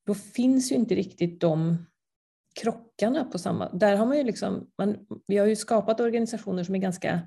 då 0.06 0.14
finns 0.14 0.72
ju 0.72 0.76
inte 0.76 0.96
riktigt 0.96 1.42
de 1.42 1.86
krockarna 2.62 3.24
på 3.24 3.40
samma... 3.40 3.70
Där 3.70 3.96
har 3.96 4.06
man 4.06 4.18
ju 4.18 4.24
liksom, 4.24 4.70
man, 4.78 4.98
vi 5.28 5.38
har 5.38 5.46
ju 5.46 5.56
skapat 5.56 6.00
organisationer 6.00 6.64
som 6.64 6.76
är 6.76 6.80
ganska 6.80 7.22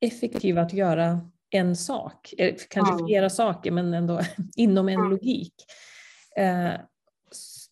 effektiva 0.00 0.62
att 0.62 0.72
göra 0.72 1.20
en 1.50 1.76
sak, 1.76 2.34
eh, 2.38 2.54
kanske 2.70 2.94
mm. 2.94 3.06
flera 3.06 3.30
saker 3.30 3.70
men 3.70 3.94
ändå 3.94 4.20
inom 4.56 4.88
en 4.88 5.00
logik. 5.00 5.54
Eh, 6.36 6.72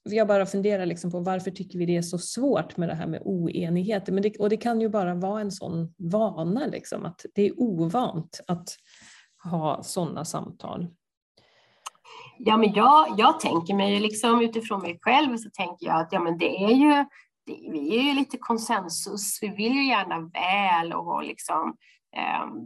jag 0.02 0.28
bara 0.28 0.46
funderar 0.46 0.86
liksom 0.86 1.10
på 1.10 1.20
varför 1.20 1.50
tycker 1.50 1.78
vi 1.78 1.86
det 1.86 1.96
är 1.96 2.02
så 2.02 2.18
svårt 2.18 2.76
med 2.76 2.88
det 2.88 2.94
här 2.94 3.06
med 3.06 3.22
oenighet? 3.24 4.08
Men 4.08 4.22
det, 4.22 4.36
och 4.36 4.48
det 4.48 4.56
kan 4.56 4.80
ju 4.80 4.88
bara 4.88 5.14
vara 5.14 5.40
en 5.40 5.50
sån 5.50 5.94
vana, 5.98 6.66
liksom, 6.66 7.04
att 7.04 7.26
det 7.34 7.42
är 7.42 7.60
ovant 7.60 8.40
att 8.46 8.68
ha 9.44 9.82
sådana 9.82 10.24
samtal. 10.24 10.86
Ja, 12.38 12.56
men 12.56 12.72
jag, 12.72 13.14
jag 13.18 13.40
tänker 13.40 13.74
mig 13.74 14.00
liksom 14.00 14.40
utifrån 14.40 14.82
mig 14.82 14.98
själv 15.00 15.36
så 15.36 15.50
tänker 15.50 15.86
jag 15.86 16.00
att 16.00 16.12
ja, 16.12 16.20
men 16.20 16.38
det 16.38 16.64
är 16.64 16.72
ju, 16.72 17.04
det, 17.46 17.70
vi 17.72 17.98
är 17.98 18.02
ju 18.02 18.14
lite 18.14 18.38
konsensus, 18.38 19.38
vi 19.42 19.48
vill 19.48 19.72
ju 19.72 19.88
gärna 19.88 20.20
väl 20.20 20.92
och 20.92 21.24
liksom 21.24 21.76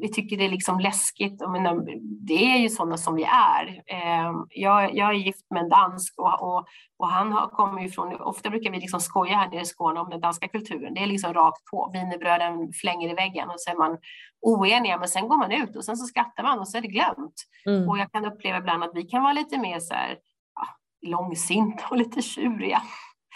vi 0.00 0.08
tycker 0.08 0.36
det 0.36 0.44
är 0.44 0.50
liksom 0.50 0.80
läskigt. 0.80 1.42
Men 1.48 1.84
det 2.26 2.52
är 2.52 2.56
ju 2.58 2.68
sådana 2.68 2.96
som 2.96 3.14
vi 3.14 3.24
är. 3.24 3.82
Ehm, 3.86 4.34
jag, 4.48 4.94
jag 4.94 5.08
är 5.08 5.12
gift 5.12 5.46
med 5.50 5.62
en 5.62 5.68
dansk 5.68 6.14
och, 6.18 6.42
och, 6.42 6.66
och 6.98 7.08
han 7.08 7.32
har, 7.32 7.48
kommer 7.48 7.82
ju 7.82 7.88
från, 7.88 8.20
ofta 8.20 8.50
brukar 8.50 8.70
vi 8.70 8.80
liksom 8.80 9.00
skoja 9.00 9.36
här 9.36 9.48
nere 9.50 9.60
i 9.60 9.64
Skåne 9.64 10.00
om 10.00 10.10
den 10.10 10.20
danska 10.20 10.48
kulturen. 10.48 10.94
Det 10.94 11.02
är 11.02 11.06
liksom 11.06 11.34
rakt 11.34 11.64
på, 11.64 11.90
wienerbröden 11.92 12.72
flänger 12.72 13.10
i 13.10 13.14
väggen 13.14 13.48
och 13.48 13.60
så 13.60 13.70
är 13.70 13.76
man 13.76 13.98
oeniga, 14.40 14.98
men 14.98 15.08
sen 15.08 15.28
går 15.28 15.36
man 15.36 15.52
ut 15.52 15.76
och 15.76 15.84
sen 15.84 15.96
så 15.96 16.06
skrattar 16.06 16.42
man 16.42 16.58
och 16.58 16.68
så 16.68 16.78
är 16.78 16.82
det 16.82 16.88
glömt. 16.88 17.34
Mm. 17.66 17.88
Och 17.88 17.98
jag 17.98 18.12
kan 18.12 18.24
uppleva 18.24 18.58
ibland 18.58 18.84
att 18.84 18.94
vi 18.94 19.02
kan 19.02 19.22
vara 19.22 19.32
lite 19.32 19.58
mer 19.58 19.80
så 19.80 19.94
här, 19.94 20.18
ja, 20.54 20.66
långsinta 21.08 21.84
och 21.90 21.96
lite 21.96 22.22
tjuriga. 22.22 22.82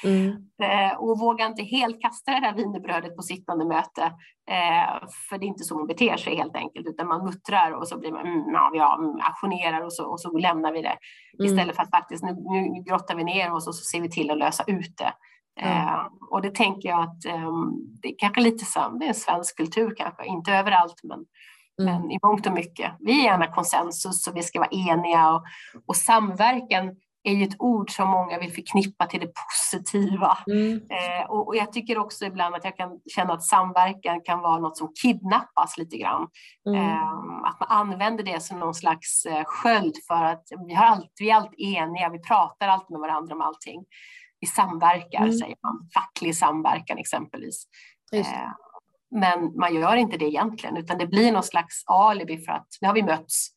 Mm. 0.04 0.28
Eh, 0.62 0.96
och 0.98 1.18
våga 1.18 1.46
inte 1.46 1.62
helt 1.62 2.02
kasta 2.02 2.32
det 2.32 2.40
där 2.40 2.54
wienerbrödet 2.54 3.16
på 3.16 3.22
sittande 3.22 3.64
möte. 3.64 4.02
Eh, 4.50 5.08
för 5.28 5.38
det 5.38 5.44
är 5.44 5.48
inte 5.48 5.64
så 5.64 5.76
man 5.76 5.86
beter 5.86 6.16
sig 6.16 6.36
helt 6.36 6.56
enkelt, 6.56 6.86
utan 6.86 7.08
man 7.08 7.24
muttrar 7.24 7.72
och 7.72 7.88
så 7.88 7.98
blir 7.98 8.12
man, 8.12 8.26
mm, 8.26 8.44
ja, 8.52 8.70
ja, 8.74 8.98
mm, 8.98 9.16
aktionerar 9.20 9.84
och 9.84 9.92
så, 9.92 10.04
och 10.04 10.20
så 10.20 10.38
lämnar 10.38 10.72
vi 10.72 10.82
det. 10.82 10.96
Mm. 11.38 11.52
Istället 11.52 11.76
för 11.76 11.82
att 11.82 11.90
faktiskt, 11.90 12.24
nu, 12.24 12.32
nu 12.32 12.82
grottar 12.82 13.14
vi 13.14 13.24
ner 13.24 13.52
oss 13.52 13.68
och 13.68 13.74
så 13.74 13.84
ser 13.84 14.00
vi 14.00 14.10
till 14.10 14.30
att 14.30 14.38
lösa 14.38 14.64
ut 14.66 14.96
det. 14.98 15.12
Eh, 15.60 16.06
och 16.30 16.42
det 16.42 16.54
tänker 16.54 16.88
jag 16.88 17.00
att 17.00 17.24
eh, 17.24 17.52
det 18.02 18.08
är 18.08 18.14
kanske 18.18 18.40
lite 18.40 18.64
så, 18.64 18.88
det 18.88 19.04
är 19.04 19.08
en 19.08 19.14
svensk 19.14 19.56
kultur 19.56 19.94
kanske, 19.96 20.26
inte 20.26 20.52
överallt, 20.52 21.00
men 21.02 21.24
Mm. 21.80 22.02
Men 22.02 22.10
i 22.10 22.18
mångt 22.22 22.46
och 22.46 22.52
mycket. 22.52 22.92
Vi 23.00 23.20
är 23.20 23.24
gärna 23.24 23.46
konsensus 23.46 24.28
och 24.28 24.36
vi 24.36 24.42
ska 24.42 24.58
vara 24.58 24.68
eniga 24.70 25.30
och, 25.34 25.44
och 25.86 25.96
samverkan 25.96 26.96
är 27.22 27.32
ju 27.32 27.44
ett 27.44 27.56
ord 27.58 27.90
som 27.90 28.08
många 28.08 28.38
vill 28.38 28.52
förknippa 28.52 29.06
till 29.06 29.20
det 29.20 29.32
positiva. 29.48 30.38
Mm. 30.46 30.72
Eh, 30.76 31.30
och, 31.30 31.48
och, 31.48 31.56
jag 31.56 31.72
tycker 31.72 31.98
också 31.98 32.24
ibland 32.24 32.54
att 32.54 32.64
jag 32.64 32.76
kan 32.76 33.00
känna 33.14 33.32
att 33.32 33.42
samverkan 33.42 34.20
kan 34.20 34.40
vara 34.40 34.58
något 34.58 34.76
som 34.76 34.92
kidnappas 35.02 35.78
lite 35.78 35.96
grann. 35.96 36.28
Mm. 36.66 36.80
Eh, 36.80 37.12
att 37.44 37.60
man 37.60 37.68
använder 37.68 38.24
det 38.24 38.42
som 38.42 38.58
någon 38.58 38.74
slags 38.74 39.24
eh, 39.26 39.44
sköld 39.44 39.94
för 40.08 40.24
att 40.24 40.44
vi, 40.66 40.74
har 40.74 40.84
allt, 40.84 41.12
vi 41.20 41.30
är 41.30 41.34
alltid 41.34 41.76
eniga, 41.76 42.08
vi 42.08 42.18
pratar 42.18 42.68
alltid 42.68 42.90
med 42.90 43.00
varandra 43.00 43.34
om 43.34 43.40
allting. 43.40 43.84
Vi 44.40 44.46
samverkar, 44.46 45.22
mm. 45.22 45.32
säger 45.32 45.56
man. 45.62 45.88
Facklig 45.94 46.36
samverkan 46.36 46.98
exempelvis. 46.98 47.64
Eh, 48.12 48.24
men 49.10 49.56
man 49.56 49.74
gör 49.74 49.96
inte 49.96 50.16
det 50.16 50.24
egentligen, 50.24 50.76
utan 50.76 50.98
det 50.98 51.06
blir 51.06 51.32
någon 51.32 51.42
slags 51.42 51.82
alibi 51.86 52.38
för 52.38 52.52
att 52.52 52.68
nu 52.80 52.88
har 52.88 52.94
vi 52.94 53.02
mötts 53.02 53.48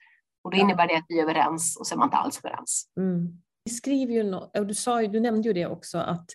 och 0.44 0.52
då 0.52 0.58
innebär 0.58 0.88
det 0.88 0.96
att 0.96 1.06
vi 1.08 1.20
är 1.20 1.24
överens 1.24 1.78
och 1.80 1.88
så 1.88 1.96
är 1.96 1.98
man 1.98 2.08
inte 2.08 2.18
alls 2.18 2.40
överens. 2.44 2.92
Mm 2.98 3.45
skriver 3.70 4.14
ju, 4.14 4.34
och 4.34 4.68
du, 4.68 4.74
sa, 4.74 5.02
du 5.02 5.20
nämnde 5.20 5.48
ju 5.48 5.54
det 5.54 5.66
också, 5.66 5.98
att 5.98 6.26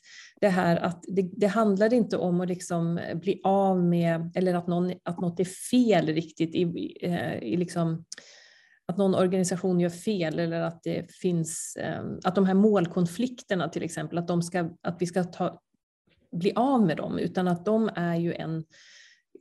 det 0.40 0.48
här 0.48 0.76
att 0.76 1.04
det, 1.08 1.22
det 1.22 1.46
handlar 1.46 1.92
inte 1.92 2.16
om 2.16 2.40
att 2.40 2.48
liksom 2.48 3.00
bli 3.14 3.40
av 3.44 3.84
med, 3.84 4.32
eller 4.34 4.54
att, 4.54 4.66
någon, 4.66 4.92
att 5.02 5.20
något 5.20 5.40
är 5.40 5.44
fel 5.44 6.06
riktigt 6.06 6.54
i, 6.54 6.96
eh, 7.00 7.38
i 7.38 7.56
liksom, 7.56 8.04
att 8.86 8.96
någon 8.96 9.14
organisation 9.14 9.80
gör 9.80 9.90
fel 9.90 10.38
eller 10.38 10.60
att 10.60 10.82
det 10.82 11.12
finns, 11.12 11.76
eh, 11.80 12.02
att 12.24 12.34
de 12.34 12.44
här 12.44 12.54
målkonflikterna 12.54 13.68
till 13.68 13.82
exempel, 13.82 14.18
att, 14.18 14.28
de 14.28 14.42
ska, 14.42 14.70
att 14.82 14.96
vi 15.02 15.06
ska 15.06 15.24
ta, 15.24 15.60
bli 16.32 16.52
av 16.56 16.86
med 16.86 16.96
dem, 16.96 17.18
utan 17.18 17.48
att 17.48 17.64
de 17.64 17.90
är 17.94 18.16
ju 18.16 18.34
en 18.34 18.64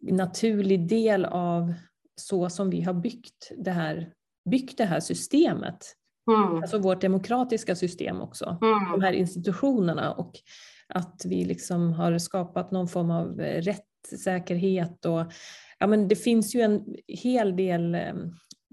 naturlig 0.02 0.88
del 0.88 1.26
av 1.26 1.74
så 2.16 2.50
som 2.50 2.70
vi 2.70 2.82
har 2.82 2.94
byggt 2.94 3.52
det 3.58 3.72
här, 3.72 4.14
byggt 4.50 4.78
det 4.78 4.86
här 4.86 5.00
systemet. 5.00 5.96
Mm. 6.30 6.58
Alltså 6.58 6.78
vårt 6.78 7.02
demokratiska 7.02 7.76
system 7.76 8.22
också. 8.22 8.58
Mm. 8.62 8.92
De 8.92 9.02
här 9.02 9.14
institutionerna 9.14 10.14
och 10.14 10.32
att 10.94 11.22
vi 11.26 11.46
liksom 11.46 11.94
har 11.94 12.18
skapat 12.18 12.72
någon 12.72 12.88
form 12.88 13.12
av 13.12 13.42
eh, 13.42 13.62
rättssäkerhet 13.62 15.06
och 15.06 15.32
ja, 15.80 15.88
men 15.88 16.08
det 16.08 16.16
finns 16.16 16.56
ju 16.56 16.62
en 16.62 16.96
hel 17.08 17.56
del 17.56 17.96
eh, 17.96 18.14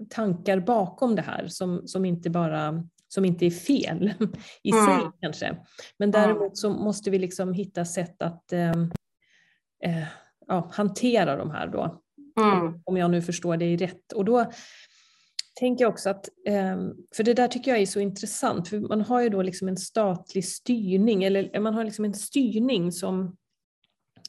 tankar 0.09 0.59
bakom 0.59 1.15
det 1.15 1.21
här 1.21 1.47
som, 1.47 1.87
som 1.87 2.05
inte 2.05 2.29
bara 2.29 2.83
som 3.07 3.25
inte 3.25 3.45
är 3.45 3.51
fel 3.51 4.13
i 4.63 4.71
mm. 4.71 4.85
sig 4.85 5.11
kanske. 5.21 5.57
Men 5.99 6.11
däremot 6.11 6.57
så 6.57 6.69
måste 6.69 7.09
vi 7.09 7.19
liksom 7.19 7.53
hitta 7.53 7.85
sätt 7.85 8.21
att 8.21 8.53
eh, 8.53 8.71
eh, 9.83 10.07
ja, 10.47 10.69
hantera 10.73 11.35
de 11.35 11.51
här 11.51 11.67
då. 11.67 12.01
Mm. 12.39 12.81
Om 12.85 12.97
jag 12.97 13.11
nu 13.11 13.21
förstår 13.21 13.57
dig 13.57 13.77
rätt. 13.77 14.13
Och 14.13 14.25
då 14.25 14.51
tänker 15.59 15.85
jag 15.85 15.91
också 15.91 16.09
att, 16.09 16.29
ehm, 16.47 16.93
för 17.15 17.23
det 17.23 17.33
där 17.33 17.47
tycker 17.47 17.71
jag 17.71 17.79
är 17.81 17.85
så 17.85 17.99
intressant, 17.99 18.67
för 18.67 18.79
man 18.79 19.01
har 19.01 19.21
ju 19.21 19.29
då 19.29 19.41
liksom 19.41 19.67
en 19.67 19.77
statlig 19.77 20.45
styrning, 20.45 21.23
eller 21.23 21.59
man 21.59 21.73
har 21.73 21.83
liksom 21.83 22.05
en 22.05 22.13
styrning 22.13 22.91
som, 22.91 23.37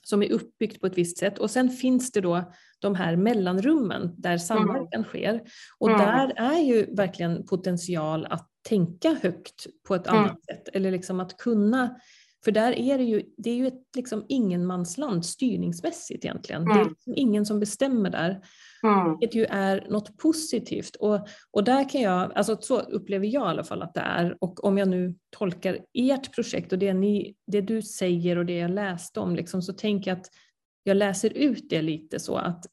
som 0.02 0.22
är 0.22 0.32
uppbyggt 0.32 0.80
på 0.80 0.86
ett 0.86 0.98
visst 0.98 1.18
sätt 1.18 1.38
och 1.38 1.50
sen 1.50 1.70
finns 1.70 2.12
det 2.12 2.20
då 2.20 2.52
de 2.78 2.94
här 2.94 3.16
mellanrummen 3.16 4.14
där 4.16 4.38
samverkan 4.38 4.88
mm. 4.92 5.04
sker. 5.04 5.42
Och 5.78 5.90
mm. 5.90 6.00
där 6.00 6.32
är 6.36 6.58
ju 6.58 6.94
verkligen 6.94 7.46
potential 7.46 8.26
att 8.30 8.48
tänka 8.68 9.18
högt 9.22 9.66
på 9.88 9.94
ett 9.94 10.06
annat 10.06 10.30
mm. 10.30 10.40
sätt, 10.48 10.68
eller 10.72 10.90
liksom 10.90 11.20
att 11.20 11.36
kunna 11.36 11.96
för 12.44 12.52
där 12.52 12.72
är 12.72 12.98
det 12.98 13.04
ju, 13.04 13.22
det 13.36 13.50
är 13.50 13.54
ju 13.54 13.66
ett 13.66 13.82
liksom 13.96 14.24
ingenmansland 14.28 15.26
styrningsmässigt 15.26 16.24
egentligen. 16.24 16.62
Mm. 16.62 16.74
Det 16.74 16.80
är 16.80 16.82
mm. 16.82 16.92
liksom 16.92 17.14
ingen 17.16 17.46
som 17.46 17.60
bestämmer 17.60 18.10
där. 18.10 18.30
Mm. 18.82 19.10
Vilket 19.10 19.34
ju 19.34 19.44
är 19.44 19.86
något 19.90 20.16
positivt. 20.16 20.96
Och, 20.96 21.28
och 21.50 21.64
där 21.64 21.88
kan 21.88 22.00
jag, 22.00 22.32
alltså 22.34 22.56
så 22.60 22.80
upplever 22.80 23.26
jag 23.26 23.46
i 23.46 23.50
alla 23.50 23.64
fall 23.64 23.82
att 23.82 23.94
det 23.94 24.00
är. 24.00 24.36
Och 24.40 24.64
om 24.64 24.78
jag 24.78 24.88
nu 24.88 25.14
tolkar 25.30 25.78
ert 25.94 26.34
projekt 26.34 26.72
och 26.72 26.78
det, 26.78 26.94
ni, 26.94 27.34
det 27.46 27.60
du 27.60 27.82
säger 27.82 28.38
och 28.38 28.46
det 28.46 28.58
jag 28.58 28.70
läste 28.70 29.20
om, 29.20 29.36
liksom, 29.36 29.62
så 29.62 29.72
tänker 29.72 30.10
jag 30.10 30.18
att 30.18 30.26
jag 30.82 30.96
läser 30.96 31.30
ut 31.30 31.70
det 31.70 31.82
lite 31.82 32.20
så 32.20 32.36
att 32.36 32.66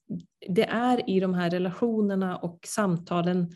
det 0.47 0.65
är 0.65 1.09
i 1.09 1.19
de 1.19 1.33
här 1.33 1.49
relationerna 1.49 2.37
och 2.37 2.59
samtalen 2.65 3.51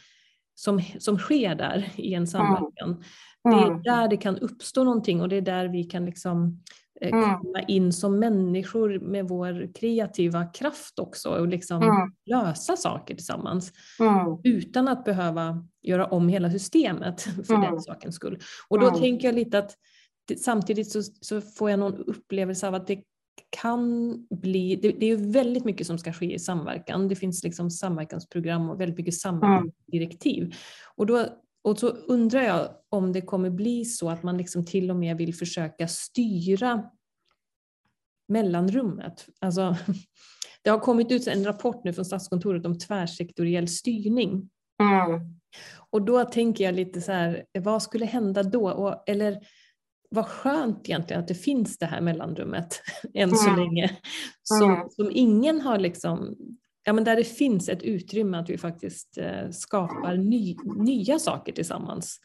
som, 0.55 0.81
som 0.99 1.17
sker 1.17 1.55
där 1.55 1.89
i 1.95 2.13
en 2.13 2.27
samverkan. 2.27 3.03
Det 3.43 3.55
är 3.55 3.67
mm. 3.67 3.81
där 3.81 4.07
det 4.07 4.17
kan 4.17 4.37
uppstå 4.37 4.83
någonting 4.83 5.21
och 5.21 5.29
det 5.29 5.35
är 5.35 5.41
där 5.41 5.67
vi 5.67 5.83
kan 5.83 6.05
liksom 6.05 6.63
eh, 7.01 7.13
mm. 7.13 7.39
komma 7.39 7.61
in 7.61 7.93
som 7.93 8.19
människor 8.19 8.99
med 8.99 9.27
vår 9.27 9.73
kreativa 9.73 10.45
kraft 10.45 10.99
också 10.99 11.29
och 11.29 11.47
liksom 11.47 11.83
mm. 11.83 12.11
lösa 12.25 12.75
saker 12.75 13.15
tillsammans 13.15 13.71
mm. 13.99 14.37
utan 14.43 14.87
att 14.87 15.05
behöva 15.05 15.65
göra 15.81 16.05
om 16.05 16.29
hela 16.29 16.51
systemet 16.51 17.21
för 17.47 17.53
mm. 17.53 17.71
den 17.71 17.81
sakens 17.81 18.15
skull. 18.15 18.39
Och 18.67 18.79
då 18.79 18.87
mm. 18.87 18.99
tänker 18.99 19.27
jag 19.27 19.35
lite 19.35 19.59
att 19.59 19.75
samtidigt 20.37 20.91
så, 20.91 21.01
så, 21.21 21.41
får 21.41 21.69
jag 21.69 21.79
någon 21.79 21.97
upplevelse 21.97 22.67
av 22.67 22.75
att 22.75 22.87
det 22.87 23.03
kan 23.49 24.15
bli, 24.29 24.75
det, 24.75 24.91
det, 24.91 25.05
är 25.05 25.33
väldigt 25.33 25.65
mycket 25.65 25.87
som 25.87 25.97
ska 25.97 26.13
ske 26.13 26.33
i 26.33 26.39
samverkan. 26.39 27.07
Det 27.07 27.15
finns 27.15 27.43
liksom 27.43 27.71
samverkansprogram 27.71 28.69
och 28.69 28.81
väldigt 28.81 28.97
mycket 28.97 29.13
samverkansdirektiv. 29.13 30.55
Och 30.95 31.05
då 31.05 31.25
och 31.61 31.79
så 31.79 31.87
undrar 31.87 32.41
jag 32.41 32.69
om 32.89 33.13
det 33.13 33.21
kommer 33.21 33.49
bli 33.49 33.85
så 33.85 34.09
att 34.09 34.23
man 34.23 34.37
liksom 34.37 34.65
till 34.65 34.89
och 34.89 34.95
med 34.95 35.17
vill 35.17 35.35
försöka 35.35 35.87
styra 35.87 36.89
mellanrummet. 38.27 39.25
Alltså, 39.39 39.75
det 40.63 40.69
har 40.69 40.79
kommit 40.79 41.11
ut 41.11 41.27
en 41.27 41.45
rapport 41.45 41.83
nu 41.83 41.93
från 41.93 42.05
Statskontoret 42.05 42.65
om 42.65 42.77
tvärsektoriell 42.77 43.67
styrning. 43.67 44.49
Mm. 44.81 45.39
Och 45.91 46.01
då 46.01 46.25
tänker 46.25 46.63
jag 46.63 46.75
lite 46.75 47.01
så 47.01 47.11
här, 47.11 47.45
vad 47.59 47.83
skulle 47.83 48.05
hända 48.05 48.43
då? 48.43 48.71
Och, 48.71 49.09
eller 49.09 49.39
vad 50.09 50.25
skönt 50.25 50.89
egentligen 50.89 51.21
att 51.21 51.27
det 51.27 51.35
finns 51.35 51.77
det 51.77 51.85
här 51.85 52.01
mellanrummet 52.01 52.81
än 53.13 53.35
så 53.35 53.49
mm. 53.49 53.59
länge. 53.59 53.97
Som, 54.43 54.71
mm. 54.71 54.89
som 54.89 55.11
ingen 55.13 55.61
har 55.61 55.77
liksom 55.77 56.37
ja, 56.89 56.93
men 56.93 57.03
där 57.03 57.15
det 57.15 57.23
finns 57.23 57.69
ett 57.69 57.83
utrymme 57.83 58.37
att 58.37 58.49
vi 58.49 58.57
faktiskt 58.57 59.17
eh, 59.17 59.49
skapar 59.51 60.17
ny, 60.17 60.55
nya 60.75 61.19
saker 61.19 61.51
tillsammans. 61.51 62.19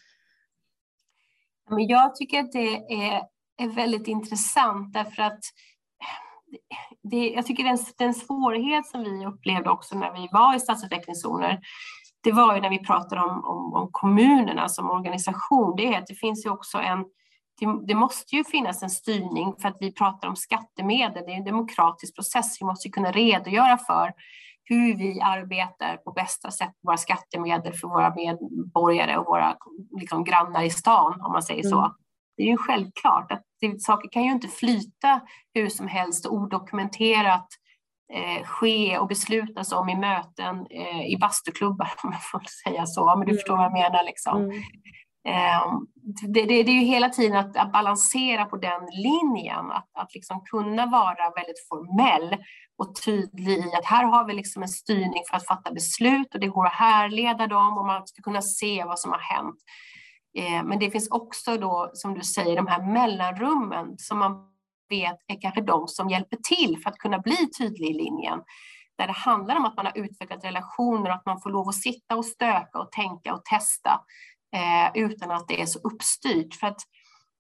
Men 1.71 1.87
jag 1.87 2.17
tycker 2.17 2.41
att 2.41 2.53
det 2.53 2.77
är, 2.77 3.23
är 3.63 3.69
väldigt 3.69 4.09
intressant 4.09 4.93
därför 4.93 5.23
att 5.23 5.33
eh, 5.33 6.99
det, 7.03 7.29
jag 7.29 7.47
tycker 7.47 7.65
den, 7.65 7.79
den 7.99 8.15
svårighet 8.15 8.87
som 8.87 9.03
vi 9.05 9.27
upplevde 9.27 9.71
också 9.71 9.99
när 9.99 10.13
vi 10.13 10.29
var 10.33 10.57
i 10.57 10.61
stadsutvecklingszoner, 10.61 11.61
det 12.23 12.33
var 12.33 12.55
ju 12.55 12.61
när 12.61 12.71
vi 12.71 12.79
pratade 12.79 13.21
om, 13.21 13.45
om, 13.45 13.75
om 13.75 13.89
kommunerna 13.93 14.69
som 14.69 14.91
organisation, 14.91 15.77
det 15.77 15.95
är 15.95 15.99
att 15.99 16.07
det 16.07 16.15
finns 16.15 16.47
ju 16.47 16.51
också 16.51 16.79
en 16.79 17.05
det, 17.61 17.87
det, 17.87 17.95
måste 17.95 18.37
ju 18.37 18.45
finnas 18.45 18.83
en 18.83 18.91
styrning 18.91 19.55
för 19.61 19.69
att 19.69 19.77
vi 19.81 19.93
pratar 19.93 20.29
om 20.29 20.37
skattemedel. 20.37 21.25
Det 21.27 21.33
är 21.33 21.37
en 21.37 21.45
demokratisk 21.45 22.15
process. 22.15 22.61
Vi 22.61 22.67
måste 22.67 22.89
kunna 22.89 23.13
redogöra 23.13 23.79
för 23.79 24.13
hur 24.65 24.97
vi 24.97 25.21
arbetar 25.21 25.97
på 25.97 26.13
bästa 26.13 26.51
sätt 26.51 26.69
med 26.69 26.89
våra 26.91 26.97
skattemedel 26.97 27.73
för 27.73 27.89
våra 27.89 28.15
medborgare 28.15 29.17
och 29.17 29.27
våra 29.27 29.57
liksom, 30.01 30.25
grannar 30.25 30.63
i 30.63 30.71
stan, 30.71 31.21
om 31.21 31.33
man 31.33 31.43
säger 31.43 31.63
så. 31.63 31.79
Mm. 31.79 31.91
Det 32.37 32.43
är 32.43 32.47
ju 32.47 32.57
självklart 32.57 33.33
att 33.33 33.43
det, 33.61 33.83
saker 33.83 34.09
kan 34.09 34.25
ju 34.25 34.31
inte 34.31 34.49
flyta 34.49 35.21
hur 35.55 35.69
som 35.69 35.89
helst 35.89 36.27
och 36.27 36.35
odokumenterat 36.35 37.47
eh, 38.13 38.45
ske 38.45 38.99
och 38.99 39.09
beslutas 39.09 39.73
om 39.73 39.89
i 39.89 39.97
möten 39.97 40.67
eh, 40.71 41.07
i 41.07 41.17
bastuklubbar, 41.21 41.93
om 42.03 42.13
jag 42.13 42.23
får 42.23 42.43
säga 42.65 42.87
så. 42.87 43.07
Men 43.07 43.27
du 43.27 43.33
mm. 43.33 43.37
förstår 43.37 43.57
vad 43.57 43.65
jag 43.65 43.73
menar. 43.73 44.05
Liksom. 44.05 44.45
Mm. 44.45 44.63
Ehm, 45.29 45.87
det, 46.33 46.43
det, 46.43 46.63
det, 46.63 46.71
är 46.71 46.81
ju 46.81 46.87
hela 46.87 47.09
tiden 47.09 47.37
att, 47.37 47.57
att 47.57 47.73
balansera 47.73 48.45
på 48.45 48.57
den 48.57 48.87
linjen, 48.93 49.71
att, 49.71 49.91
att 49.95 50.15
liksom 50.15 50.45
kunna 50.45 50.87
vara 50.87 51.31
väldigt 51.37 51.69
formell 51.69 52.37
och 52.79 52.95
tydlig 53.05 53.59
i 53.59 53.75
att 53.75 53.85
här 53.85 54.05
har 54.05 54.27
vi 54.27 54.35
liksom 54.35 54.63
en 54.63 54.69
styrning 54.69 55.23
för 55.31 55.37
att 55.37 55.47
fatta 55.47 55.73
beslut 55.73 56.35
och 56.35 56.41
det 56.41 56.49
går 56.49 56.67
att 56.67 56.73
härleda 56.73 57.47
dem 57.47 57.79
och 57.79 57.87
man 57.87 58.07
ska 58.07 58.23
kunna 58.23 58.43
se 58.43 58.85
vad 58.85 58.99
som 58.99 59.11
har 59.11 59.19
hänt. 59.19 59.57
Ehm, 60.39 60.67
men 60.67 60.79
det 60.79 60.91
finns 60.91 61.09
också 61.11 61.57
då, 61.57 61.91
som 61.95 62.15
du 62.15 62.21
säger, 62.21 62.57
de 62.57 62.67
här 62.67 62.83
mellanrummen 62.93 63.95
som 63.99 64.19
man 64.19 64.55
vet 64.89 65.19
är 65.27 65.41
kanske 65.41 65.61
de 65.61 65.89
som 65.89 66.11
hjälper 66.11 66.37
till 66.37 66.79
för 66.83 66.91
att 66.91 66.99
kunna 66.99 67.19
bli 67.19 67.51
tydlig 67.59 67.91
i 67.91 67.95
linjen. 67.95 68.43
Där 68.99 69.07
det 69.07 69.13
handlar 69.13 69.57
om 69.57 69.65
att 69.65 69.77
man 69.77 69.87
har 69.87 69.99
utvecklat 69.99 70.45
relationer 70.45 71.11
och 71.11 71.17
att 71.17 71.27
man 71.27 71.41
får 71.41 71.51
lov 71.51 71.69
att 71.69 71.75
sitta 71.75 72.17
och 72.17 72.25
stöka 72.25 72.79
och 72.79 72.93
tänka 72.93 73.35
och 73.35 73.45
testa 73.45 74.01
eh, 74.55 74.91
utan 74.95 75.31
att 75.31 75.49
det 75.49 75.61
är 75.61 75.67
så 75.67 75.79
uppstyrt. 75.79 76.55
För 76.55 76.67
att 76.67 76.81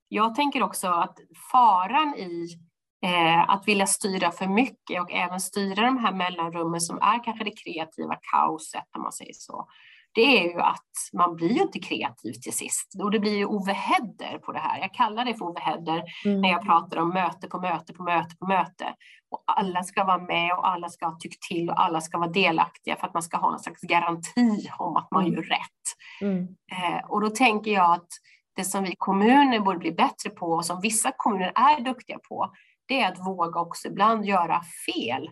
jag 0.09 0.35
tänker 0.35 0.62
också 0.62 0.89
att 0.89 1.19
faran 1.53 2.15
i 2.15 2.59
eh, 3.05 3.51
att 3.51 3.69
vilja 3.69 3.87
styra 3.87 4.31
för 4.31 4.47
mycket 4.47 5.03
och 5.03 5.12
även 5.12 5.41
styra 5.41 5.87
de 5.87 5.99
här 5.99 6.12
mellanrummen 6.12 6.81
som 6.81 6.99
är 6.99 7.25
kanske 7.25 7.45
det 7.45 7.57
kreativa 7.65 8.19
kaoset 8.33 8.89
om 8.97 9.03
man 9.03 9.12
säger 9.12 9.33
så, 9.35 9.69
det 10.15 10.39
är 10.41 10.53
ju 10.53 10.61
att 10.61 10.93
man 11.12 11.37
blir 11.37 11.53
ju 11.53 11.62
inte 11.62 11.79
kreativ 11.79 12.33
till 12.33 12.53
sist. 12.53 13.01
Och 13.03 13.11
det 13.11 13.21
blir 13.21 13.37
ju 13.37 13.47
overheader 13.47 14.39
på 14.39 14.53
det 14.53 14.59
här. 14.59 14.81
Jag 14.81 14.95
kallar 14.95 15.25
det 15.25 15.35
för 15.35 15.45
overheader 15.45 16.03
mm. 16.25 16.41
när 16.41 16.49
jag 16.49 16.62
pratar 16.62 16.97
om 16.97 17.09
möte 17.09 17.49
på 17.49 17.61
möte 17.61 17.93
på 17.93 18.03
möte 18.03 18.37
på 18.37 18.47
möte. 18.47 18.95
Och 19.31 19.43
alla 19.47 19.83
ska 19.83 20.05
vara 20.05 20.19
med 20.19 20.53
och 20.53 20.69
alla 20.69 20.89
ska 20.89 21.07
ha 21.07 21.17
tyckt 21.21 21.43
till 21.43 21.71
och 21.71 21.85
alla 21.85 22.01
ska 22.01 22.19
vara 22.19 22.31
delaktiga 22.31 22.97
för 22.97 23.07
att 23.07 23.15
man 23.15 23.23
ska 23.23 23.37
ha 23.37 23.51
någon 23.51 23.61
slags 23.61 23.81
garanti 23.81 24.71
om 24.79 24.97
att 24.97 25.11
man 25.11 25.25
mm. 25.25 25.35
gör 25.35 25.43
rätt. 25.43 25.85
Mm. 26.21 26.43
Eh, 26.73 27.05
och 27.09 27.21
då 27.21 27.31
tänker 27.31 27.71
jag 27.71 27.95
att 27.95 28.09
det 28.57 28.65
som 28.65 28.85
vi 28.85 28.95
kommuner 28.99 29.61
borde 29.61 29.79
bli 29.79 29.93
bättre 29.93 30.31
på 30.31 30.47
och 30.47 30.65
som 30.65 30.81
vissa 30.81 31.12
kommuner 31.17 31.53
är 31.55 31.81
duktiga 31.81 32.19
på, 32.29 32.53
det 32.89 33.01
är 33.01 33.12
att 33.12 33.27
våga 33.27 33.61
också 33.61 33.89
ibland 33.89 34.25
göra 34.25 34.61
fel 34.87 35.31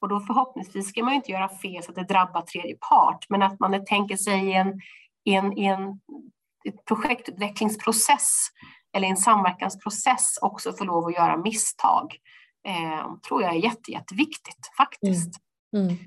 och 0.00 0.08
då 0.08 0.20
förhoppningsvis 0.20 0.88
ska 0.88 1.04
man 1.04 1.14
inte 1.14 1.32
göra 1.32 1.48
fel 1.48 1.82
så 1.82 1.90
att 1.90 1.96
det 1.96 2.04
drabbar 2.04 2.42
tredje 2.42 2.76
part, 2.90 3.26
men 3.28 3.42
att 3.42 3.60
man 3.60 3.84
tänker 3.84 4.16
sig 4.16 4.46
i 4.46 4.52
en, 4.52 4.80
en, 5.24 5.58
i 5.58 5.64
en 5.64 6.00
projektutvecklingsprocess 6.88 8.48
eller 8.96 9.08
en 9.08 9.16
samverkansprocess 9.16 10.38
också 10.42 10.72
få 10.72 10.84
lov 10.84 11.06
att 11.06 11.14
göra 11.14 11.36
misstag. 11.36 12.16
Eh, 12.68 13.14
tror 13.28 13.42
jag 13.42 13.54
är 13.54 13.58
jätte, 13.58 13.90
jätteviktigt 13.90 14.70
faktiskt. 14.76 15.30
Mm. 15.76 15.86
Mm. 15.86 15.98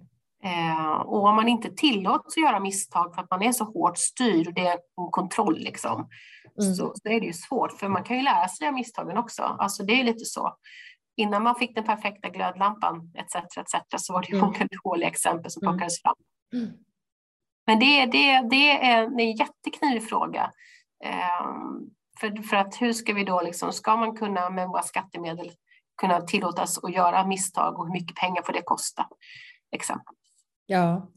Eh, 0.43 0.91
och 0.91 1.25
om 1.25 1.35
man 1.35 1.47
inte 1.47 1.71
tillåts 1.71 2.37
att 2.37 2.43
göra 2.43 2.59
misstag 2.59 3.15
för 3.15 3.21
att 3.21 3.31
man 3.31 3.41
är 3.41 3.51
så 3.51 3.63
hårt 3.63 3.97
styrd 3.97 4.47
och 4.47 4.53
det 4.53 4.67
är 4.67 4.71
en 4.71 5.11
kontroll 5.11 5.57
liksom, 5.59 6.07
mm. 6.61 6.73
så, 6.73 6.93
så, 6.95 7.09
är 7.09 7.19
det 7.19 7.25
ju 7.25 7.33
svårt. 7.33 7.71
För 7.71 7.87
man 7.87 8.03
kan 8.03 8.17
ju 8.17 8.23
lära 8.23 8.47
sig 8.47 8.67
av 8.67 8.73
misstagen 8.73 9.17
också. 9.17 9.41
Alltså 9.41 9.83
det 9.83 9.99
är 9.99 10.03
lite 10.03 10.25
så 10.25 10.55
innan 11.19 11.43
man 11.43 11.55
fick 11.55 11.75
den 11.75 11.83
perfekta 11.83 12.29
glödlampan 12.29 13.11
etc. 13.15 13.35
etc. 13.57 13.75
så 13.97 14.13
var 14.13 14.21
det 14.21 14.31
mm. 14.33 14.45
många 14.45 14.67
dåliga 14.83 15.09
exempel 15.09 15.51
som 15.51 15.63
mm. 15.63 15.73
plockades 15.73 16.01
fram. 16.01 16.15
Mm. 16.53 16.69
Men 17.67 17.79
det, 17.79 18.05
det, 18.05 18.49
det 18.49 18.85
är 18.85 19.03
en 19.03 19.31
jätteknivig 19.31 20.09
fråga. 20.09 20.51
Um, 21.43 21.89
för, 22.19 22.43
för 22.43 22.57
att 22.57 22.81
hur 22.81 22.93
ska 22.93 23.13
vi 23.13 23.23
då, 23.23 23.41
liksom, 23.41 23.73
ska 23.73 23.95
man 23.95 24.15
kunna 24.15 24.49
med 24.49 24.67
våra 24.67 24.81
skattemedel 24.81 25.51
kunna 26.01 26.21
tillåtas 26.21 26.83
att 26.83 26.93
göra 26.93 27.27
misstag 27.27 27.79
och 27.79 27.85
hur 27.85 27.93
mycket 27.93 28.15
pengar 28.15 28.41
får 28.41 28.53
det 28.53 28.61
kosta. 28.61 29.07
Exempelvis. 29.71 30.19
Ja. 30.65 31.11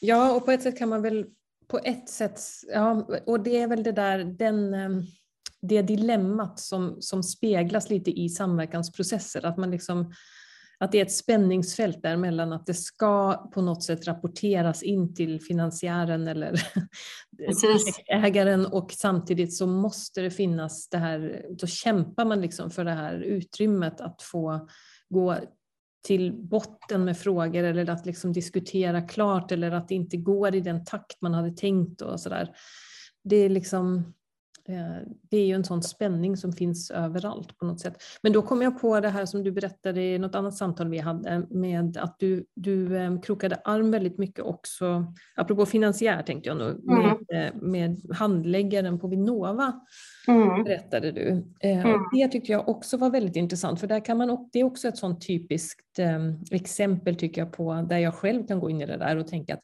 ja, 0.00 0.32
och 0.32 0.44
på 0.44 0.50
ett 0.50 0.62
sätt 0.62 0.78
kan 0.78 0.88
man 0.88 1.02
väl 1.02 1.26
på 1.68 1.78
ett 1.78 2.08
sätt, 2.08 2.40
ja, 2.74 3.06
och 3.26 3.40
det 3.40 3.60
är 3.60 3.68
väl 3.68 3.82
det 3.82 3.92
där, 3.92 4.24
den, 4.24 4.74
ehm, 4.74 5.02
det 5.68 5.82
dilemmat 5.82 6.60
som, 6.60 6.96
som 7.00 7.22
speglas 7.22 7.90
lite 7.90 8.10
i 8.10 8.28
samverkansprocesser, 8.28 9.46
att 9.46 9.56
man 9.56 9.70
liksom 9.70 10.12
att 10.78 10.92
det 10.92 10.98
är 10.98 11.02
ett 11.02 11.12
spänningsfält 11.12 12.02
där 12.02 12.16
mellan 12.16 12.52
att 12.52 12.66
det 12.66 12.74
ska 12.74 13.32
på 13.54 13.62
något 13.62 13.82
sätt 13.82 14.06
rapporteras 14.06 14.82
in 14.82 15.14
till 15.14 15.40
finansiären 15.40 16.28
eller 16.28 16.62
ägaren 18.08 18.66
och 18.66 18.92
samtidigt 18.92 19.54
så 19.54 19.66
måste 19.66 20.20
det 20.20 20.30
finnas 20.30 20.88
det 20.88 20.98
här, 20.98 21.46
då 21.58 21.66
kämpar 21.66 22.24
man 22.24 22.40
liksom 22.40 22.70
för 22.70 22.84
det 22.84 22.92
här 22.92 23.14
utrymmet 23.20 24.00
att 24.00 24.22
få 24.22 24.68
gå 25.08 25.36
till 26.06 26.32
botten 26.32 27.04
med 27.04 27.18
frågor 27.18 27.64
eller 27.64 27.90
att 27.90 28.06
liksom 28.06 28.32
diskutera 28.32 29.02
klart 29.02 29.52
eller 29.52 29.70
att 29.70 29.88
det 29.88 29.94
inte 29.94 30.16
går 30.16 30.54
i 30.54 30.60
den 30.60 30.84
takt 30.84 31.20
man 31.20 31.34
hade 31.34 31.50
tänkt 31.50 32.00
och 32.00 32.20
sådär. 32.20 32.56
Det 33.24 33.36
är 33.36 33.48
liksom 33.48 34.14
det 35.30 35.36
är 35.36 35.46
ju 35.46 35.54
en 35.54 35.64
sån 35.64 35.82
spänning 35.82 36.36
som 36.36 36.52
finns 36.52 36.90
överallt 36.90 37.58
på 37.58 37.66
något 37.66 37.80
sätt. 37.80 38.02
Men 38.22 38.32
då 38.32 38.42
kom 38.42 38.62
jag 38.62 38.80
på 38.80 39.00
det 39.00 39.08
här 39.08 39.26
som 39.26 39.42
du 39.42 39.52
berättade 39.52 40.02
i 40.02 40.18
något 40.18 40.34
annat 40.34 40.56
samtal 40.56 40.88
vi 40.88 40.98
hade 40.98 41.46
med 41.50 41.96
att 41.96 42.18
du, 42.18 42.46
du 42.54 42.96
eh, 42.96 43.20
krokade 43.20 43.60
arm 43.64 43.90
väldigt 43.90 44.18
mycket 44.18 44.44
också, 44.44 45.14
apropå 45.36 45.66
finansiär 45.66 46.22
tänkte 46.22 46.48
jag 46.48 46.56
nu, 46.56 46.80
med, 46.82 47.16
mm. 47.30 47.46
Eh, 47.46 47.62
med 47.62 48.00
handläggaren 48.14 48.98
på 48.98 49.08
Vinnova. 49.08 49.80
Mm. 50.28 50.64
berättade 50.64 51.12
du. 51.12 51.44
Mm. 51.60 51.98
Det 52.12 52.28
tyckte 52.28 52.52
jag 52.52 52.68
också 52.68 52.96
var 52.96 53.10
väldigt 53.10 53.36
intressant 53.36 53.80
för 53.80 53.86
där 53.86 54.04
kan 54.04 54.18
man, 54.18 54.48
det 54.52 54.60
är 54.60 54.64
också 54.64 54.88
ett 54.88 54.98
sånt 54.98 55.26
typiskt 55.26 55.80
exempel 56.50 57.16
tycker 57.16 57.40
jag 57.40 57.52
på 57.52 57.86
där 57.88 57.98
jag 57.98 58.14
själv 58.14 58.46
kan 58.46 58.60
gå 58.60 58.70
in 58.70 58.80
i 58.80 58.86
det 58.86 58.96
där 58.96 59.16
och 59.16 59.26
tänka 59.26 59.54
att 59.54 59.62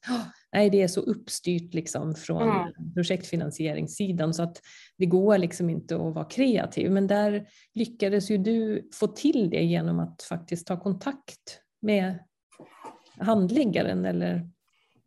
nej, 0.52 0.70
det 0.70 0.82
är 0.82 0.88
så 0.88 1.00
uppstyrt 1.00 1.74
liksom 1.74 2.14
från 2.14 2.42
mm. 2.42 2.94
projektfinansieringssidan 2.94 4.34
så 4.34 4.42
att 4.42 4.60
det 4.98 5.06
går 5.06 5.38
liksom 5.38 5.70
inte 5.70 5.94
att 5.94 6.14
vara 6.14 6.24
kreativ. 6.24 6.90
Men 6.90 7.06
där 7.06 7.46
lyckades 7.74 8.30
ju 8.30 8.38
du 8.38 8.88
få 8.94 9.06
till 9.06 9.50
det 9.50 9.62
genom 9.62 10.00
att 10.00 10.22
faktiskt 10.22 10.66
ta 10.66 10.80
kontakt 10.80 11.60
med 11.82 12.18
handläggaren 13.18 14.04
eller 14.04 14.48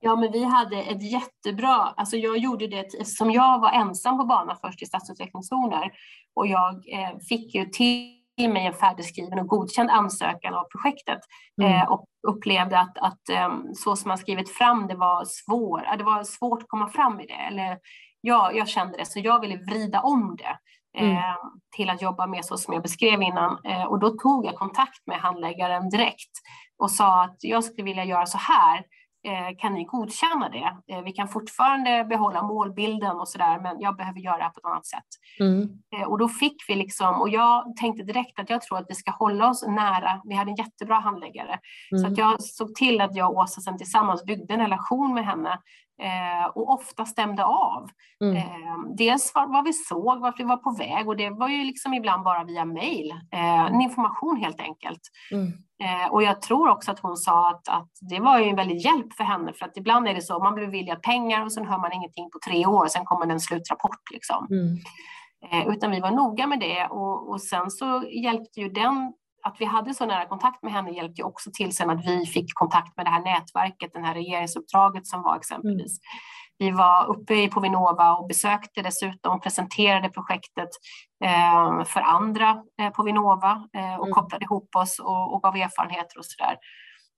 Ja, 0.06 0.16
men 0.16 0.32
vi 0.32 0.44
hade 0.44 0.82
ett 0.82 1.12
jättebra, 1.12 1.76
alltså 1.76 2.18
jag 2.18 2.38
gjorde 2.38 2.68
det 2.68 3.08
som 3.08 3.32
jag 3.32 3.60
var 3.60 3.72
ensam 3.72 4.18
på 4.18 4.26
banan 4.26 4.58
först 4.62 4.82
i 4.82 4.86
stadsutvecklingszoner 4.86 5.92
och 6.36 6.48
jag 6.48 6.74
eh, 6.74 7.18
fick 7.30 7.56
ju 7.56 7.66
till 7.66 8.50
mig 8.50 8.66
en 8.66 8.74
färdigskriven 8.74 9.40
och 9.40 9.48
godkänd 9.48 9.90
ansökan 9.90 10.54
av 10.54 10.64
projektet 10.64 11.20
mm. 11.62 11.72
eh, 11.72 11.92
och 11.92 12.06
upplevde 12.28 12.80
att, 12.80 12.98
att 12.98 13.52
um, 13.52 13.74
så 13.74 13.96
som 13.96 14.10
man 14.10 14.18
skrivit 14.18 14.50
fram 14.50 14.88
det 14.88 14.96
var, 14.96 15.26
svår, 15.26 15.98
det 15.98 16.04
var 16.04 16.24
svårt 16.24 16.62
att 16.62 16.70
komma 16.70 16.90
fram 16.90 17.20
i 17.20 17.26
det. 17.26 17.34
Eller, 17.34 17.78
ja, 18.22 18.52
jag 18.52 18.68
kände 18.68 18.98
det, 18.98 19.06
så 19.06 19.20
jag 19.20 19.40
ville 19.40 19.58
vrida 19.58 20.02
om 20.02 20.38
det 20.38 20.58
mm. 21.02 21.18
eh, 21.18 21.36
till 21.76 21.90
att 21.90 22.02
jobba 22.02 22.28
med 22.28 22.46
så 22.46 22.58
som 22.58 22.74
jag 22.74 22.84
beskrev 22.84 23.22
innan. 23.22 23.58
Eh, 23.64 23.84
och 23.84 24.00
då 24.00 24.10
tog 24.10 24.46
jag 24.46 24.56
kontakt 24.56 25.08
med 25.08 25.18
handläggaren 25.18 25.90
direkt 25.90 26.32
och 26.78 26.92
sa 26.92 27.24
att 27.24 27.38
jag 27.40 27.64
skulle 27.64 27.84
vilja 27.84 28.06
göra 28.06 28.26
så 28.26 28.38
här. 28.38 28.86
Eh, 29.26 29.58
kan 29.58 29.74
ni 29.74 29.84
godkänna 29.84 30.50
det? 30.50 30.94
Eh, 30.94 31.02
vi 31.04 31.12
kan 31.12 31.28
fortfarande 31.28 32.06
behålla 32.10 32.44
målbilden 32.44 33.20
och 33.20 33.28
sådär, 33.28 33.60
men 33.60 33.80
jag 33.80 33.96
behöver 33.96 34.20
göra 34.20 34.38
det 34.38 34.52
på 34.54 34.60
ett 34.60 34.66
annat 34.66 34.86
sätt. 34.86 35.10
Mm. 35.40 35.70
Eh, 35.96 36.08
och 36.08 36.18
då 36.18 36.30
fick 36.30 36.56
vi 36.68 36.76
liksom, 36.76 37.22
och 37.22 37.30
jag 37.30 37.78
tänkte 37.78 38.04
direkt 38.04 38.40
att 38.40 38.50
jag 38.50 38.62
tror 38.62 38.78
att 38.78 38.86
vi 38.90 38.96
ska 38.96 39.12
hålla 39.12 39.50
oss 39.50 39.68
nära. 39.68 40.22
Vi 40.24 40.36
hade 40.36 40.52
en 40.52 40.56
jättebra 40.56 41.00
handläggare, 41.00 41.60
mm. 41.92 42.04
så 42.04 42.08
att 42.08 42.18
jag 42.18 42.44
såg 42.44 42.76
till 42.76 43.02
att 43.02 43.16
jag 43.16 43.32
och 43.32 43.38
Åsa 43.38 43.62
sen 43.62 43.78
tillsammans 43.78 44.26
byggde 44.26 44.54
en 44.54 44.60
relation 44.60 45.14
med 45.14 45.26
henne 45.26 45.60
Eh, 46.02 46.48
och 46.48 46.70
ofta 46.70 47.06
stämde 47.06 47.46
av. 47.46 47.90
Mm. 48.22 48.36
Eh, 48.36 48.96
dels 48.98 49.32
vad, 49.36 49.54
vad, 49.54 49.66
vi 49.66 49.74
såg, 49.74 50.20
vart 50.20 50.40
vi 50.40 50.44
var 50.44 50.58
på 50.58 50.72
väg 50.72 51.08
och 51.08 51.18
det 51.18 51.30
var 51.30 51.50
ju 51.50 51.64
liksom 51.64 51.94
ibland 51.94 52.24
bara 52.24 52.44
via 52.44 52.66
mail, 52.66 53.12
eh, 53.32 53.66
en 53.66 53.82
information 53.82 54.38
helt 54.38 54.60
enkelt. 54.60 55.02
Mm. 55.32 55.52
Eh, 55.84 56.12
och 56.12 56.24
jag 56.24 56.42
tror 56.42 56.70
också 56.70 56.92
att 56.92 57.00
hon 57.00 57.18
sa 57.18 57.50
att, 57.50 57.70
att 57.70 57.90
det 58.10 58.20
var 58.20 58.40
ju 58.40 58.50
en 58.50 58.56
väldig 58.56 58.78
hjälp 58.78 59.14
för 59.14 59.24
henne 59.24 59.54
för 59.54 59.66
att 59.66 59.78
ibland 59.78 60.08
är 60.08 60.14
det 60.14 60.22
så, 60.22 60.40
man 60.40 60.56
blir 60.56 60.66
beviljad 60.66 61.02
pengar 61.02 61.46
och 61.46 61.52
sen 61.52 61.66
hör 61.66 61.78
man 61.78 61.94
ingenting 61.94 62.30
på 62.32 62.40
tre 62.46 62.66
år, 62.66 62.88
sen 62.88 63.06
kommer 63.06 63.28
en 63.28 63.40
slutrapport 63.40 64.12
liksom. 64.14 64.48
Mm. 64.52 64.78
Eh, 65.52 65.74
utan 65.74 65.92
vi 65.92 66.00
var 66.00 66.12
noga 66.12 66.48
med 66.48 66.60
det 66.60 66.88
och, 66.88 67.30
och 67.30 67.42
sen 67.42 67.72
så 67.72 68.04
hjälpte 68.24 68.60
ju 68.60 68.70
den 68.70 69.14
att 69.44 69.56
vi 69.60 69.66
hade 69.66 69.94
så 69.94 70.06
nära 70.06 70.26
kontakt 70.26 70.64
med 70.64 70.74
henne 70.74 70.92
hjälpte 70.92 71.22
ju 71.22 71.26
också 71.26 71.50
till 71.54 71.76
sen 71.76 71.90
att 71.90 72.06
vi 72.06 72.26
fick 72.26 72.54
kontakt 72.54 72.98
med 72.98 73.06
det 73.06 73.10
här 73.10 73.24
nätverket, 73.24 73.94
det 73.94 74.00
här 74.00 74.14
regeringsuppdraget 74.14 75.08
som 75.08 75.24
var 75.24 75.36
exempelvis. 75.36 76.00
Mm. 76.00 76.12
Vi 76.58 76.72
var 76.72 77.06
uppe 77.06 77.48
på 77.48 77.60
Vinnova 77.60 78.16
och 78.16 78.28
besökte 78.28 78.82
dessutom 78.82 79.36
och 79.36 79.44
presenterade 79.44 80.10
projektet 80.10 80.70
eh, 81.24 81.84
för 81.84 82.02
andra 82.02 82.64
eh, 82.82 82.90
på 82.90 83.04
Vinnova 83.04 83.52
eh, 83.78 83.96
och 83.96 84.08
mm. 84.08 84.14
kopplade 84.14 84.46
ihop 84.46 84.76
oss 84.76 85.00
och, 85.00 85.34
och 85.34 85.44
gav 85.44 85.56
erfarenheter 85.56 86.18
och 86.18 86.26
sådär. 86.26 86.58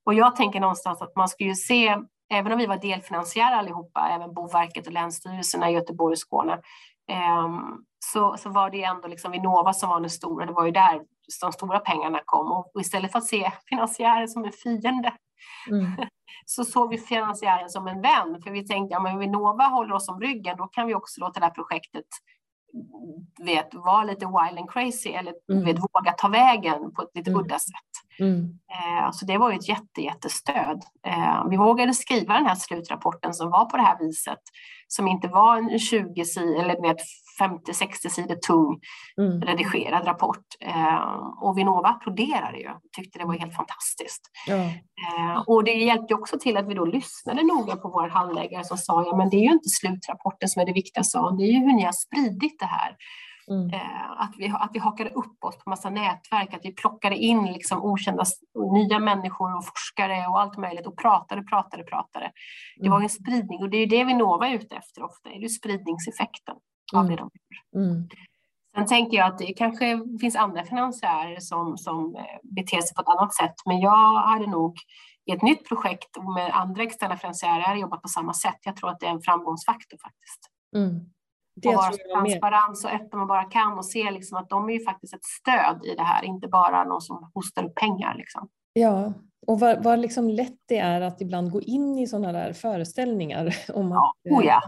Och 0.05 0.13
jag 0.13 0.35
tänker 0.35 0.59
någonstans 0.59 1.01
att 1.01 1.15
man 1.15 1.29
ska 1.29 1.43
ju 1.43 1.55
se, 1.55 1.97
även 2.33 2.51
om 2.51 2.57
vi 2.57 2.65
var 2.65 2.77
delfinansiärer 2.77 3.55
allihopa, 3.55 4.09
även 4.09 4.33
Boverket 4.33 4.87
och 4.87 4.93
länsstyrelserna 4.93 5.69
i 5.69 5.73
Göteborg 5.73 6.11
och 6.11 6.19
Skåne, 6.19 6.57
Ehm, 7.11 7.83
så, 7.99 8.37
så 8.37 8.49
var 8.49 8.69
det 8.69 8.83
ändå 8.83 9.07
liksom 9.07 9.31
Vinnova 9.31 9.73
som 9.73 9.89
var 9.89 9.99
den 9.99 10.09
stora, 10.09 10.45
det 10.45 10.53
var 10.53 10.65
ju 10.65 10.71
där 10.71 11.01
de 11.41 11.51
stora 11.51 11.79
pengarna 11.79 12.21
kom. 12.25 12.51
Och 12.51 12.81
istället 12.81 13.11
för 13.11 13.19
att 13.19 13.25
se 13.25 13.51
finansiären 13.69 14.27
som 14.27 14.45
en 14.45 14.51
fiende 14.51 15.13
mm. 15.71 15.91
så 16.45 16.65
såg 16.65 16.89
vi 16.89 16.97
finansiären 16.97 17.69
som 17.69 17.87
en 17.87 18.01
vän. 18.01 18.41
För 18.43 18.51
vi 18.51 18.67
tänkte, 18.67 18.93
ja 18.93 18.99
men 18.99 19.19
Vinnova 19.19 19.63
håller 19.63 19.93
oss 19.93 20.09
om 20.09 20.21
ryggen, 20.21 20.57
då 20.57 20.67
kan 20.67 20.87
vi 20.87 20.95
också 20.95 21.21
låta 21.21 21.39
det 21.39 21.45
här 21.45 21.53
projektet 21.53 22.05
vet, 23.43 23.73
vara 23.73 24.03
lite 24.03 24.25
wild 24.25 24.59
and 24.59 24.69
crazy 24.69 25.09
eller 25.09 25.33
mm. 25.51 25.65
vet, 25.65 25.77
våga 25.79 26.11
ta 26.11 26.27
vägen 26.27 26.93
på 26.93 27.01
ett 27.01 27.11
lite 27.15 27.29
mm. 27.29 27.41
udda 27.41 27.59
sätt. 27.59 28.19
Mm. 28.19 28.43
Eh, 28.43 29.11
så 29.11 29.25
det 29.25 29.37
var 29.37 29.51
ju 29.51 29.57
ett 29.57 29.69
jätte, 29.69 30.01
jättestöd. 30.01 30.81
Eh, 31.07 31.49
vi 31.49 31.57
vågade 31.57 31.93
skriva 31.93 32.33
den 32.33 32.45
här 32.45 32.55
slutrapporten 32.55 33.33
som 33.33 33.49
var 33.49 33.65
på 33.65 33.77
det 33.77 33.83
här 33.83 33.99
viset, 33.99 34.41
som 34.87 35.07
inte 35.07 35.27
var 35.27 35.57
en 35.57 35.79
20 35.79 36.25
sidor 36.25 36.59
eller 36.59 36.81
med 36.81 36.97
50-60 37.39 38.09
sidor 38.09 38.35
tung 38.35 38.79
mm. 39.21 39.41
redigerad 39.41 40.07
rapport. 40.07 40.45
Eh, 40.59 40.97
och 41.41 41.57
Vinnova 41.57 41.89
applåderade 41.89 42.57
ju, 42.57 42.69
tyckte 42.95 43.19
det 43.19 43.25
var 43.25 43.33
helt 43.33 43.55
fantastiskt. 43.55 44.21
Ja. 44.47 44.55
Eh, 44.55 45.43
och 45.47 45.63
det 45.63 45.73
hjälpte 45.73 46.13
också 46.13 46.39
till 46.39 46.57
att 46.57 46.67
vi 46.67 46.73
då 46.73 46.85
lyssnade 46.85 47.43
noga 47.43 47.75
på 47.75 47.89
våra 47.89 48.09
handläggare 48.09 48.63
som 48.63 48.77
sa, 48.77 49.03
ja 49.05 49.15
men 49.15 49.29
det 49.29 49.37
är 49.37 49.43
ju 49.43 49.51
inte 49.51 49.69
slutrapporten 49.69 50.49
som 50.49 50.61
är 50.61 50.65
det 50.65 50.73
viktiga, 50.73 51.03
sa 51.03 51.31
det 51.31 51.43
är 51.43 51.51
ju 51.51 51.59
hur 51.59 51.73
ni 51.73 51.83
har 51.83 51.91
spridit 51.91 52.59
det 52.59 52.65
här. 52.65 52.95
Mm. 53.51 53.73
Eh, 53.73 54.11
att, 54.17 54.33
vi, 54.37 54.53
att 54.59 54.69
vi 54.73 54.79
hakade 54.79 55.09
upp 55.09 55.43
oss 55.43 55.57
på 55.57 55.69
massa 55.69 55.89
nätverk, 55.89 56.53
att 56.53 56.65
vi 56.65 56.75
plockade 56.75 57.15
in 57.15 57.45
liksom 57.45 57.83
okända 57.83 58.23
nya 58.73 58.99
människor 58.99 59.57
och 59.57 59.65
forskare 59.65 60.27
och 60.27 60.41
allt 60.41 60.57
möjligt 60.57 60.87
och 60.87 60.97
pratade, 60.97 61.43
pratade, 61.43 61.83
pratade. 61.83 62.31
Det 62.77 62.89
var 62.89 62.97
mm. 62.97 63.03
en 63.03 63.09
spridning 63.09 63.59
och 63.59 63.69
det 63.69 63.77
är 63.77 63.87
det 63.87 64.03
Vinnova 64.03 64.47
är 64.47 64.53
ute 64.53 64.75
efter 64.75 65.03
ofta, 65.03 65.29
det 65.29 65.45
är 65.45 65.49
spridningseffekten 65.49 66.55
av 66.93 67.05
mm. 67.05 67.15
det 67.15 67.21
de 67.21 67.29
gör. 67.33 67.83
Mm. 67.83 68.09
Sen 68.75 68.85
tänker 68.85 69.17
jag 69.17 69.27
att 69.27 69.37
det 69.37 69.53
kanske 69.53 70.01
finns 70.21 70.35
andra 70.35 70.63
finansiärer 70.63 71.39
som, 71.39 71.77
som 71.77 72.15
eh, 72.15 72.21
beter 72.43 72.81
sig 72.81 72.95
på 72.95 73.01
ett 73.01 73.07
annat 73.07 73.33
sätt, 73.33 73.55
men 73.65 73.79
jag 73.79 74.13
hade 74.13 74.47
nog 74.47 74.77
i 75.25 75.31
ett 75.31 75.41
nytt 75.41 75.67
projekt 75.67 76.17
med 76.35 76.51
andra 76.53 76.83
externa 76.83 77.17
finansiärer 77.17 77.75
jobbat 77.75 78.01
på 78.01 78.07
samma 78.07 78.33
sätt. 78.33 78.59
Jag 78.63 78.75
tror 78.75 78.89
att 78.89 78.99
det 78.99 79.05
är 79.05 79.11
en 79.11 79.21
framgångsfaktor 79.21 79.97
faktiskt. 79.97 80.41
Mm. 80.75 80.99
Det 81.55 81.69
och 81.69 81.75
vara 81.75 81.91
så 81.91 81.97
transparent 82.15 82.77
så 82.77 82.87
öppen 82.87 83.19
man 83.19 83.27
bara 83.27 83.43
kan 83.43 83.77
och 83.77 83.85
se 83.85 84.11
liksom 84.11 84.37
att 84.37 84.49
de 84.49 84.69
är 84.69 84.73
ju 84.73 84.83
faktiskt 84.83 85.13
ett 85.13 85.25
stöd 85.25 85.85
i 85.85 85.95
det 85.95 86.03
här, 86.03 86.23
inte 86.23 86.47
bara 86.47 86.83
någon 86.83 87.01
som 87.01 87.31
hostar 87.33 87.63
upp 87.63 87.75
pengar. 87.75 88.15
Liksom. 88.15 88.49
Ja, 88.73 89.13
och 89.47 89.59
vad, 89.59 89.83
vad 89.83 89.99
liksom 89.99 90.29
lätt 90.29 90.57
det 90.67 90.77
är 90.77 91.01
att 91.01 91.21
ibland 91.21 91.51
gå 91.51 91.61
in 91.61 91.99
i 91.99 92.07
sådana 92.07 92.31
där 92.31 92.53
föreställningar. 92.53 93.55
Om 93.73 93.91
ja, 93.91 94.13
att, 94.25 94.31
oh 94.31 94.45
ja. 94.45 94.61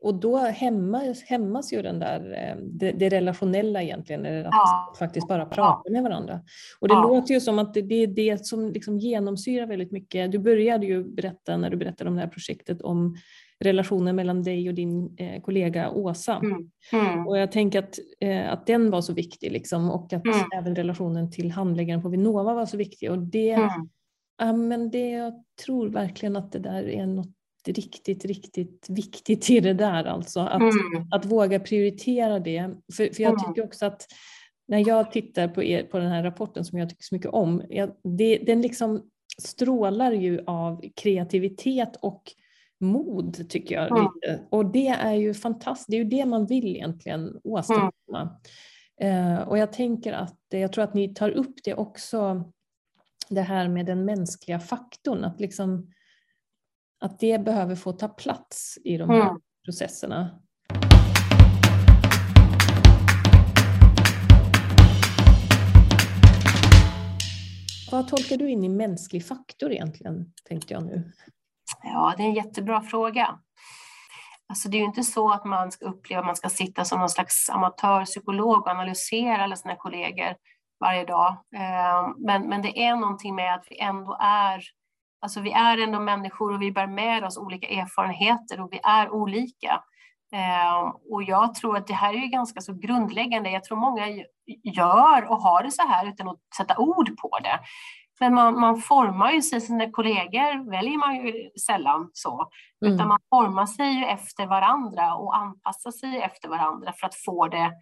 Och 0.00 0.14
då 0.14 0.38
hämmas, 0.38 1.22
hämmas 1.22 1.72
ju 1.72 1.82
den 1.82 1.98
där, 1.98 2.32
eh, 2.32 2.62
det, 2.62 2.92
det 2.92 3.08
relationella 3.08 3.82
egentligen, 3.82 4.26
eller 4.26 4.44
att 4.44 4.50
ja. 4.52 4.94
faktiskt 4.98 5.28
bara 5.28 5.46
prata 5.46 5.82
ja. 5.84 5.92
med 5.92 6.02
varandra. 6.02 6.40
Och 6.80 6.88
det 6.88 6.94
låter 6.94 7.34
ju 7.34 7.40
som 7.40 7.58
att 7.58 7.74
det, 7.74 7.82
det 7.82 7.94
är 7.94 8.06
det 8.06 8.46
som 8.46 8.70
liksom 8.70 8.98
genomsyrar 8.98 9.66
väldigt 9.66 9.92
mycket. 9.92 10.32
Du 10.32 10.38
började 10.38 10.86
ju 10.86 11.04
berätta 11.04 11.56
när 11.56 11.70
du 11.70 11.76
berättade 11.76 12.10
om 12.10 12.16
det 12.16 12.22
här 12.22 12.28
projektet 12.28 12.82
om 12.82 13.16
relationen 13.64 14.16
mellan 14.16 14.42
dig 14.42 14.68
och 14.68 14.74
din 14.74 15.16
eh, 15.18 15.42
kollega 15.42 15.90
Åsa. 15.90 16.36
Mm. 16.36 16.70
Mm. 16.92 17.26
Och 17.26 17.38
jag 17.38 17.52
tänker 17.52 17.78
att, 17.78 17.98
eh, 18.20 18.52
att 18.52 18.66
den 18.66 18.90
var 18.90 19.00
så 19.00 19.12
viktig 19.12 19.52
liksom, 19.52 19.90
och 19.90 20.12
att 20.12 20.26
mm. 20.26 20.46
även 20.58 20.76
relationen 20.76 21.30
till 21.30 21.50
handläggaren 21.50 22.02
på 22.02 22.08
Vinnova 22.08 22.54
var 22.54 22.66
så 22.66 22.76
viktig. 22.76 23.10
Och 23.10 23.18
det, 23.18 23.50
mm. 23.50 23.88
Ja, 24.38 24.52
men 24.52 24.90
det, 24.90 25.10
jag 25.10 25.44
tror 25.64 25.88
verkligen 25.88 26.36
att 26.36 26.52
det 26.52 26.58
där 26.58 26.88
är 26.88 27.06
något 27.06 27.28
riktigt, 27.66 28.24
riktigt 28.24 28.86
viktigt 28.88 29.50
i 29.50 29.60
det 29.60 29.74
där 29.74 30.04
alltså. 30.04 30.40
Att, 30.40 30.60
mm. 30.60 31.08
att 31.10 31.24
våga 31.24 31.60
prioritera 31.60 32.38
det. 32.38 32.70
För, 32.96 33.14
för 33.14 33.22
jag 33.22 33.32
mm. 33.32 33.44
tycker 33.44 33.64
också 33.64 33.86
att 33.86 34.06
när 34.68 34.88
jag 34.88 35.12
tittar 35.12 35.48
på, 35.48 35.62
er, 35.62 35.82
på 35.82 35.98
den 35.98 36.10
här 36.10 36.22
rapporten 36.22 36.64
som 36.64 36.78
jag 36.78 36.90
tycker 36.90 37.02
så 37.02 37.14
mycket 37.14 37.30
om, 37.30 37.62
jag, 37.68 37.90
det, 38.18 38.38
den 38.38 38.62
liksom 38.62 39.10
strålar 39.42 40.12
ju 40.12 40.40
av 40.46 40.84
kreativitet 40.96 41.96
och 41.96 42.22
mod 42.80 43.48
tycker 43.48 43.74
jag. 43.74 43.98
Mm. 43.98 44.40
Och 44.50 44.66
det 44.66 44.88
är 44.88 45.14
ju 45.14 45.34
fantastiskt, 45.34 45.90
det 45.90 45.96
är 45.96 46.04
ju 46.04 46.10
det 46.10 46.24
man 46.24 46.46
vill 46.46 46.66
egentligen 46.66 47.40
åstadkomma. 47.44 48.38
Mm. 49.00 49.36
Eh, 49.36 49.48
och 49.48 49.58
jag 49.58 49.72
tänker 49.72 50.12
att, 50.12 50.38
jag 50.48 50.72
tror 50.72 50.84
att 50.84 50.94
ni 50.94 51.14
tar 51.14 51.30
upp 51.30 51.54
det 51.64 51.74
också, 51.74 52.52
det 53.28 53.42
här 53.42 53.68
med 53.68 53.86
den 53.86 54.04
mänskliga 54.04 54.60
faktorn, 54.60 55.24
att, 55.24 55.40
liksom, 55.40 55.92
att 57.00 57.18
det 57.18 57.44
behöver 57.44 57.74
få 57.74 57.92
ta 57.92 58.08
plats 58.08 58.78
i 58.84 58.96
de 58.96 59.10
här 59.10 59.20
mm. 59.20 59.40
processerna. 59.64 60.42
Vad 67.92 68.08
tolkar 68.08 68.36
du 68.36 68.50
in 68.50 68.64
i 68.64 68.68
mänsklig 68.68 69.26
faktor 69.26 69.72
egentligen, 69.72 70.32
tänkte 70.44 70.74
jag 70.74 70.84
nu? 70.84 71.12
Ja, 71.82 72.14
det 72.16 72.22
är 72.22 72.26
en 72.26 72.34
jättebra 72.34 72.80
fråga. 72.80 73.38
Alltså 74.48 74.68
det 74.68 74.76
är 74.76 74.78
ju 74.78 74.84
inte 74.84 75.02
så 75.02 75.32
att 75.32 75.44
man 75.44 75.72
ska 75.72 75.84
uppleva 75.84 76.20
att 76.20 76.26
man 76.26 76.36
ska 76.36 76.48
sitta 76.48 76.84
som 76.84 76.98
någon 76.98 77.08
slags 77.08 77.50
amatörpsykolog 77.50 78.60
och 78.60 78.68
analysera 78.68 79.44
alla 79.44 79.56
sina 79.56 79.76
kollegor 79.76 80.36
varje 80.80 81.04
dag. 81.04 81.36
Eh, 81.56 82.08
men, 82.16 82.48
men 82.48 82.62
det 82.62 82.78
är 82.78 82.96
någonting 82.96 83.34
med 83.34 83.54
att 83.54 83.66
vi 83.70 83.80
ändå 83.80 84.16
är, 84.20 84.62
alltså 85.20 85.40
vi 85.40 85.52
är 85.52 85.78
ändå 85.78 86.00
människor 86.00 86.54
och 86.54 86.62
vi 86.62 86.72
bär 86.72 86.86
med 86.86 87.24
oss 87.24 87.38
olika 87.38 87.68
erfarenheter 87.68 88.60
och 88.60 88.72
vi 88.72 88.80
är 88.82 89.10
olika. 89.10 89.82
Eh, 90.32 90.94
och 91.10 91.22
jag 91.22 91.54
tror 91.54 91.76
att 91.76 91.86
det 91.86 91.94
här 91.94 92.14
är 92.14 92.26
ganska 92.26 92.60
så 92.60 92.74
grundläggande. 92.74 93.50
Jag 93.50 93.64
tror 93.64 93.78
många 93.78 94.06
gör 94.62 95.30
och 95.30 95.42
har 95.42 95.62
det 95.62 95.70
så 95.70 95.82
här 95.82 96.08
utan 96.08 96.28
att 96.28 96.40
sätta 96.56 96.78
ord 96.78 97.16
på 97.18 97.38
det. 97.42 97.60
Men 98.20 98.34
man, 98.34 98.60
man 98.60 98.76
formar 98.76 99.30
ju 99.30 99.42
sig, 99.42 99.60
sina 99.60 99.90
kollegor 99.90 100.70
väljer 100.70 100.98
man 100.98 101.16
ju 101.16 101.50
sällan 101.66 102.10
så, 102.12 102.50
mm. 102.82 102.94
utan 102.94 103.08
man 103.08 103.18
formar 103.30 103.66
sig 103.66 103.92
ju 103.92 104.04
efter 104.04 104.46
varandra 104.46 105.14
och 105.14 105.36
anpassar 105.36 105.90
sig 105.90 106.22
efter 106.22 106.48
varandra 106.48 106.92
för 106.92 107.06
att 107.06 107.14
få 107.14 107.48
det 107.48 107.72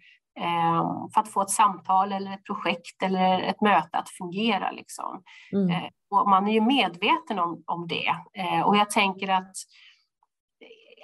för 1.13 1.21
att 1.21 1.31
få 1.31 1.41
ett 1.41 1.49
samtal 1.49 2.11
eller 2.11 2.33
ett 2.33 2.43
projekt 2.43 3.03
eller 3.03 3.41
ett 3.41 3.61
möte 3.61 3.97
att 3.97 4.09
fungera. 4.09 4.71
Liksom. 4.71 5.23
Mm. 5.53 5.69
Eh, 5.69 5.89
och 6.09 6.29
man 6.29 6.47
är 6.47 6.53
ju 6.53 6.61
medveten 6.61 7.39
om, 7.39 7.63
om 7.65 7.87
det. 7.87 8.15
Eh, 8.33 8.61
och 8.61 8.77
jag 8.77 8.89
tänker 8.89 9.29
att 9.29 9.55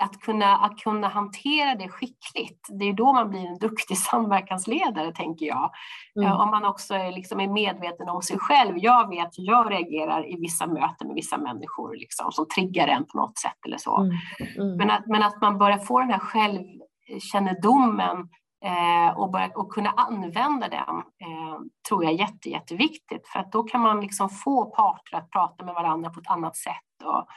att 0.01 0.19
kunna, 0.19 0.57
att 0.57 0.77
kunna 0.77 1.07
hantera 1.07 1.75
det 1.75 1.89
skickligt, 1.89 2.67
det 2.79 2.85
är 2.85 2.93
då 2.93 3.13
man 3.13 3.29
blir 3.29 3.47
en 3.47 3.57
duktig 3.57 3.97
samverkansledare, 3.97 5.11
tänker 5.11 5.45
jag. 5.45 5.71
Mm. 6.15 6.31
Om 6.31 6.49
man 6.49 6.65
också 6.65 6.93
är, 6.93 7.11
liksom 7.11 7.39
är 7.39 7.47
medveten 7.47 8.09
om 8.09 8.21
sig 8.21 8.39
själv. 8.39 8.77
Jag 8.77 9.09
vet 9.09 9.37
hur 9.37 9.43
jag 9.43 9.71
reagerar 9.71 10.33
i 10.33 10.37
vissa 10.39 10.67
möten 10.67 11.07
med 11.07 11.15
vissa 11.15 11.37
människor 11.37 11.95
liksom, 11.95 12.31
som 12.31 12.47
triggar 12.47 12.87
en 12.87 13.05
på 13.05 13.17
något 13.17 13.37
sätt 13.37 13.57
eller 13.65 13.77
så. 13.77 13.97
Mm. 13.97 14.11
Mm. 14.57 14.77
Men, 14.77 14.91
att, 14.91 15.07
men 15.07 15.23
att 15.23 15.41
man 15.41 15.57
börjar 15.57 15.77
få 15.77 15.99
den 15.99 16.11
här 16.11 16.19
självkännedomen 16.19 18.29
eh, 18.65 19.17
och, 19.17 19.31
börja, 19.31 19.51
och 19.55 19.71
kunna 19.71 19.89
använda 19.89 20.67
den 20.67 20.95
eh, 20.97 21.59
tror 21.89 22.03
jag 22.03 22.13
är 22.13 22.17
jätte, 22.17 22.49
jätteviktigt. 22.49 23.27
För 23.27 23.39
att 23.39 23.51
då 23.51 23.63
kan 23.63 23.81
man 23.81 24.01
liksom 24.01 24.29
få 24.29 24.65
parter 24.65 25.17
att 25.17 25.29
prata 25.29 25.65
med 25.65 25.73
varandra 25.73 26.09
på 26.09 26.19
ett 26.19 26.31
annat 26.31 26.57
sätt. 26.57 27.03
Och, 27.03 27.27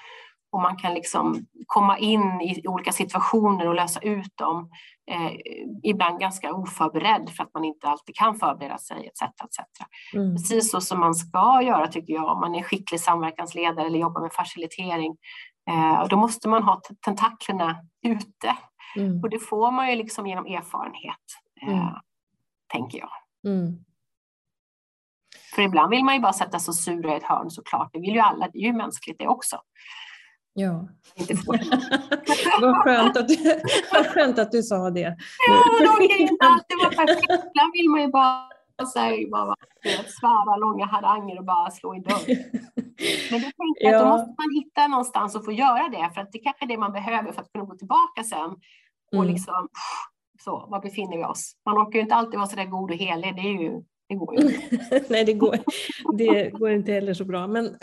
och 0.53 0.61
man 0.61 0.77
kan 0.77 0.95
liksom 0.95 1.47
komma 1.66 1.99
in 1.99 2.41
i 2.41 2.68
olika 2.68 2.93
situationer 2.93 3.68
och 3.68 3.75
lösa 3.75 4.01
ut 4.01 4.37
dem. 4.37 4.70
Eh, 5.11 5.33
ibland 5.83 6.20
ganska 6.20 6.53
oförberedd 6.53 7.31
för 7.31 7.45
att 7.45 7.55
man 7.55 7.64
inte 7.64 7.89
alltid 7.89 8.14
kan 8.14 8.37
förbereda 8.37 8.79
sig 8.79 9.07
etc. 9.07 9.22
etc. 9.22 9.59
Mm. 10.14 10.37
Precis 10.37 10.70
så 10.70 10.81
som 10.81 11.01
man 11.01 11.14
ska 11.14 11.62
göra 11.62 11.87
tycker 11.87 12.12
jag 12.12 12.33
om 12.33 12.41
man 12.41 12.55
är 12.55 12.62
skicklig 12.62 13.01
samverkansledare 13.01 13.87
eller 13.87 13.99
jobbar 13.99 14.20
med 14.20 14.33
facilitering. 14.33 15.16
Eh, 15.70 16.07
då 16.09 16.16
måste 16.16 16.49
man 16.49 16.62
ha 16.62 16.81
tentaklerna 17.05 17.77
ute 18.07 18.57
mm. 18.97 19.22
och 19.22 19.30
det 19.30 19.38
får 19.38 19.70
man 19.70 19.90
ju 19.90 19.97
liksom 19.97 20.26
genom 20.26 20.47
erfarenhet, 20.47 21.24
eh, 21.62 21.68
mm. 21.68 21.95
tänker 22.72 22.99
jag. 22.99 23.11
Mm. 23.53 23.84
För 25.55 25.62
ibland 25.62 25.90
vill 25.90 26.05
man 26.05 26.14
ju 26.14 26.20
bara 26.20 26.32
sätta 26.32 26.59
sig 26.59 26.72
och 26.72 26.76
sura 26.76 27.14
i 27.14 27.16
ett 27.16 27.22
hörn 27.22 27.51
såklart. 27.51 27.90
Det 27.92 28.01
vill 28.01 28.14
ju 28.14 28.20
alla, 28.20 28.49
det 28.53 28.59
är 28.59 28.62
ju 28.62 28.72
mänskligt 28.72 29.18
det 29.18 29.26
också. 29.26 29.61
Ja. 30.55 30.88
Inte 31.14 31.36
får. 31.36 31.59
vad, 32.61 32.76
skönt 32.76 33.16
att 33.16 33.28
du, 33.28 33.36
vad 33.92 34.07
skönt 34.07 34.38
att 34.38 34.53
du 34.53 34.62
sa 34.62 34.90
det. 34.90 35.16
Ja, 35.49 35.97
det 35.99 36.09
kan 36.09 36.18
inte 36.18 36.45
alltid 36.45 36.78
vara 36.78 37.07
perfekt. 37.07 37.30
Ibland 37.30 37.72
vill 37.72 37.90
man 37.90 38.01
ju 38.01 38.09
bara, 38.09 38.49
här, 38.95 39.30
bara 39.30 39.55
svära 40.07 40.57
långa 40.57 40.86
haranger 40.86 41.38
och 41.38 41.45
bara 41.45 41.70
slå 41.70 41.95
i 41.95 42.01
dörr. 42.01 42.26
Men 43.30 43.40
då 43.40 43.51
tänker 43.61 43.84
jag 43.84 43.92
ja. 43.92 43.99
att 43.99 44.05
då 44.05 44.09
måste 44.09 44.34
man 44.38 44.55
hitta 44.55 44.86
någonstans 44.86 45.34
och 45.36 45.45
få 45.45 45.53
göra 45.53 45.88
det, 45.88 46.11
för 46.14 46.20
att 46.20 46.32
det 46.32 46.38
kanske 46.38 46.64
är 46.64 46.68
det 46.68 46.78
man 46.78 46.92
behöver 46.92 47.32
för 47.32 47.40
att 47.40 47.53
kunna 47.53 47.64
gå 47.64 47.74
tillbaka 47.74 48.24
sen. 48.24 48.51
Och 49.17 49.25
mm. 49.25 49.35
liksom, 49.35 49.69
så, 50.45 50.67
var 50.71 50.81
befinner 50.81 51.17
vi 51.17 51.25
oss? 51.25 51.53
Man 51.67 51.79
orkar 51.79 51.99
ju 51.99 52.03
inte 52.03 52.15
alltid 52.15 52.39
vara 52.39 52.49
så 52.49 52.57
där 52.57 52.65
god 52.65 52.91
och 52.91 52.97
helig, 52.97 53.35
det 53.37 53.41
är 53.41 53.62
ju 53.62 53.83
det 54.09 54.15
går 54.15 54.41
ju 54.41 54.59
Nej, 55.09 55.25
det 55.25 55.33
går, 55.33 55.59
det 56.19 56.51
går 56.51 56.71
inte 56.71 56.93
heller 56.93 57.15
så 57.15 57.25
bra. 57.25 57.47
Men, 57.47 57.77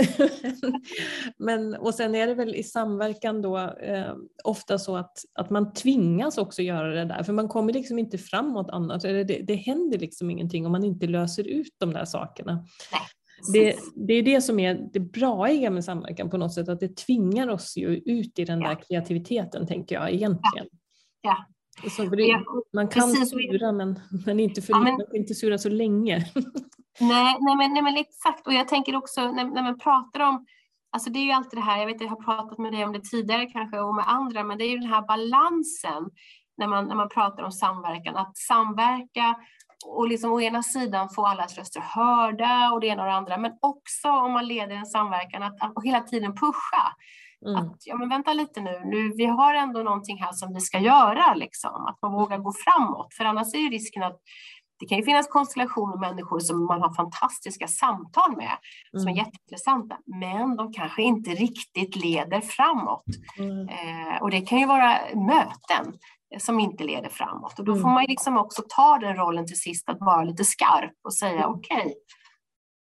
men, 1.38 1.76
och 1.76 1.94
sen 1.94 2.16
är 2.16 2.28
det 2.28 2.34
väl 2.34 2.56
i 2.56 2.64
samverkan 2.64 3.42
då 3.42 3.58
eh, 3.58 4.14
ofta 4.44 4.80
så 4.80 4.96
att, 4.96 5.18
att 5.40 5.50
man 5.50 5.74
tvingas 5.74 6.38
också 6.38 6.62
göra 6.62 6.88
det 6.88 7.06
där, 7.06 7.24
för 7.24 7.34
man 7.34 7.48
kommer 7.48 7.74
liksom 7.74 8.00
inte 8.00 8.18
framåt 8.18 8.70
annars. 8.70 9.02
Det, 9.02 9.24
det 9.24 9.56
händer 9.56 10.00
liksom 10.00 10.30
ingenting 10.30 10.66
om 10.66 10.72
man 10.72 10.84
inte 10.84 11.08
löser 11.08 11.48
ut 11.48 11.76
de 11.78 11.94
där 11.94 12.06
sakerna. 12.06 12.66
Nej. 12.92 13.02
Det, 13.54 13.76
det, 14.08 14.14
är 14.14 14.24
det 14.24 14.42
som 14.42 14.60
är 14.60 14.90
det 14.94 15.00
braiga 15.00 15.70
med 15.70 15.86
samverkan 15.86 16.30
på 16.30 16.38
något 16.38 16.54
sätt, 16.54 16.70
att 16.70 16.80
det 16.80 16.98
tvingar 16.98 17.48
oss 17.48 17.78
ju 17.78 17.88
ut 17.96 18.40
i 18.40 18.46
den 18.46 18.62
ja. 18.62 18.68
där 18.68 18.76
kreativiteten 18.88 19.68
tänker 19.68 19.96
jag 19.96 20.12
egentligen. 20.12 20.68
Ja. 20.72 20.81
Så 21.90 22.04
det, 22.04 22.44
man 22.74 22.88
kan 22.88 23.14
Precis. 23.14 23.30
sura 23.30 23.72
men, 23.72 24.00
men, 24.26 24.40
inte 24.40 24.62
för, 24.62 24.74
ja, 24.74 24.80
men, 24.80 24.94
man 24.94 25.16
inte 25.16 25.34
sura 25.34 25.58
så 25.58 25.70
länge. 25.70 26.18
nej, 27.00 27.38
nej, 27.40 27.56
men, 27.56 27.74
nej 27.74 27.82
men 27.84 27.98
exakt 27.98 28.48
och 28.48 28.54
jag 28.54 28.68
tänker 28.68 28.96
också 28.96 29.32
när, 29.32 29.46
när 29.46 29.64
man 29.64 29.80
pratar 29.80 30.20
om 30.20 30.46
Alltså 30.94 31.10
det 31.10 31.20
är 31.20 31.24
ju 31.24 31.32
alltid 31.32 31.58
det 31.60 31.64
här, 31.64 31.80
jag 31.80 31.86
vet 31.86 32.02
jag 32.02 32.08
har 32.08 32.24
pratat 32.24 32.58
med 32.58 32.74
dig 32.74 32.86
om 32.86 32.94
det 32.94 33.04
tidigare 33.04 33.46
kanske 33.46 33.80
och 33.80 33.96
med 33.96 34.06
andra, 34.08 34.44
men 34.44 34.58
det 34.58 34.66
är 34.66 34.70
ju 34.70 34.78
den 34.78 34.90
här 34.90 35.08
balansen 35.08 36.10
när 36.58 36.68
man, 36.68 36.88
när 36.88 36.96
man 36.96 37.10
pratar 37.10 37.44
om 37.44 37.52
samverkan, 37.52 38.16
att 38.16 38.38
samverka 38.38 39.36
och 39.86 40.08
liksom 40.08 40.32
å 40.32 40.42
ena 40.42 40.64
sidan 40.64 41.10
få 41.10 41.26
allas 41.26 41.58
röster 41.58 41.82
hörda 41.82 42.72
och 42.74 42.80
det 42.82 42.88
ena 42.88 43.02
och 43.02 43.08
det 43.08 43.16
andra, 43.16 43.38
men 43.38 43.52
också 43.62 44.10
om 44.10 44.32
man 44.32 44.48
leder 44.48 44.76
en 44.76 44.86
samverkan 44.86 45.44
att, 45.44 45.62
att 45.62 45.84
hela 45.84 46.00
tiden 46.00 46.32
pusha. 46.32 46.96
Mm. 47.46 47.56
Att, 47.56 47.78
ja 47.86 47.96
men 47.96 48.10
vänta 48.10 48.34
lite 48.34 48.62
nu, 48.62 48.82
nu, 48.86 49.12
vi 49.18 49.26
har 49.26 49.54
ändå 49.54 49.84
någonting 49.84 50.22
här 50.22 50.32
som 50.32 50.54
vi 50.54 50.60
ska 50.60 50.80
göra, 50.80 51.34
liksom. 51.34 51.86
att 51.86 51.98
man 52.02 52.14
vågar 52.14 52.38
gå 52.38 52.54
framåt. 52.66 53.14
För 53.18 53.26
annars 53.26 53.54
är 53.54 53.60
ju 53.60 53.70
risken 53.70 54.04
att 54.04 54.20
det 54.80 54.88
kan 54.88 54.98
ju 54.98 55.04
finnas 55.04 55.28
konstellationer 55.28 55.98
med 55.98 56.10
människor 56.10 56.40
som 56.40 56.66
man 56.66 56.82
har 56.82 56.94
fantastiska 56.94 57.68
samtal 57.68 58.36
med, 58.38 58.58
mm. 58.94 59.02
som 59.02 59.08
är 59.08 59.12
mm. 59.12 59.16
jätteintressanta, 59.16 59.98
men 60.06 60.56
de 60.56 60.74
kanske 60.74 61.02
inte 61.02 61.30
riktigt 61.30 61.96
leder 61.96 62.42
framåt. 62.42 63.06
Mm. 63.38 63.70
Eh, 63.70 64.22
och 64.22 64.32
det 64.32 64.42
kan 64.42 64.60
ju 64.60 64.66
vara 64.66 65.00
möten 65.16 65.94
som 66.40 66.60
inte 66.60 66.84
leder 66.84 67.10
framåt. 67.10 67.60
Och 67.60 67.66
då 67.66 67.74
får 67.74 67.80
mm. 67.80 67.94
man 67.94 68.06
liksom 68.08 68.38
också 68.38 68.64
ta 68.70 68.98
den 68.98 69.16
rollen 69.16 69.48
till 69.48 69.60
sist 69.60 69.90
att 69.90 70.00
vara 70.00 70.24
lite 70.24 70.46
skarp 70.46 70.94
och 71.04 71.14
säga 71.14 71.44
mm. 71.44 71.52
okej, 71.52 71.78
okay, 71.78 71.94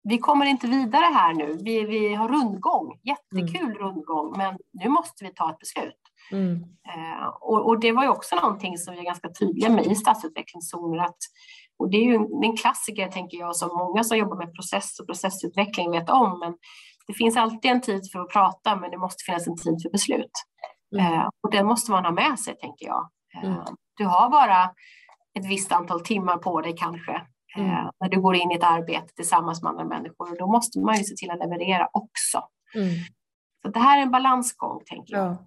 vi 0.09 0.17
kommer 0.17 0.45
inte 0.45 0.67
vidare 0.67 1.05
här 1.05 1.33
nu. 1.33 1.57
Vi, 1.61 1.85
vi 1.85 2.15
har 2.15 2.27
rundgång, 2.27 2.99
jättekul 3.03 3.71
mm. 3.71 3.77
rundgång, 3.77 4.37
men 4.37 4.57
nu 4.73 4.89
måste 4.89 5.23
vi 5.23 5.33
ta 5.33 5.49
ett 5.49 5.59
beslut. 5.59 6.01
Mm. 6.31 6.63
Eh, 6.63 7.27
och, 7.41 7.67
och, 7.67 7.79
det 7.79 7.91
var 7.91 8.03
ju 8.03 8.09
också 8.09 8.35
någonting 8.35 8.77
som 8.77 8.93
vi 8.93 8.99
är 8.99 9.03
ganska 9.03 9.29
tydliga 9.39 9.69
med 9.69 9.85
i 9.85 9.95
stadsutvecklingszoner. 9.95 11.03
Att, 11.03 11.17
och 11.79 11.89
det 11.89 11.97
är 11.97 12.03
ju 12.03 12.15
en 12.45 12.57
klassiker, 12.57 13.07
tänker 13.07 13.37
jag, 13.37 13.55
som 13.55 13.77
många 13.77 14.03
som 14.03 14.17
jobbar 14.17 14.37
med 14.37 14.55
process 14.55 14.99
och 14.99 15.05
processutveckling 15.05 15.91
vet 15.91 16.09
om. 16.09 16.39
Men 16.39 16.53
det 17.07 17.13
finns 17.13 17.37
alltid 17.37 17.71
en 17.71 17.81
tid 17.81 18.11
för 18.11 18.19
att 18.19 18.29
prata, 18.29 18.75
men 18.75 18.91
det 18.91 18.97
måste 18.97 19.23
finnas 19.23 19.47
en 19.47 19.57
tid 19.57 19.81
för 19.83 19.89
beslut. 19.89 20.31
Mm. 20.95 21.13
Eh, 21.13 21.29
och 21.43 21.51
den 21.51 21.65
måste 21.65 21.91
man 21.91 22.05
ha 22.05 22.11
med 22.11 22.39
sig, 22.39 22.57
tänker 22.57 22.85
jag. 22.85 23.09
Eh, 23.35 23.49
mm. 23.49 23.65
Du 23.97 24.05
har 24.05 24.29
bara 24.29 24.63
ett 25.39 25.45
visst 25.49 25.71
antal 25.71 25.99
timmar 25.99 26.37
på 26.37 26.61
dig 26.61 26.75
kanske 26.77 27.21
mm. 27.57 27.71
Eh, 27.71 27.91
när 27.99 28.09
du 28.09 28.21
går 28.21 28.35
in 28.35 28.51
i 28.51 28.55
ett 28.55 28.63
arbete 28.63 29.13
tillsammans 29.15 29.63
med 29.63 29.69
andra 29.69 29.85
människor. 29.85 30.31
Och 30.31 30.37
då 30.37 30.47
måste 30.47 30.79
man 30.79 30.97
ju 30.97 31.03
se 31.03 31.15
till 31.15 31.31
att 31.31 31.39
leverera 31.39 31.89
också. 31.93 32.43
Mm. 32.75 32.89
Så 33.61 33.71
det 33.71 33.79
här 33.79 33.97
är 33.97 34.01
en 34.01 34.11
balansgång, 34.11 34.81
tänker 34.85 35.13
jag. 35.13 35.25
Ja. 35.25 35.37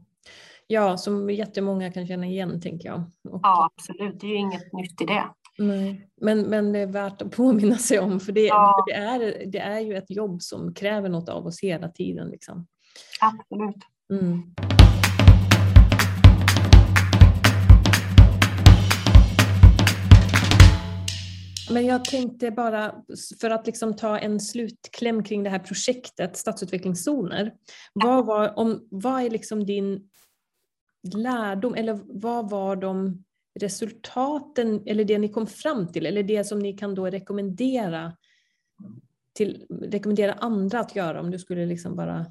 ja, 0.67 0.97
som 0.97 1.31
jättemånga 1.31 1.93
kan 1.93 2.07
känna 2.07 2.27
igen, 2.27 2.61
tänker 2.61 2.89
jag. 2.89 3.03
Och... 3.31 3.41
Ja, 3.43 3.71
absolut. 3.75 4.21
Det 4.21 4.27
är 4.27 4.31
ju 4.31 4.37
inget 4.37 4.73
nytt 4.73 5.01
i 5.01 5.05
det. 5.05 5.25
Nej. 5.59 6.09
Men, 6.21 6.43
men 6.43 6.73
det 6.73 6.79
är 6.79 6.87
värt 6.87 7.23
att 7.23 7.37
påminna 7.37 7.77
sig 7.77 7.99
om, 7.99 8.21
för 8.21 8.33
det, 8.33 8.47
ja. 8.47 8.85
det, 8.87 8.95
är, 8.95 9.47
det 9.47 9.59
är 9.59 9.81
ju 9.81 9.97
ett 9.97 10.11
jobb 10.11 10.43
som 10.43 10.75
kräver 10.75 11.09
något 11.09 11.29
av 11.29 11.47
oss 11.47 11.63
hela 11.63 11.89
tiden. 11.89 12.29
Liksom. 12.29 12.67
Absolut. 13.21 13.85
Mm. 14.11 14.55
Men 21.73 21.87
jag 21.87 22.05
tänkte 22.05 22.51
bara, 22.51 22.95
för 23.41 23.51
att 23.51 23.67
liksom 23.67 23.97
ta 23.97 24.19
en 24.19 24.41
slutkläm 24.41 25.25
kring 25.25 25.43
det 25.43 25.51
här 25.51 25.59
projektet, 25.59 26.37
stadsutvecklingszoner. 26.37 27.55
Vad, 27.93 28.27
var, 28.27 28.59
om, 28.59 28.89
vad 28.91 29.23
är 29.23 29.31
liksom 29.31 29.67
din 29.67 30.11
lärdom, 31.15 31.75
eller 31.75 32.01
vad 32.05 32.51
var 32.51 32.77
de 32.77 33.25
resultaten, 33.61 34.83
eller 34.87 35.05
det 35.05 35.19
ni 35.19 35.29
kom 35.29 35.47
fram 35.47 35.93
till, 35.93 36.07
eller 36.07 36.23
det 36.23 36.45
som 36.45 36.59
ni 36.59 36.73
kan 36.73 36.95
då 36.95 37.07
rekommendera, 37.07 38.17
till, 39.35 39.67
rekommendera 39.83 40.33
andra 40.33 40.81
att 40.81 40.97
göra 40.97 41.21
om 41.21 41.31
du 41.31 41.39
skulle 41.39 41.67
liksom 41.67 41.97
bara 41.97 42.27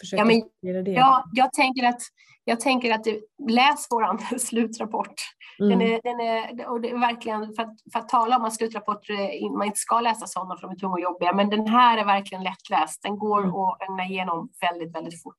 försöka 0.00 0.20
ja, 0.20 0.24
men, 0.24 0.84
det? 0.84 0.90
Ja, 0.90 1.24
jag 1.32 1.52
tänker 1.52 1.86
att 1.88 2.00
jag 2.44 2.60
tänker 2.60 2.94
att 2.94 3.04
du, 3.04 3.20
läs 3.48 3.86
vår 3.90 4.38
slutrapport. 4.38 5.14
Mm. 5.60 5.78
Den 5.78 5.88
är, 5.88 6.00
den 6.02 6.20
är, 6.20 6.68
och 6.68 6.80
det 6.80 6.90
är 6.90 6.98
verkligen, 6.98 7.54
för 7.54 7.62
att, 7.62 7.76
för 7.92 7.98
att 7.98 8.08
tala 8.08 8.36
om 8.36 8.44
att 8.44 8.54
slutrapporter, 8.54 9.14
eh, 9.14 9.50
man 9.50 9.66
inte 9.66 9.78
ska 9.78 10.00
läsa 10.00 10.26
sådana 10.26 10.56
för 10.56 10.62
de 10.62 10.70
är 10.70 10.76
tunga 10.76 10.92
och 10.92 11.00
jobbiga, 11.00 11.32
men 11.32 11.50
den 11.50 11.66
här 11.66 11.98
är 11.98 12.04
verkligen 12.04 12.44
lättläst. 12.44 13.02
Den 13.02 13.18
går 13.18 13.42
mm. 13.42 13.54
att 13.54 13.82
ögna 13.88 14.04
igenom 14.04 14.48
väldigt, 14.60 14.94
väldigt 14.94 15.22
fort. 15.22 15.38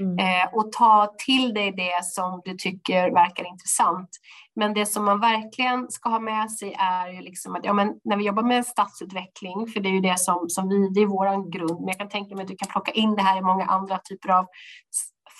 Mm. 0.00 0.18
Eh, 0.18 0.54
och 0.54 0.72
ta 0.72 1.14
till 1.26 1.54
dig 1.54 1.72
det 1.72 2.04
som 2.04 2.42
du 2.44 2.54
tycker 2.54 3.10
verkar 3.10 3.44
intressant. 3.44 4.08
Men 4.56 4.74
det 4.74 4.86
som 4.86 5.04
man 5.04 5.20
verkligen 5.20 5.90
ska 5.90 6.08
ha 6.08 6.18
med 6.18 6.50
sig 6.50 6.76
är 6.78 7.08
ju 7.08 7.20
liksom 7.20 7.56
att 7.56 7.64
ja, 7.64 7.72
men 7.72 7.94
när 8.04 8.16
vi 8.16 8.24
jobbar 8.24 8.42
med 8.42 8.66
stadsutveckling, 8.66 9.66
för 9.66 9.80
det 9.80 9.88
är 9.88 9.92
ju 9.92 10.00
det 10.00 10.18
som, 10.20 10.48
som 10.48 10.68
vi, 10.68 10.88
det 10.88 11.00
är 11.00 11.06
vår 11.06 11.50
grund, 11.50 11.80
men 11.80 11.88
jag 11.88 11.98
kan 11.98 12.08
tänka 12.08 12.34
mig 12.34 12.42
att 12.42 12.48
du 12.48 12.56
kan 12.56 12.68
plocka 12.68 12.92
in 12.92 13.14
det 13.14 13.22
här 13.22 13.38
i 13.38 13.42
många 13.42 13.64
andra 13.64 13.98
typer 13.98 14.28
av 14.28 14.46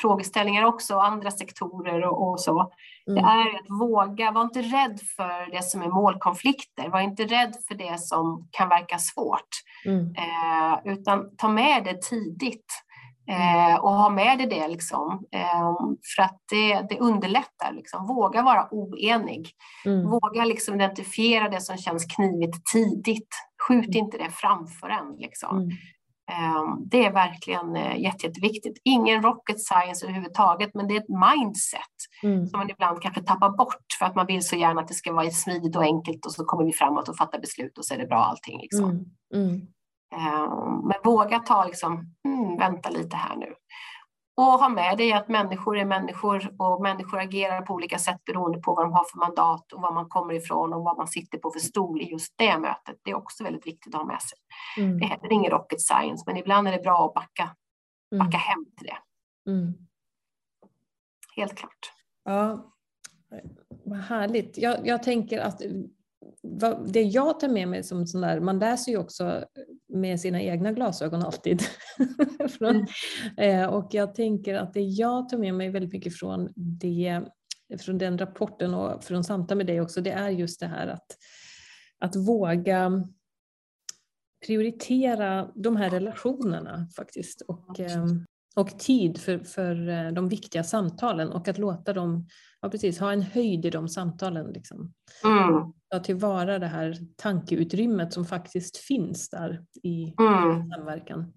frågeställningar 0.01 0.65
också, 0.65 0.99
andra 0.99 1.31
sektorer 1.31 2.05
och, 2.05 2.31
och 2.31 2.41
så. 2.41 2.73
Mm. 3.09 3.15
Det 3.15 3.31
är 3.31 3.57
att 3.57 3.81
våga, 3.81 4.31
var 4.31 4.43
inte 4.43 4.63
rädd 4.63 5.01
för 5.17 5.51
det 5.51 5.63
som 5.63 5.83
är 5.83 5.89
målkonflikter, 5.89 6.89
var 6.89 7.01
inte 7.01 7.25
rädd 7.25 7.57
för 7.69 7.75
det 7.75 8.01
som 8.01 8.49
kan 8.51 8.69
verka 8.69 8.99
svårt, 8.99 9.49
mm. 9.87 10.15
eh, 10.15 10.93
utan 10.93 11.37
ta 11.37 11.49
med 11.49 11.85
det 11.85 12.03
tidigt. 12.03 12.83
Eh, 13.29 13.77
och 13.77 13.93
ha 13.93 14.11
med 14.11 14.39
dig 14.39 14.47
det, 14.47 14.69
liksom, 14.69 15.27
eh, 15.33 15.73
för 16.17 16.23
att 16.23 16.41
det, 16.51 16.87
det 16.89 16.99
underlättar. 16.99 17.73
Liksom. 17.73 18.07
Våga 18.07 18.43
vara 18.43 18.69
oenig. 18.71 19.51
Mm. 19.87 20.11
Våga 20.11 20.45
liksom 20.45 20.75
identifiera 20.75 21.49
det 21.49 21.61
som 21.61 21.77
känns 21.77 22.05
knivigt 22.05 22.67
tidigt. 22.73 23.29
Skjut 23.69 23.95
mm. 23.95 24.05
inte 24.05 24.19
det 24.19 24.31
framför 24.31 24.89
en. 24.89 25.17
Liksom. 25.19 25.57
Mm. 25.57 25.71
Ehm, 26.31 26.89
det 26.89 27.05
är 27.05 27.13
verkligen 27.13 27.77
eh, 27.77 28.01
jätte, 28.01 28.27
jätteviktigt. 28.27 28.81
Ingen 28.85 29.23
rocket 29.23 29.61
science 29.61 30.07
överhuvudtaget, 30.07 30.71
men 30.75 30.89
det 30.89 30.95
är 30.97 31.01
ett 31.01 31.35
mindset 31.35 31.97
mm. 32.23 32.47
som 32.47 32.59
man 32.59 32.71
ibland 32.71 33.03
kanske 33.03 33.23
tappar 33.23 33.51
bort 33.51 33.87
för 33.99 34.07
att 34.07 34.15
man 34.15 34.27
vill 34.27 34.43
så 34.43 34.57
gärna 34.57 34.81
att 34.81 34.89
det 34.89 34.95
ska 34.95 35.13
vara 35.13 35.31
smidigt 35.31 35.77
och 35.77 35.83
enkelt 35.83 36.27
och 36.27 36.33
så 36.33 36.45
kommer 36.45 36.65
vi 36.65 36.73
framåt 36.73 37.09
och 37.09 37.17
fattar 37.17 37.39
beslut 37.39 37.79
och 37.79 37.85
så 37.85 37.95
är 37.95 37.99
det 37.99 38.07
bra 38.07 38.19
allting. 38.19 38.61
Liksom. 38.61 39.05
Ehm, 40.17 40.89
men 40.89 40.97
våga 41.05 41.39
ta 41.39 41.65
liksom, 41.65 42.15
mm, 42.25 42.59
vänta 42.59 42.91
lite 42.91 43.17
här 43.17 43.37
nu. 43.37 43.55
Och 44.37 44.45
ha 44.45 44.69
med 44.69 44.99
dig 44.99 45.13
att 45.13 45.29
människor 45.29 45.79
är 45.79 45.85
människor 45.85 46.55
och 46.59 46.83
människor 46.83 47.19
agerar 47.19 47.63
på 47.63 47.75
olika 47.75 47.99
sätt 47.99 48.25
beroende 48.25 48.59
på 48.59 48.75
vad 48.75 48.85
de 48.85 48.93
har 48.93 49.05
för 49.05 49.19
mandat 49.19 49.73
och 49.73 49.81
var 49.81 49.93
man 49.93 50.09
kommer 50.09 50.35
ifrån 50.35 50.73
och 50.73 50.85
vad 50.85 50.97
man 50.97 51.09
sitter 51.09 51.39
på 51.39 51.51
för 51.51 51.61
stol 51.61 52.03
i 52.03 52.11
just 52.11 52.35
det 52.37 52.59
mötet. 52.59 52.97
Det 53.03 53.11
är 53.11 53.15
också 53.15 53.45
väldigt 53.45 53.67
viktigt 53.67 53.95
att 53.95 54.01
ha 54.01 54.07
med 54.07 54.23
sig. 54.23 54.39
Mm. 54.79 54.99
Det 54.99 55.05
är 55.05 55.09
heller 55.09 55.33
ingen 55.33 55.51
rocket 55.51 55.81
science, 55.81 56.25
men 56.27 56.37
ibland 56.37 56.69
är 56.69 56.73
det 56.73 56.83
bra 56.83 57.07
att 57.07 57.15
backa, 57.15 57.57
mm. 58.13 58.27
backa 58.27 58.39
hem 58.39 58.65
till 58.77 58.87
det. 58.87 58.99
Mm. 59.51 59.75
Helt 61.37 61.55
klart. 61.55 61.93
Ja, 62.25 62.73
vad 63.85 63.99
härligt. 63.99 64.59
Jag, 64.59 64.87
jag 64.87 65.03
tänker 65.03 65.39
att 65.39 65.61
det 66.87 67.03
jag 67.03 67.41
tar 67.41 67.49
med 67.49 67.69
mig 67.69 67.83
som 67.83 68.07
sån 68.07 68.21
där, 68.21 68.41
man 68.41 68.59
läser 68.59 68.93
ju 68.93 68.99
också 68.99 69.45
med 69.89 70.21
sina 70.21 70.43
egna 70.43 70.73
glasögon 70.73 71.23
alltid. 71.23 71.63
från, 72.59 72.87
mm. 73.37 73.63
Eh, 73.63 73.69
och 73.69 73.95
jag 73.95 74.15
tänker 74.15 74.55
att 74.55 74.75
det 74.75 74.81
jag 74.81 75.29
tar 75.29 75.39
med 75.39 75.55
mig 75.55 75.71
väldigt 75.71 75.93
mycket 75.93 76.17
från, 76.17 76.53
det, 76.57 77.23
från 77.81 77.99
den 77.99 78.19
rapporten 78.19 78.75
och 78.75 79.05
från 79.05 79.25
samtal 79.25 79.57
med 79.57 79.67
dig 79.67 79.81
också, 79.81 80.01
det 80.01 80.11
är 80.11 80.31
just 80.31 80.61
det 80.61 80.67
här 80.67 80.87
att, 80.87 81.07
att 81.99 82.17
våga 82.17 83.09
prioritera 84.47 85.51
de 85.55 85.77
här 85.77 85.91
relationerna 85.91 86.89
faktiskt. 86.97 87.41
Och, 87.41 87.81
ehm, 87.81 88.25
och 88.57 88.79
tid 88.79 89.19
för, 89.19 89.39
för 89.39 89.89
eh, 89.89 90.13
de 90.13 90.29
viktiga 90.29 90.65
samtalen 90.65 91.33
och 91.33 91.49
att 91.49 91.59
låta 91.59 91.93
dem 91.93 92.29
ja, 92.61 92.69
precis, 92.71 92.99
ha 92.99 93.13
en 93.13 93.23
höjd 93.23 93.65
i 93.67 93.71
de 93.71 93.89
samtalen. 93.89 94.47
Liksom. 94.47 94.93
Mm. 95.25 95.73
Ta 95.91 95.99
tillvara 95.99 96.59
det 96.59 96.67
här 96.67 96.97
tankeutrymmet 97.17 98.13
som 98.13 98.25
faktiskt 98.25 98.77
finns 98.77 99.31
där 99.31 99.65
i 99.83 100.15
mm. 100.19 100.71
samverkan. 100.71 101.33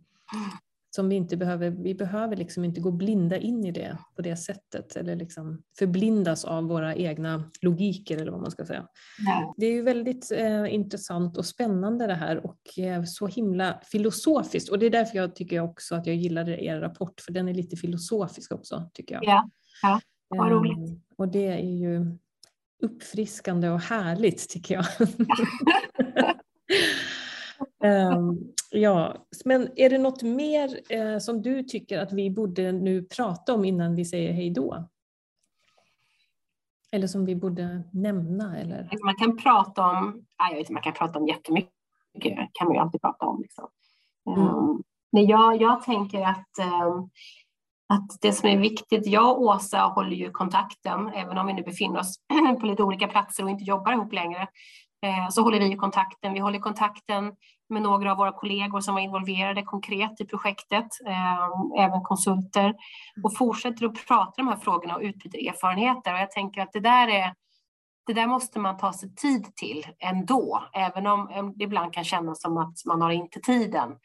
Som 0.92 1.10
vi 1.10 1.16
inte 1.16 1.38
behöver, 1.38 1.70
vi 1.70 1.96
behöver 1.96 2.36
liksom 2.36 2.66
inte 2.66 2.82
gå 2.82 2.92
blinda 2.92 3.38
in 3.38 3.66
i 3.66 3.72
det 3.72 3.98
på 4.16 4.22
det 4.22 4.36
sättet 4.36 4.96
eller 4.96 5.16
liksom 5.16 5.62
förblindas 5.80 6.46
av 6.46 6.64
våra 6.64 6.96
egna 6.96 7.52
logiker 7.62 8.18
eller 8.18 8.32
vad 8.32 8.42
man 8.42 8.52
ska 8.52 8.66
säga. 8.66 8.88
Nej. 9.26 9.54
Det 9.58 9.66
är 9.66 9.72
ju 9.72 9.82
väldigt 9.82 10.32
eh, 10.32 10.74
intressant 10.74 11.38
och 11.38 11.46
spännande 11.46 12.08
det 12.08 12.14
här 12.14 12.46
och 12.46 12.80
eh, 12.80 13.04
så 13.04 13.28
himla 13.28 13.82
filosofiskt 13.92 14.70
och 14.70 14.80
det 14.80 14.86
är 14.86 14.90
därför 14.90 15.18
jag 15.18 15.36
tycker 15.36 15.60
också 15.60 15.96
att 15.96 16.08
jag 16.08 16.16
gillade 16.16 16.64
er 16.64 16.80
rapport 16.80 17.22
för 17.22 17.34
den 17.34 17.48
är 17.48 17.54
lite 17.54 17.78
filosofisk 17.78 18.52
också 18.52 18.90
tycker 18.94 19.16
jag. 19.16 19.24
Ja, 19.24 19.50
ja. 19.82 20.02
vad 20.28 20.52
roligt. 20.52 20.78
Um, 20.78 21.02
och 21.18 21.28
det 21.28 21.48
är 21.48 21.78
ju 21.78 22.18
uppfriskande 22.82 23.70
och 23.70 23.80
härligt 23.80 24.50
tycker 24.50 24.76
jag. 24.76 24.86
um, 28.14 28.38
ja, 28.72 29.15
men 29.45 29.70
är 29.76 29.89
det 29.89 29.97
något 29.97 30.24
mer 30.24 30.80
eh, 30.89 31.20
som 31.20 31.41
du 31.41 31.63
tycker 31.63 31.99
att 31.99 32.13
vi 32.13 32.30
borde 32.30 32.72
nu 32.72 33.03
prata 33.03 33.53
om 33.53 33.65
innan 33.65 33.95
vi 33.95 34.05
säger 34.05 34.34
hej 34.34 34.49
då? 34.49 34.89
Eller 36.91 37.07
som 37.07 37.26
vi 37.26 37.36
borde 37.36 37.84
nämna? 37.91 38.59
Eller? 38.59 38.89
Man 39.03 39.15
kan 39.15 39.38
prata 39.38 39.86
om, 39.86 40.26
jag 40.51 40.57
vet, 40.57 40.70
man 40.70 40.84
kan 40.84 40.93
prata 40.93 41.20
om 41.20 41.28
jättemycket, 41.28 41.74
kan 42.53 42.67
man 42.67 42.74
ju 42.74 42.82
alltid 42.82 43.01
prata 43.01 43.26
om. 43.26 43.41
Liksom. 43.41 43.70
Mm. 44.28 44.47
Um, 44.47 44.84
men 45.11 45.26
jag, 45.26 45.61
jag 45.61 45.84
tänker 45.84 46.22
att 46.22 46.49
um, 46.86 47.09
att 47.93 48.22
det 48.22 48.34
som 48.34 48.49
är 48.49 48.57
viktigt, 48.57 49.07
jag 49.07 49.30
och 49.30 49.41
Åsa 49.41 49.82
håller 49.82 50.15
ju 50.15 50.32
kontakten, 50.32 51.09
även 51.13 51.38
om 51.38 51.47
vi 51.47 51.53
nu 51.53 51.63
befinner 51.63 51.99
oss 51.99 52.15
på 52.59 52.65
lite 52.65 52.84
olika 52.84 53.07
platser 53.07 53.43
och 53.43 53.49
inte 53.49 53.63
jobbar 53.63 53.91
ihop 53.91 54.13
längre, 54.13 54.41
eh, 55.01 55.30
så 55.30 55.41
håller 55.41 55.59
vi 55.59 55.76
kontakten. 55.76 56.34
Vi 56.34 56.39
håller 56.39 56.59
kontakten 56.59 57.34
med 57.70 57.82
några 57.82 58.11
av 58.11 58.17
våra 58.17 58.32
kollegor 58.32 58.80
som 58.80 58.93
var 58.93 59.01
involverade 59.01 59.63
konkret 59.63 60.22
i 60.22 60.26
projektet, 60.26 60.88
eh, 61.07 61.84
även 61.84 62.01
konsulter, 62.03 62.76
och 63.24 63.38
fortsätter 63.38 63.86
att 63.86 64.07
prata 64.07 64.34
de 64.36 64.47
här 64.47 64.57
frågorna 64.57 64.95
och 64.95 65.01
utbyter 65.01 65.49
erfarenheter. 65.49 66.13
Och 66.13 66.20
jag 66.20 66.32
tänker 66.32 66.61
att 66.61 66.74
det 66.74 66.80
där 66.80 67.07
är 67.07 67.34
det 68.05 68.13
där 68.13 68.28
måste 68.28 68.59
man 68.59 68.78
ta 68.78 68.93
sig 68.93 69.15
tid 69.15 69.55
till 69.55 69.88
ändå, 69.99 70.63
även 70.74 71.07
om 71.07 71.53
det 71.55 71.63
ibland 71.63 71.93
kan 71.93 72.03
kännas 72.03 72.41
som 72.41 72.57
att 72.57 72.86
man 72.86 73.01
har 73.01 73.11
inte 73.11 73.39
tiden. 73.39 73.95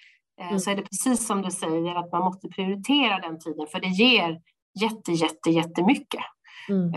Eh, 0.41 0.49
mm. 0.49 0.59
så 0.59 0.71
är 0.71 0.77
det 0.77 0.83
precis 0.83 1.27
som 1.27 1.43
du 1.43 1.51
säger 1.51 1.95
att 1.95 2.13
man 2.13 2.23
måste 2.23 2.49
prioritera 2.49 3.19
den 3.19 3.39
tiden 3.41 3.67
för 3.73 3.81
det 3.81 3.89
ger 3.89 4.41
jätte, 4.81 5.13
jätte, 5.13 5.51
jättemycket. 5.51 6.25
Mm. 6.69 6.95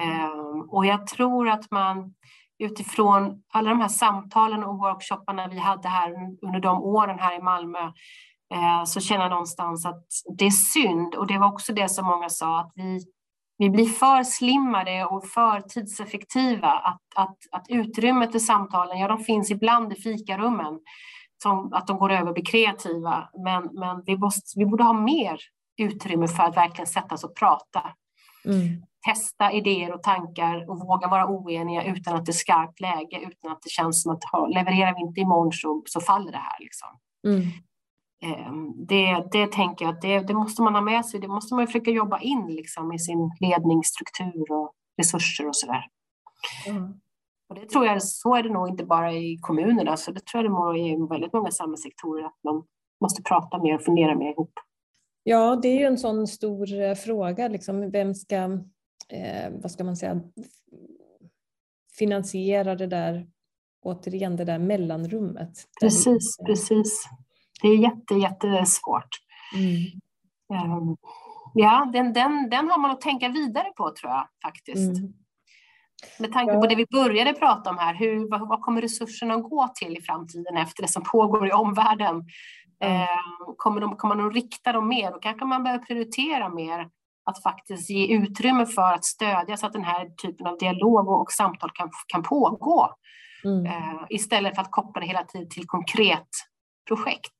Och 0.69 0.85
jag 0.85 1.07
tror 1.07 1.49
att 1.49 1.71
man 1.71 2.13
utifrån 2.59 3.43
alla 3.53 3.69
de 3.69 3.81
här 3.81 3.87
samtalen 3.87 4.63
och 4.63 4.77
workshopparna 4.77 5.47
vi 5.47 5.57
hade 5.57 5.87
här 5.87 6.13
under 6.41 6.59
de 6.59 6.83
åren 6.83 7.19
här 7.19 7.39
i 7.39 7.41
Malmö 7.41 7.91
eh, 8.53 8.83
så 8.85 8.99
känner 8.99 9.21
jag 9.21 9.29
någonstans 9.29 9.85
att 9.85 10.05
det 10.37 10.45
är 10.45 10.51
synd 10.51 11.15
och 11.15 11.27
det 11.27 11.37
var 11.37 11.47
också 11.47 11.73
det 11.73 11.89
som 11.89 12.05
många 12.05 12.29
sa 12.29 12.59
att 12.59 12.71
vi, 12.75 12.99
vi 13.57 13.69
blir 13.69 13.85
för 13.85 14.23
slimmade 14.23 15.05
och 15.05 15.25
för 15.25 15.61
tidseffektiva. 15.61 16.71
Att, 16.71 17.01
att, 17.15 17.37
att 17.51 17.65
utrymmet 17.69 18.35
i 18.35 18.39
samtalen, 18.39 18.99
ja 18.99 19.07
de 19.07 19.19
finns 19.19 19.51
ibland 19.51 19.93
i 19.93 19.95
fikarummen 19.95 20.79
som 21.43 21.73
att 21.73 21.87
de 21.87 21.97
går 21.97 22.11
över 22.11 22.27
och 22.27 22.33
blir 22.33 22.45
kreativa. 22.45 23.29
Men, 23.43 23.69
men 23.73 24.03
vi, 24.05 24.17
måste, 24.17 24.59
vi 24.59 24.65
borde 24.65 24.83
ha 24.83 24.93
mer 24.93 25.39
utrymme 25.77 26.27
för 26.27 26.43
att 26.43 26.57
verkligen 26.57 26.87
sätta 26.87 27.15
oss 27.15 27.23
och 27.23 27.35
prata. 27.35 27.81
Mm. 28.45 28.83
Testa 29.05 29.51
idéer 29.51 29.93
och 29.93 30.03
tankar 30.03 30.69
och 30.69 30.79
våga 30.79 31.07
vara 31.07 31.27
oeniga 31.27 31.83
utan 31.83 32.15
att 32.15 32.25
det 32.25 32.29
är 32.29 32.33
skarpt 32.33 32.79
läge, 32.79 33.19
utan 33.19 33.51
att 33.51 33.61
det 33.61 33.69
känns 33.69 34.03
som 34.03 34.11
att 34.11 34.53
levererar 34.53 34.95
vi 34.95 35.01
inte 35.01 35.21
imorgon 35.21 35.51
så, 35.51 35.83
så 35.85 36.01
faller 36.01 36.31
det 36.31 36.37
här. 36.37 36.59
Liksom. 36.59 36.89
Mm. 37.27 37.41
Ehm, 38.21 38.85
det, 38.85 39.23
det 39.31 39.51
tänker 39.51 39.85
jag 39.85 39.95
att 39.95 40.01
det, 40.01 40.19
det, 40.19 40.33
måste 40.33 40.61
man 40.61 40.75
ha 40.75 40.81
med 40.81 41.05
sig, 41.05 41.19
det 41.19 41.27
måste 41.27 41.55
man 41.55 41.67
försöka 41.67 41.91
jobba 41.91 42.19
in 42.19 42.45
liksom, 42.47 42.93
i 42.93 42.99
sin 42.99 43.31
ledningsstruktur 43.39 44.51
och 44.51 44.73
resurser 44.97 45.47
och 45.47 45.55
sådär. 45.55 45.85
Mm. 46.67 46.93
Och 47.49 47.55
det 47.55 47.69
tror 47.69 47.85
jag, 47.85 48.03
så 48.03 48.35
är 48.35 48.43
det 48.43 48.49
nog 48.49 48.69
inte 48.69 48.85
bara 48.85 49.13
i 49.13 49.37
kommunerna, 49.41 49.97
så 49.97 50.11
det 50.11 50.25
tror 50.25 50.43
jag 50.43 50.75
det 50.75 50.79
är 50.79 51.03
i 51.03 51.07
väldigt 51.09 51.33
många 51.33 51.51
samhällssektorer, 51.51 52.25
att 52.25 52.39
man 52.43 52.63
måste 53.01 53.23
prata 53.23 53.57
mer 53.57 53.75
och 53.75 53.81
fundera 53.81 54.15
mer 54.15 54.31
ihop. 54.31 54.53
Ja, 55.23 55.55
det 55.55 55.67
är 55.67 55.79
ju 55.79 55.85
en 55.85 55.97
sån 55.97 56.27
stor 56.27 56.81
eh, 56.81 56.95
fråga, 56.95 57.47
liksom, 57.47 57.91
vem 57.91 58.15
ska, 58.15 58.59
eh, 59.11 59.51
vad 59.61 59.71
ska 59.71 59.83
man 59.83 59.97
säga, 59.97 60.21
finansiera 61.97 62.75
det 62.75 62.87
där 62.87 63.27
återigen 63.81 64.35
det 64.35 64.45
där 64.45 64.59
mellanrummet. 64.59 65.51
Precis, 65.81 66.37
precis. 66.45 67.09
Det 67.61 67.67
är 67.67 67.77
jätte, 67.77 68.13
jättesvårt. 68.13 69.09
Mm. 69.55 70.71
Um, 70.71 70.97
ja, 71.53 71.89
den, 71.93 72.13
den, 72.13 72.49
den 72.49 72.69
har 72.69 72.77
man 72.77 72.91
att 72.91 73.01
tänka 73.01 73.29
vidare 73.29 73.71
på 73.77 73.91
tror 73.91 74.11
jag 74.11 74.27
faktiskt. 74.45 74.99
Mm. 74.99 75.13
Med 76.19 76.33
tanke 76.33 76.53
på 76.53 76.67
det 76.67 76.75
vi 76.75 76.85
började 76.85 77.33
prata 77.33 77.69
om 77.69 77.77
här, 77.77 77.95
hur, 77.95 78.29
vad, 78.29 78.47
vad, 78.47 78.61
kommer 78.61 78.81
resurserna 78.81 79.33
att 79.33 79.43
gå 79.43 79.67
till 79.75 79.97
i 79.97 80.01
framtiden 80.01 80.57
efter 80.57 80.81
det 80.81 80.87
som 80.87 81.03
pågår 81.03 81.47
i 81.47 81.51
omvärlden? 81.51 82.25
Mm. 82.79 83.01
Eh, 83.01 83.07
kommer, 83.57 83.81
de, 83.81 83.95
kommer 83.95 84.15
man 84.15 84.27
att 84.27 84.33
rikta 84.33 84.71
dem 84.71 84.87
mer? 84.87 85.11
Då 85.11 85.19
kanske 85.19 85.45
man 85.45 85.63
behöver 85.63 85.85
prioritera 85.85 86.49
mer 86.49 86.89
att 87.27 87.43
faktiskt 87.43 87.89
ge 87.89 88.07
utrymme 88.07 88.65
för 88.65 88.93
att 88.93 89.05
stödja 89.05 89.57
så 89.57 89.65
att 89.65 89.73
den 89.73 89.83
här 89.83 90.09
typen 90.23 90.47
av 90.47 90.57
dialog 90.57 91.09
och, 91.09 91.21
och 91.21 91.31
samtal 91.31 91.71
kan, 91.73 91.89
kan 92.07 92.23
pågå. 92.23 92.89
Mm. 93.43 93.65
Eh, 93.65 94.05
istället 94.09 94.55
för 94.55 94.61
att 94.61 94.71
koppla 94.71 95.01
det 95.01 95.07
hela 95.07 95.23
tiden 95.23 95.49
till 95.49 95.67
konkret 95.67 96.27
projekt. 96.87 97.33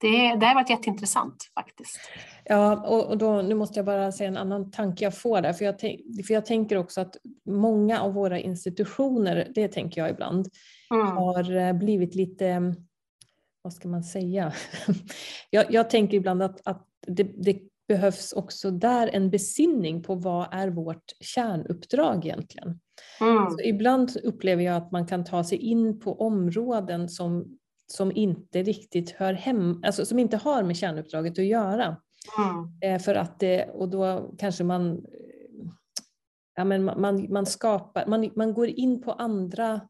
Det, 0.00 0.34
det 0.34 0.46
har 0.46 0.54
varit 0.54 0.70
jätteintressant 0.70 1.50
faktiskt. 1.54 2.00
Ja, 2.44 2.88
och, 2.88 3.18
då, 3.18 3.42
nu 3.42 3.54
måste 3.54 3.78
jag 3.78 3.86
bara 3.86 4.12
säga 4.12 4.28
en 4.28 4.36
annan 4.36 4.70
tanke 4.70 5.04
jag 5.04 5.18
får 5.18 5.40
där, 5.40 5.52
för 5.52 5.64
jag, 5.64 5.80
för 6.26 6.34
jag 6.34 6.46
tänker 6.46 6.76
också 6.76 7.00
att 7.00 7.16
många 7.46 8.00
av 8.00 8.14
våra 8.14 8.38
institutioner, 8.38 9.52
det 9.54 9.68
tänker 9.68 10.00
jag 10.00 10.10
ibland, 10.10 10.48
mm. 10.94 11.06
har 11.06 11.56
eh, 11.56 11.72
blivit 11.72 12.14
lite, 12.14 12.74
vad 13.62 13.72
ska 13.72 13.88
man 13.88 14.02
säga? 14.02 14.52
jag, 15.50 15.72
jag 15.72 15.90
tänker 15.90 16.16
ibland 16.16 16.42
att, 16.42 16.66
att 16.66 16.86
det, 17.06 17.22
det 17.22 17.60
behövs 17.92 18.32
också 18.32 18.70
där 18.70 19.10
en 19.12 19.30
besinning 19.30 20.02
på 20.02 20.14
vad 20.14 20.48
är 20.50 20.68
vårt 20.68 21.12
kärnuppdrag 21.20 22.24
egentligen. 22.24 22.80
Mm. 23.20 23.46
ibland 23.64 24.16
upplever 24.24 24.62
jag 24.62 24.76
att 24.76 24.92
man 24.92 25.06
kan 25.06 25.24
ta 25.24 25.44
sig 25.44 25.58
in 25.58 26.00
på 26.00 26.20
områden 26.20 27.08
som 27.08 27.58
som 27.86 28.12
inte 28.14 28.62
riktigt 28.62 29.10
hör 29.10 29.32
hem, 29.32 29.82
alltså 29.84 30.06
som 30.06 30.18
inte 30.18 30.36
har 30.36 30.62
med 30.62 30.76
kärnuppdraget 30.76 31.38
att 31.38 31.44
göra. 31.44 31.96
Mm. 32.38 32.94
Eh, 32.94 33.02
för 33.02 33.14
att 33.14 33.40
det, 33.40 33.64
och 33.64 33.88
då 33.88 34.34
kanske 34.38 34.64
man, 34.64 35.04
ja 36.56 36.64
men 36.64 36.84
man, 36.84 37.32
man 37.32 37.46
skapar, 37.46 38.06
man, 38.06 38.30
man 38.36 38.54
går 38.54 38.68
in 38.68 39.02
på 39.02 39.12
andra 39.12 39.80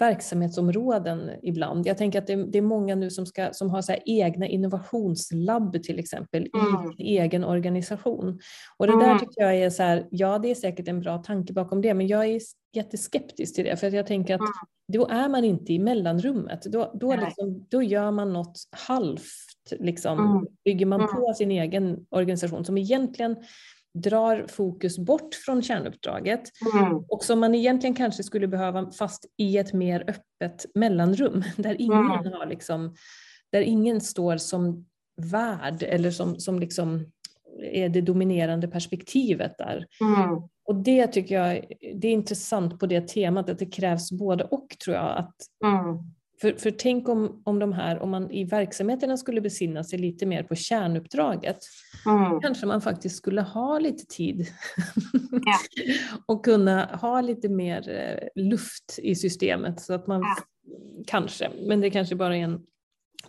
verksamhetsområden 0.00 1.30
ibland. 1.42 1.86
Jag 1.86 1.98
tänker 1.98 2.18
att 2.18 2.26
det, 2.26 2.36
det 2.36 2.58
är 2.58 2.62
många 2.62 2.94
nu 2.94 3.10
som, 3.10 3.26
ska, 3.26 3.52
som 3.52 3.70
har 3.70 3.82
så 3.82 3.94
egna 4.06 4.46
innovationslabb 4.46 5.82
till 5.82 5.98
exempel 5.98 6.48
mm. 6.54 6.92
i 6.98 7.18
egen 7.18 7.44
organisation. 7.44 8.40
Och 8.76 8.86
det 8.86 8.92
mm. 8.92 9.08
där 9.08 9.18
tycker 9.18 9.42
jag 9.42 9.56
är 9.56 9.70
så 9.70 9.82
här, 9.82 10.06
ja 10.10 10.38
det 10.38 10.50
är 10.50 10.54
säkert 10.54 10.88
en 10.88 11.00
bra 11.00 11.18
tanke 11.18 11.52
bakom 11.52 11.80
det, 11.80 11.94
men 11.94 12.06
jag 12.06 12.26
är 12.26 12.40
jätteskeptisk 12.72 13.54
till 13.54 13.64
det 13.64 13.76
för 13.76 13.90
jag 13.90 14.06
tänker 14.06 14.34
att 14.34 14.40
mm. 14.40 14.52
då 14.92 15.06
är 15.06 15.28
man 15.28 15.44
inte 15.44 15.72
i 15.72 15.78
mellanrummet. 15.78 16.62
Då, 16.62 16.92
då, 17.00 17.16
liksom, 17.16 17.66
då 17.70 17.82
gör 17.82 18.10
man 18.10 18.32
något 18.32 18.58
halvt, 18.70 19.72
liksom, 19.78 20.18
mm. 20.18 20.46
bygger 20.64 20.86
man 20.86 21.00
på 21.00 21.24
mm. 21.24 21.34
sin 21.34 21.50
egen 21.50 22.06
organisation 22.10 22.64
som 22.64 22.78
egentligen 22.78 23.36
drar 23.94 24.46
fokus 24.48 24.98
bort 24.98 25.34
från 25.34 25.62
kärnuppdraget 25.62 26.42
mm. 26.74 26.96
och 27.08 27.24
som 27.24 27.40
man 27.40 27.54
egentligen 27.54 27.94
kanske 27.94 28.22
skulle 28.22 28.48
behöva 28.48 28.90
fast 28.90 29.26
i 29.36 29.58
ett 29.58 29.72
mer 29.72 30.00
öppet 30.00 30.66
mellanrum 30.74 31.44
där 31.56 31.76
ingen, 31.80 31.98
mm. 31.98 32.32
har 32.32 32.46
liksom, 32.46 32.94
där 33.52 33.60
ingen 33.60 34.00
står 34.00 34.36
som 34.36 34.86
värd 35.16 35.82
eller 35.82 36.10
som, 36.10 36.40
som 36.40 36.58
liksom 36.58 37.06
är 37.60 37.88
det 37.88 38.00
dominerande 38.00 38.68
perspektivet 38.68 39.58
där. 39.58 39.86
Mm. 40.00 40.42
Och 40.64 40.74
det 40.74 41.06
tycker 41.06 41.34
jag 41.34 41.64
det 41.94 42.08
är 42.08 42.12
intressant 42.12 42.80
på 42.80 42.86
det 42.86 43.08
temat 43.08 43.48
att 43.48 43.58
det 43.58 43.66
krävs 43.66 44.12
både 44.12 44.44
och 44.44 44.66
tror 44.84 44.96
jag. 44.96 45.18
Att 45.18 45.34
mm. 45.64 45.98
För, 46.42 46.52
för 46.52 46.70
tänk 46.70 47.08
om, 47.08 47.42
om 47.44 47.58
de 47.58 47.72
här, 47.72 48.02
om 48.02 48.10
man 48.10 48.30
i 48.30 48.44
verksamheterna 48.44 49.16
skulle 49.16 49.40
besinna 49.40 49.84
sig 49.84 49.98
lite 49.98 50.26
mer 50.26 50.42
på 50.42 50.54
kärnuppdraget, 50.54 51.58
mm. 52.06 52.40
kanske 52.40 52.66
man 52.66 52.80
faktiskt 52.80 53.16
skulle 53.16 53.40
ha 53.40 53.78
lite 53.78 54.06
tid 54.06 54.46
ja. 55.30 55.58
och 56.26 56.44
kunna 56.44 56.84
ha 56.84 57.20
lite 57.20 57.48
mer 57.48 57.90
eh, 57.90 58.42
luft 58.42 58.98
i 59.02 59.14
systemet 59.14 59.80
så 59.80 59.94
att 59.94 60.06
man 60.06 60.20
ja. 60.20 60.36
kanske, 61.06 61.50
men 61.66 61.80
det 61.80 61.90
kanske 61.90 62.14
bara 62.14 62.36
är 62.36 62.40
en 62.40 62.60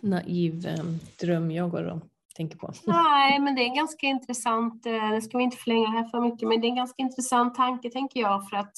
naiv 0.00 0.66
eh, 0.66 0.84
dröm 1.20 1.50
jag 1.50 1.70
går 1.70 1.84
och 1.84 2.02
tänker 2.36 2.58
på. 2.58 2.72
Nej, 2.84 3.40
men 3.40 3.54
det 3.54 3.62
är 3.62 3.76
ganska 3.76 4.06
intressant, 4.06 4.86
eh, 4.86 5.10
det 5.10 5.22
ska 5.22 5.38
vi 5.38 5.44
inte 5.44 5.56
förlänga 5.56 5.88
här 5.88 6.04
för 6.04 6.20
mycket, 6.20 6.48
men 6.48 6.60
det 6.60 6.66
är 6.66 6.70
en 6.70 6.76
ganska 6.76 7.02
intressant 7.02 7.54
tanke 7.54 7.90
tänker 7.90 8.20
jag 8.20 8.48
för 8.48 8.56
att 8.56 8.74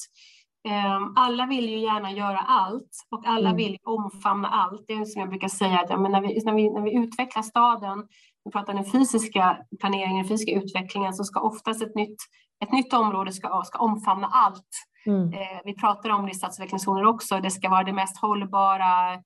alla 1.15 1.45
vill 1.45 1.69
ju 1.69 1.77
gärna 1.77 2.11
göra 2.11 2.37
allt 2.37 2.89
och 3.11 3.25
alla 3.25 3.49
mm. 3.49 3.57
vill 3.57 3.77
omfamna 3.83 4.47
allt. 4.47 4.83
Det 4.87 4.93
är 4.93 5.05
som 5.05 5.19
jag 5.19 5.29
brukar 5.29 5.47
säga, 5.47 5.79
att 5.79 5.89
ja, 5.89 5.97
men 5.97 6.11
när, 6.11 6.21
vi, 6.21 6.41
när, 6.45 6.53
vi, 6.53 6.69
när 6.69 6.81
vi 6.81 6.95
utvecklar 6.95 7.41
staden, 7.41 8.07
vi 8.45 8.51
pratar 8.51 8.73
den 8.73 8.91
fysiska 8.91 9.57
planeringen, 9.79 10.17
den 10.17 10.27
fysiska 10.27 10.51
utvecklingen, 10.51 11.13
så 11.13 11.23
ska 11.23 11.39
oftast 11.39 11.83
ett 11.83 11.95
nytt, 11.95 12.17
ett 12.63 12.71
nytt 12.71 12.93
område 12.93 13.31
ska, 13.31 13.63
ska 13.65 13.79
omfamna 13.79 14.27
allt. 14.27 14.69
Mm. 15.05 15.33
Eh, 15.33 15.59
vi 15.65 15.75
pratar 15.75 16.09
om 16.09 16.25
det 16.25 16.31
i 16.31 16.35
stadsutvecklingszoner 16.35 17.05
också, 17.05 17.39
det 17.39 17.51
ska 17.51 17.69
vara 17.69 17.83
det 17.83 17.93
mest 17.93 18.21
hållbara 18.21 19.17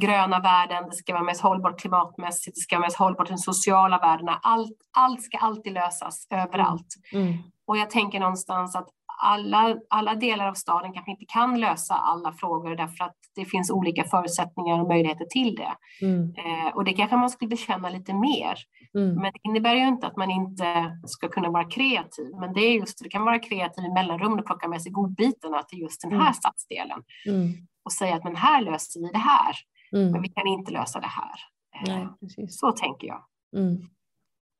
gröna 0.00 0.40
värden, 0.40 0.84
det 0.90 0.96
ska 0.96 1.12
vara 1.12 1.22
mest 1.22 1.40
hållbart 1.40 1.80
klimatmässigt, 1.80 2.56
det 2.56 2.60
ska 2.60 2.76
vara 2.76 2.86
mest 2.86 2.96
hållbart 2.96 3.28
de 3.28 3.38
sociala 3.38 3.98
värdena. 3.98 4.40
Allt, 4.42 4.76
allt 4.96 5.22
ska 5.22 5.38
alltid 5.38 5.72
lösas 5.72 6.26
överallt. 6.30 6.86
Mm. 7.12 7.26
Mm. 7.26 7.38
Och 7.66 7.76
jag 7.76 7.90
tänker 7.90 8.20
någonstans 8.20 8.76
att 8.76 8.88
alla, 9.22 9.76
alla 9.90 10.14
delar 10.14 10.48
av 10.48 10.54
staden 10.54 10.92
kanske 10.92 11.10
inte 11.10 11.24
kan 11.28 11.60
lösa 11.60 11.94
alla 11.94 12.32
frågor 12.32 12.76
därför 12.76 13.04
att 13.04 13.16
det 13.34 13.44
finns 13.44 13.70
olika 13.70 14.04
förutsättningar 14.04 14.80
och 14.80 14.88
möjligheter 14.88 15.24
till 15.24 15.54
det. 15.54 15.76
Mm. 16.06 16.34
Eh, 16.36 16.74
och 16.74 16.84
det 16.84 16.92
kanske 16.92 17.16
man 17.16 17.30
skulle 17.30 17.48
bekänna 17.48 17.88
lite 17.88 18.14
mer. 18.14 18.58
Mm. 18.94 19.14
Men 19.14 19.32
det 19.32 19.40
innebär 19.42 19.74
ju 19.74 19.88
inte 19.88 20.06
att 20.06 20.16
man 20.16 20.30
inte 20.30 20.98
ska 21.06 21.28
kunna 21.28 21.50
vara 21.50 21.64
kreativ. 21.64 22.30
Men 22.40 22.52
det 22.52 22.60
är 22.60 22.72
just 22.72 23.02
det 23.02 23.08
kan 23.08 23.24
vara 23.24 23.38
kreativ 23.38 23.84
i 23.84 23.92
mellanrummet 23.92 24.40
och 24.40 24.46
plocka 24.46 24.68
med 24.68 24.82
sig 24.82 24.92
godbitarna 24.92 25.62
till 25.62 25.78
just 25.78 26.02
den 26.02 26.12
här 26.12 26.20
mm. 26.20 26.34
stadsdelen. 26.34 27.02
Mm. 27.26 27.52
Och 27.84 27.92
säga 27.92 28.14
att 28.14 28.24
men 28.24 28.36
här 28.36 28.62
löser 28.62 29.00
vi 29.00 29.12
det 29.12 29.18
här. 29.18 29.56
Mm. 29.92 30.12
Men 30.12 30.22
vi 30.22 30.28
kan 30.28 30.46
inte 30.46 30.72
lösa 30.72 31.00
det 31.00 31.06
här. 31.06 31.38
Eh, 31.74 32.08
Nej, 32.28 32.48
så 32.48 32.72
tänker 32.72 33.06
jag. 33.06 33.22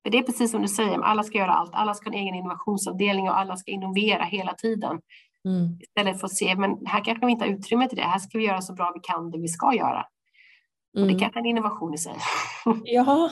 Mm. 0.07 0.13
För 0.13 0.19
det 0.19 0.19
är 0.19 0.23
precis 0.33 0.51
som 0.51 0.63
du 0.63 0.69
säger, 0.69 0.99
alla 0.99 1.23
ska 1.23 1.39
göra 1.39 1.53
allt. 1.53 1.71
Alla 1.75 1.95
ska 1.95 2.11
ha 2.11 2.17
en 2.17 2.23
egen 2.23 2.35
innovationsavdelning 2.35 3.29
och 3.29 3.39
alla 3.39 3.57
ska 3.57 3.71
innovera 3.71 4.25
hela 4.25 4.55
tiden. 4.55 5.01
Mm. 5.45 5.79
Istället 5.81 6.21
för 6.21 6.27
att 6.27 6.35
se, 6.35 6.57
men 6.57 6.87
här 6.87 7.05
kanske 7.05 7.27
vi 7.27 7.33
inte 7.33 7.45
har 7.45 7.53
utrymme 7.53 7.89
till 7.89 7.99
det. 7.99 8.05
Här 8.05 8.19
ska 8.19 8.39
vi 8.39 8.45
göra 8.45 8.61
så 8.61 8.73
bra 8.73 8.93
vi 8.95 9.01
kan 9.01 9.31
det 9.31 9.39
vi 9.39 9.49
ska 9.49 9.75
göra. 9.75 10.07
Och 10.95 11.07
det 11.07 11.13
mm. 11.13 11.19
kanske 11.19 11.39
är 11.39 11.41
en 11.41 11.47
innovation 11.47 11.95
i 11.95 11.99
sig. 11.99 12.15
Ja, 12.85 13.31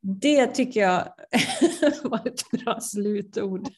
det 0.02 0.46
tycker 0.46 0.80
jag 0.80 1.04
var 2.10 2.26
ett 2.26 2.50
bra 2.50 2.80
slutord. 2.80 3.68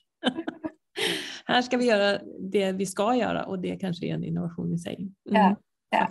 Här 1.45 1.62
ska 1.62 1.76
vi 1.76 1.87
göra 1.87 2.18
det 2.53 2.72
vi 2.72 2.87
ska 2.87 3.14
göra 3.14 3.45
och 3.45 3.59
det 3.59 3.76
kanske 3.76 4.07
är 4.07 4.14
en 4.14 4.24
innovation 4.24 4.74
i 4.74 4.78
sig. 4.78 4.97
Mm. 5.30 5.43
Ja, 5.43 5.57
ja. 5.91 6.09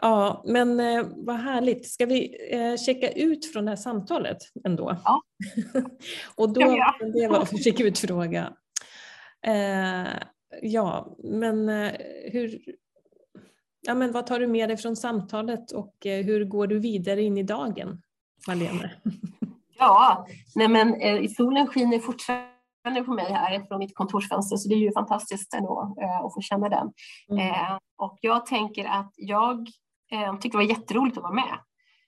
Ja, 0.00 0.42
men 0.46 0.80
eh, 0.80 1.06
vad 1.16 1.36
härligt. 1.36 1.88
Ska 1.88 2.06
vi 2.06 2.36
eh, 2.50 2.76
checka 2.76 3.10
ut 3.10 3.52
från 3.52 3.64
det 3.64 3.70
här 3.70 3.76
samtalet 3.76 4.38
ändå? 4.64 4.96
Ja. 5.04 5.22
och 6.34 6.52
då, 6.52 6.60
ja, 6.60 6.94
ja. 7.00 7.06
det 7.06 7.28
var 7.28 7.40
en 7.40 7.58
check 7.64 7.80
ut-fråga. 7.80 8.52
Eh, 9.46 10.08
ja, 10.62 11.16
men 11.24 11.68
eh, 11.68 11.92
hur, 12.32 12.60
ja, 13.80 13.94
men 13.94 14.12
vad 14.12 14.26
tar 14.26 14.40
du 14.40 14.46
med 14.46 14.68
dig 14.68 14.76
från 14.76 14.96
samtalet 14.96 15.72
och 15.72 16.06
eh, 16.06 16.24
hur 16.24 16.44
går 16.44 16.66
du 16.66 16.78
vidare 16.78 17.22
in 17.22 17.38
i 17.38 17.42
dagen, 17.42 18.02
Marlene? 18.46 18.90
ja, 19.78 20.26
nej 20.54 20.68
men 20.68 20.94
eh, 20.94 21.28
solen 21.28 21.66
skiner 21.66 21.98
fortfarande 21.98 22.51
på 22.84 23.12
mig 23.12 23.32
här 23.32 23.60
från 23.68 23.78
mitt 23.78 23.94
kontorsfönster 23.94 24.56
så 24.56 24.68
det 24.68 24.74
är 24.74 24.78
ju 24.78 24.92
fantastiskt 24.92 25.54
ändå 25.54 25.94
att 26.24 26.34
få 26.34 26.40
känna 26.40 26.68
den. 26.68 26.92
Mm. 27.30 27.78
och 27.98 28.18
jag 28.20 28.46
tänker 28.46 28.84
att 28.84 29.12
jag 29.16 29.68
Eh, 30.12 30.32
tyckte 30.32 30.58
det 30.58 30.64
var 30.64 30.70
jätteroligt 30.70 31.16
att 31.16 31.22
vara 31.22 31.32
med. 31.32 31.58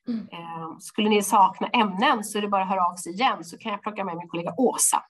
Mm. 0.09 0.29
Eh, 0.33 0.79
skulle 0.79 1.09
ni 1.09 1.23
sakna 1.23 1.67
ämnen 1.67 2.25
så 2.25 2.39
är 2.39 2.43
det 2.43 2.49
bara 2.49 2.63
att 2.63 2.69
höra 2.69 2.87
av 2.87 2.97
sig 2.97 3.13
igen 3.13 3.45
så 3.45 3.59
kan 3.59 3.73
jag 3.73 3.83
plocka 3.83 4.05
med 4.05 4.17
min 4.17 4.29
kollega 4.29 4.55
Åsa. 4.59 5.03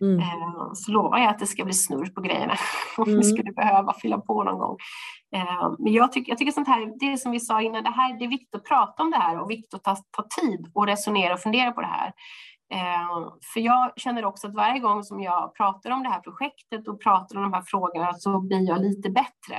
Mm. 0.00 0.18
Eh, 0.18 0.72
så 0.74 0.92
lovar 0.92 1.18
jag 1.18 1.28
att 1.28 1.38
det 1.38 1.46
ska 1.46 1.64
bli 1.64 1.74
snurr 1.74 2.06
på 2.06 2.20
grejerna 2.20 2.54
om 2.96 3.04
mm. 3.04 3.16
vi 3.16 3.24
skulle 3.24 3.52
behöva 3.52 3.92
fylla 3.92 4.18
på 4.18 4.44
någon 4.44 4.58
gång. 4.58 4.76
Eh, 5.34 5.72
men 5.78 5.92
jag 5.92 6.12
tycker, 6.12 6.30
jag 6.32 6.38
tycker 6.38 6.52
sånt 6.52 6.68
här, 6.68 6.98
det 7.00 7.18
som 7.18 7.32
vi 7.32 7.40
sa 7.40 7.62
innan, 7.62 7.84
det, 7.84 7.90
här, 7.90 8.18
det 8.18 8.24
är 8.24 8.28
viktigt 8.28 8.54
att 8.54 8.64
prata 8.64 9.02
om 9.02 9.10
det 9.10 9.16
här 9.16 9.40
och 9.40 9.50
viktigt 9.50 9.74
att 9.74 9.84
ta, 9.84 9.96
ta 9.96 10.26
tid 10.40 10.70
och 10.74 10.86
resonera 10.86 11.34
och 11.34 11.40
fundera 11.40 11.72
på 11.72 11.80
det 11.80 11.86
här. 11.86 12.12
Eh, 12.72 13.32
för 13.52 13.60
jag 13.60 13.92
känner 13.96 14.24
också 14.24 14.46
att 14.46 14.54
varje 14.54 14.80
gång 14.80 15.02
som 15.02 15.20
jag 15.20 15.54
pratar 15.54 15.90
om 15.90 16.02
det 16.02 16.08
här 16.08 16.20
projektet 16.20 16.88
och 16.88 17.02
pratar 17.02 17.36
om 17.36 17.42
de 17.42 17.52
här 17.52 17.62
frågorna 17.66 18.14
så 18.14 18.40
blir 18.40 18.68
jag 18.68 18.80
lite 18.80 19.10
bättre. 19.10 19.56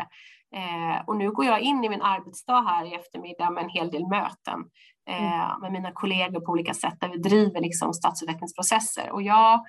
Eh, 0.56 1.06
och 1.08 1.18
nu 1.18 1.32
går 1.32 1.46
jag 1.46 1.62
in 1.62 1.84
i 1.84 1.90
min 1.90 2.02
arbetsdag 2.02 2.62
här 2.62 2.86
i 2.86 2.96
eftermiddag 2.96 3.50
med 3.50 3.64
en 3.64 3.70
hel 3.70 3.92
del 3.92 4.08
möten 4.08 4.60
eh, 5.10 5.44
mm. 5.44 5.62
med 5.62 5.72
mina 5.72 5.92
kollegor 5.92 6.40
på 6.40 6.52
olika 6.52 6.74
sätt 6.74 6.98
där 7.00 7.10
vi 7.10 7.18
driver 7.18 7.62
liksom 7.62 7.94
stadsutvecklingsprocesser. 7.94 9.12
Och 9.12 9.22
jag 9.22 9.64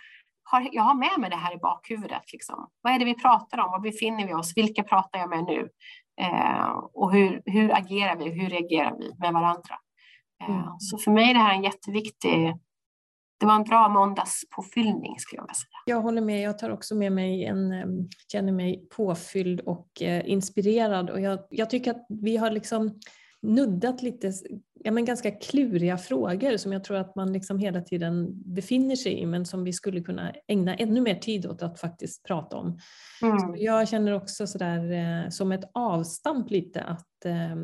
har, 0.44 0.68
jag 0.72 0.82
har 0.82 0.94
med 0.94 1.18
mig 1.18 1.30
det 1.30 1.36
här 1.36 1.54
i 1.54 1.58
bakhuvudet. 1.58 2.32
Liksom. 2.32 2.68
Vad 2.82 2.92
är 2.92 2.98
det 2.98 3.04
vi 3.04 3.14
pratar 3.14 3.58
om? 3.58 3.70
Var 3.70 3.80
befinner 3.80 4.26
vi 4.26 4.34
oss? 4.34 4.52
Vilka 4.56 4.82
pratar 4.82 5.18
jag 5.18 5.28
med 5.28 5.44
nu? 5.44 5.68
Och 6.94 7.12
hur, 7.12 7.42
hur 7.44 7.76
agerar 7.76 8.16
vi? 8.16 8.30
Hur 8.30 8.48
reagerar 8.48 8.96
vi 8.98 9.10
med 9.18 9.32
varandra? 9.32 9.74
Mm. 10.48 10.62
Så 10.78 10.98
för 10.98 11.10
mig 11.10 11.30
är 11.30 11.34
det 11.34 11.40
här 11.40 11.54
en 11.54 11.62
jätteviktig 11.62 12.54
det 13.42 13.46
var 13.46 13.56
en 13.56 13.64
bra 13.64 13.88
måndagspåfyllning 13.88 15.18
skulle 15.18 15.38
jag 15.38 15.42
vilja 15.42 15.54
säga. 15.54 15.78
Jag 15.86 16.00
håller 16.00 16.20
med, 16.20 16.42
jag 16.42 16.58
tar 16.58 16.70
också 16.70 16.94
med 16.94 17.12
mig 17.12 17.44
en, 17.44 17.72
känner 18.32 18.52
mig 18.52 18.86
påfylld 18.96 19.60
och 19.60 20.02
eh, 20.02 20.30
inspirerad 20.30 21.10
och 21.10 21.20
jag, 21.20 21.38
jag 21.50 21.70
tycker 21.70 21.90
att 21.90 22.06
vi 22.08 22.36
har 22.36 22.50
liksom 22.50 23.00
nuddat 23.42 24.02
lite 24.02 24.32
ja, 24.84 24.92
men 24.92 25.04
ganska 25.04 25.30
kluriga 25.30 25.98
frågor 25.98 26.56
som 26.56 26.72
jag 26.72 26.84
tror 26.84 26.96
att 26.96 27.16
man 27.16 27.32
liksom 27.32 27.58
hela 27.58 27.80
tiden 27.80 28.42
befinner 28.54 28.96
sig 28.96 29.20
i 29.20 29.26
men 29.26 29.46
som 29.46 29.64
vi 29.64 29.72
skulle 29.72 30.00
kunna 30.00 30.32
ägna 30.48 30.74
ännu 30.74 31.00
mer 31.00 31.14
tid 31.14 31.46
åt 31.46 31.62
att 31.62 31.80
faktiskt 31.80 32.22
prata 32.22 32.56
om. 32.56 32.78
Mm. 33.22 33.54
jag 33.56 33.88
känner 33.88 34.12
också 34.12 34.46
sådär 34.46 34.92
eh, 34.92 35.28
som 35.28 35.52
ett 35.52 35.70
avstamp 35.74 36.50
lite 36.50 36.82
att 36.82 37.24
eh, 37.24 37.56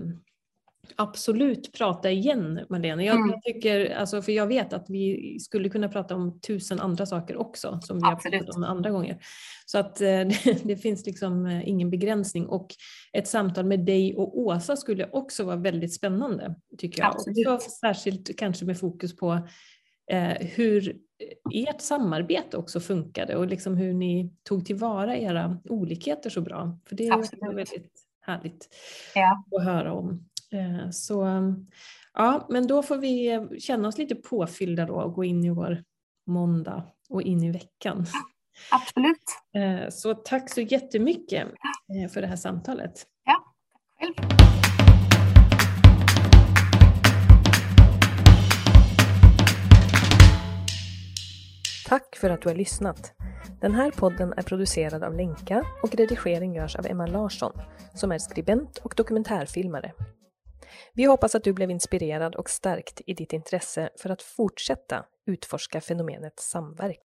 absolut 0.97 1.73
prata 1.73 2.11
igen 2.11 2.61
Malena. 2.69 3.05
Jag, 3.05 3.17
mm. 3.17 3.41
tycker, 3.43 3.97
alltså, 3.97 4.23
för 4.23 4.33
jag 4.33 4.47
vet 4.47 4.73
att 4.73 4.91
vi 4.91 5.37
skulle 5.41 5.69
kunna 5.69 5.89
prata 5.89 6.15
om 6.15 6.41
tusen 6.41 6.81
andra 6.81 7.07
saker 7.07 7.37
också 7.37 7.81
som 7.83 7.99
vi 7.99 8.05
absolut. 8.05 8.35
har 8.35 8.41
pratat 8.41 8.57
om 8.57 8.65
andra 8.65 8.91
gånger. 8.91 9.19
Så 9.67 9.79
att 9.79 10.01
eh, 10.01 10.07
det, 10.45 10.65
det, 10.65 10.77
finns 10.77 11.07
liksom 11.07 11.47
eh, 11.47 11.69
ingen 11.69 11.91
begränsning 11.91 12.47
och 12.47 12.75
ett 13.13 13.29
samtal 13.29 13.65
med 13.65 13.81
dig 13.81 14.15
och 14.17 14.39
Åsa 14.39 14.77
skulle 14.77 15.09
också 15.13 15.45
vara 15.45 15.57
väldigt 15.57 15.95
spännande 15.95 16.55
tycker 16.79 17.03
jag. 17.03 17.11
Också, 17.11 17.71
särskilt 17.71 18.39
kanske 18.39 18.65
med 18.65 18.79
fokus 18.79 19.17
på 19.17 19.49
eh, 20.11 20.33
hur 20.41 20.97
ert 21.55 21.81
samarbete 21.81 22.57
också 22.57 22.81
funkade 22.81 23.37
och 23.37 23.47
liksom 23.47 23.77
hur 23.77 23.95
ni 23.95 24.33
tog 24.43 24.67
tillvara 24.67 25.17
era 25.17 25.59
olikheter 25.65 26.31
så 26.31 26.41
bra. 26.41 26.79
För 26.89 26.97
det 26.97 27.07
är 27.07 27.55
väldigt 27.55 28.09
härligt 28.21 28.69
ja. 29.15 29.45
att 29.57 29.65
höra 29.65 29.93
om. 29.93 30.28
Eh, 30.53 30.91
så 30.91 31.45
ja, 32.15 32.47
men 32.51 32.67
då 32.67 32.83
får 32.83 32.97
vi 32.97 33.47
känna 33.61 33.89
oss 33.89 33.99
lite 33.99 34.15
påfyllda 34.15 34.87
då 34.87 34.95
och 34.95 35.15
gå 35.15 35.25
in 35.25 35.45
i 35.45 35.51
vår 35.51 35.83
måndag 36.27 36.83
och 37.09 37.23
in 37.23 37.43
i 37.43 37.51
veckan. 37.51 38.07
Absolut. 38.71 39.25
Eh, 39.55 39.91
så 39.91 40.15
tack 40.15 40.51
så 40.51 40.61
jättemycket 40.61 41.47
eh, 41.95 42.11
för 42.11 42.21
det 42.21 42.27
här 42.27 42.37
samtalet. 42.37 43.07
Ja, 43.25 43.55
själv. 44.01 44.15
Tack 51.89 52.17
för 52.17 52.31
att 52.31 52.43
du 52.43 52.49
har 52.49 52.57
lyssnat. 52.57 53.13
Den 53.61 53.75
här 53.75 53.91
podden 53.91 54.33
är 54.37 54.43
producerad 54.43 55.05
av 55.05 55.15
Lenka 55.15 55.65
och 55.83 55.95
redigering 55.95 56.55
görs 56.55 56.77
av 56.77 56.87
Emma 56.87 57.07
Larsson 57.07 57.53
som 57.95 58.13
är 58.13 58.19
skribent 58.19 58.79
och 58.79 58.95
dokumentärfilmare. 58.97 59.93
Vi 60.93 61.05
hoppas 61.05 61.35
att 61.35 61.45
du 61.45 61.53
blev 61.53 61.71
inspirerad 61.71 62.35
och 62.37 62.51
stärkt 62.51 63.01
i 63.07 63.15
ditt 63.15 63.33
intresse 63.33 63.91
för 63.97 64.11
att 64.11 64.23
fortsätta 64.23 65.05
utforska 65.27 65.81
fenomenet 65.81 66.41
samverkan. 66.41 67.05